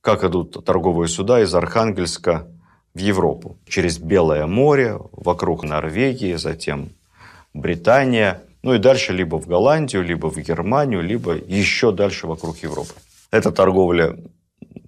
как 0.00 0.24
идут 0.24 0.64
торговые 0.64 1.08
суда 1.08 1.42
из 1.42 1.54
Архангельска 1.54 2.46
в 2.94 2.98
Европу. 2.98 3.58
Через 3.68 3.98
Белое 3.98 4.46
море, 4.46 4.98
вокруг 5.12 5.64
Норвегии, 5.64 6.36
затем 6.36 6.92
Британия, 7.52 8.40
ну 8.64 8.74
и 8.74 8.78
дальше 8.78 9.12
либо 9.12 9.36
в 9.36 9.46
Голландию, 9.46 10.02
либо 10.02 10.30
в 10.30 10.38
Германию, 10.38 11.02
либо 11.02 11.34
еще 11.34 11.92
дальше 11.92 12.26
вокруг 12.26 12.62
Европы. 12.62 12.94
Эта 13.30 13.52
торговля 13.52 14.16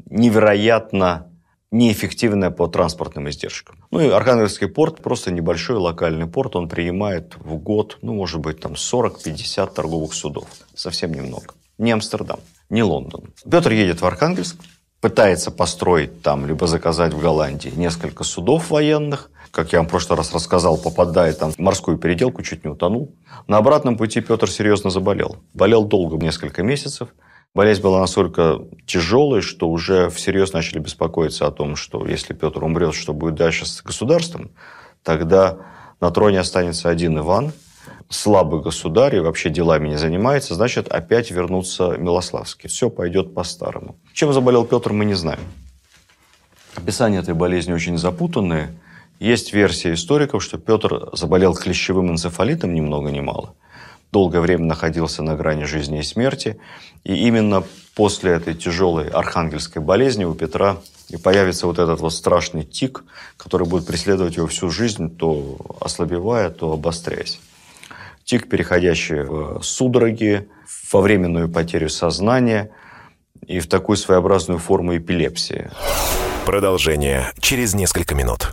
невероятно 0.09 1.27
неэффективная 1.71 2.51
по 2.51 2.69
транспортным 2.69 3.29
издержкам. 3.29 3.77
Ну 3.91 4.01
и 4.01 4.09
Архангельский 4.09 4.69
порт 4.69 5.03
просто 5.03 5.31
небольшой 5.31 5.77
локальный 5.77 6.27
порт, 6.27 6.57
он 6.57 6.69
принимает 6.69 7.37
в 7.37 7.57
год, 7.57 7.99
ну, 8.01 8.15
может 8.15 8.41
быть, 8.41 8.61
там 8.61 8.73
40-50 8.73 9.75
торговых 9.75 10.15
судов. 10.15 10.49
Совсем 10.75 11.13
немного. 11.13 11.55
Не 11.77 11.93
Амстердам, 11.93 12.41
не 12.71 12.83
Лондон. 12.83 13.25
Петр 13.51 13.73
едет 13.73 14.01
в 14.01 14.07
Архангельск, 14.07 14.57
пытается 15.03 15.51
построить 15.51 16.23
там, 16.23 16.47
либо 16.47 16.67
заказать 16.67 17.13
в 17.13 17.21
Голландии 17.21 17.73
несколько 17.77 18.25
судов 18.25 18.71
военных, 18.71 19.31
как 19.57 19.73
я 19.73 19.79
вам 19.79 19.89
в 19.89 19.91
прошлый 19.91 20.19
раз 20.19 20.33
рассказал, 20.35 20.77
попадает 20.77 21.39
там 21.39 21.51
в 21.51 21.59
морскую 21.59 21.97
переделку, 21.99 22.43
чуть 22.43 22.65
не 22.65 22.71
утонул. 22.71 23.15
На 23.49 23.57
обратном 23.57 23.97
пути 23.97 24.21
Петр 24.21 24.51
серьезно 24.51 24.91
заболел. 24.91 25.37
Болел 25.55 25.85
долго, 25.85 26.17
несколько 26.17 26.63
месяцев– 26.63 27.09
Болезнь 27.57 27.81
была 27.81 28.01
настолько 28.01 28.59
тяжелой, 28.85 29.41
что 29.41 29.71
уже 29.71 30.11
всерьез 30.11 30.53
начали 30.53 30.79
беспокоиться 30.79 31.47
о 31.47 31.51
том, 31.51 31.75
что 31.75 32.07
если 32.07 32.35
Петр 32.35 32.63
умрет, 32.63 32.95
что 32.95 33.15
будет 33.15 33.35
дальше 33.35 33.65
с 33.65 33.81
государством, 33.81 34.51
тогда 35.03 35.57
на 35.99 36.11
троне 36.11 36.41
останется 36.41 36.91
один 36.91 37.19
Иван, 37.19 37.55
слабый 38.11 38.61
государь 38.61 39.17
и 39.17 39.21
вообще 39.21 39.49
делами 39.49 39.89
не 39.89 39.97
занимается, 39.97 40.55
значит, 40.55 40.89
опять 40.89 41.31
вернутся 41.31 41.97
Милославские. 41.97 42.69
Все 42.69 42.91
пойдет 42.91 43.33
по-старому. 43.33 43.97
Чем 44.13 44.35
заболел 44.35 44.67
Петр, 44.67 44.93
мы 44.93 45.07
не 45.07 45.15
знаем. 45.15 45.41
Описание 46.75 47.21
этой 47.21 47.33
болезни 47.33 47.73
очень 47.73 47.97
запутанное. 47.97 48.69
Есть 49.19 49.53
версия 49.53 49.95
историков, 49.95 50.43
что 50.43 50.59
Петр 50.59 51.11
заболел 51.13 51.55
клещевым 51.55 52.11
энцефалитом 52.11 52.75
ни 52.75 52.81
много 52.81 53.11
ни 53.11 53.21
мало– 53.21 53.55
долгое 54.13 54.41
время 54.41 54.65
находился 54.65 55.23
на 55.23 55.35
грани 55.37 55.65
жизни 55.65 56.01
и 56.01 56.03
смерти. 56.03 56.59
И 57.05 57.15
именно 57.27 57.65
после 57.95 58.33
этой 58.33 58.55
тяжелой 58.55 59.09
архангельской 59.09 59.83
болезни 59.83 60.25
у 60.25 60.35
Петра 60.35 60.79
и 61.09 61.17
появится 61.17 61.67
вот 61.67 61.79
этот 61.79 62.01
вот 62.01 62.13
страшный 62.15 62.65
тик, 62.65 63.05
который 63.37 63.67
будет 63.67 63.87
преследовать 63.87 64.37
его 64.37 64.47
всю 64.47 64.71
жизнь, 64.71 65.15
то 65.17 65.59
ослабевая, 65.81 66.51
то 66.51 66.73
обостряясь. 66.73 67.41
Тик, 68.25 68.49
переходящий 68.49 69.23
в 69.23 69.63
судороги, 69.63 70.49
во 70.93 71.01
временную 71.01 71.49
потерю 71.49 71.89
сознания 71.89 72.71
и 73.47 73.61
в 73.61 73.69
такую 73.69 73.97
своеобразную 73.97 74.59
форму 74.59 74.97
эпилепсии. 74.97 75.71
Продолжение 76.45 77.33
через 77.41 77.75
несколько 77.75 78.15
минут. 78.15 78.53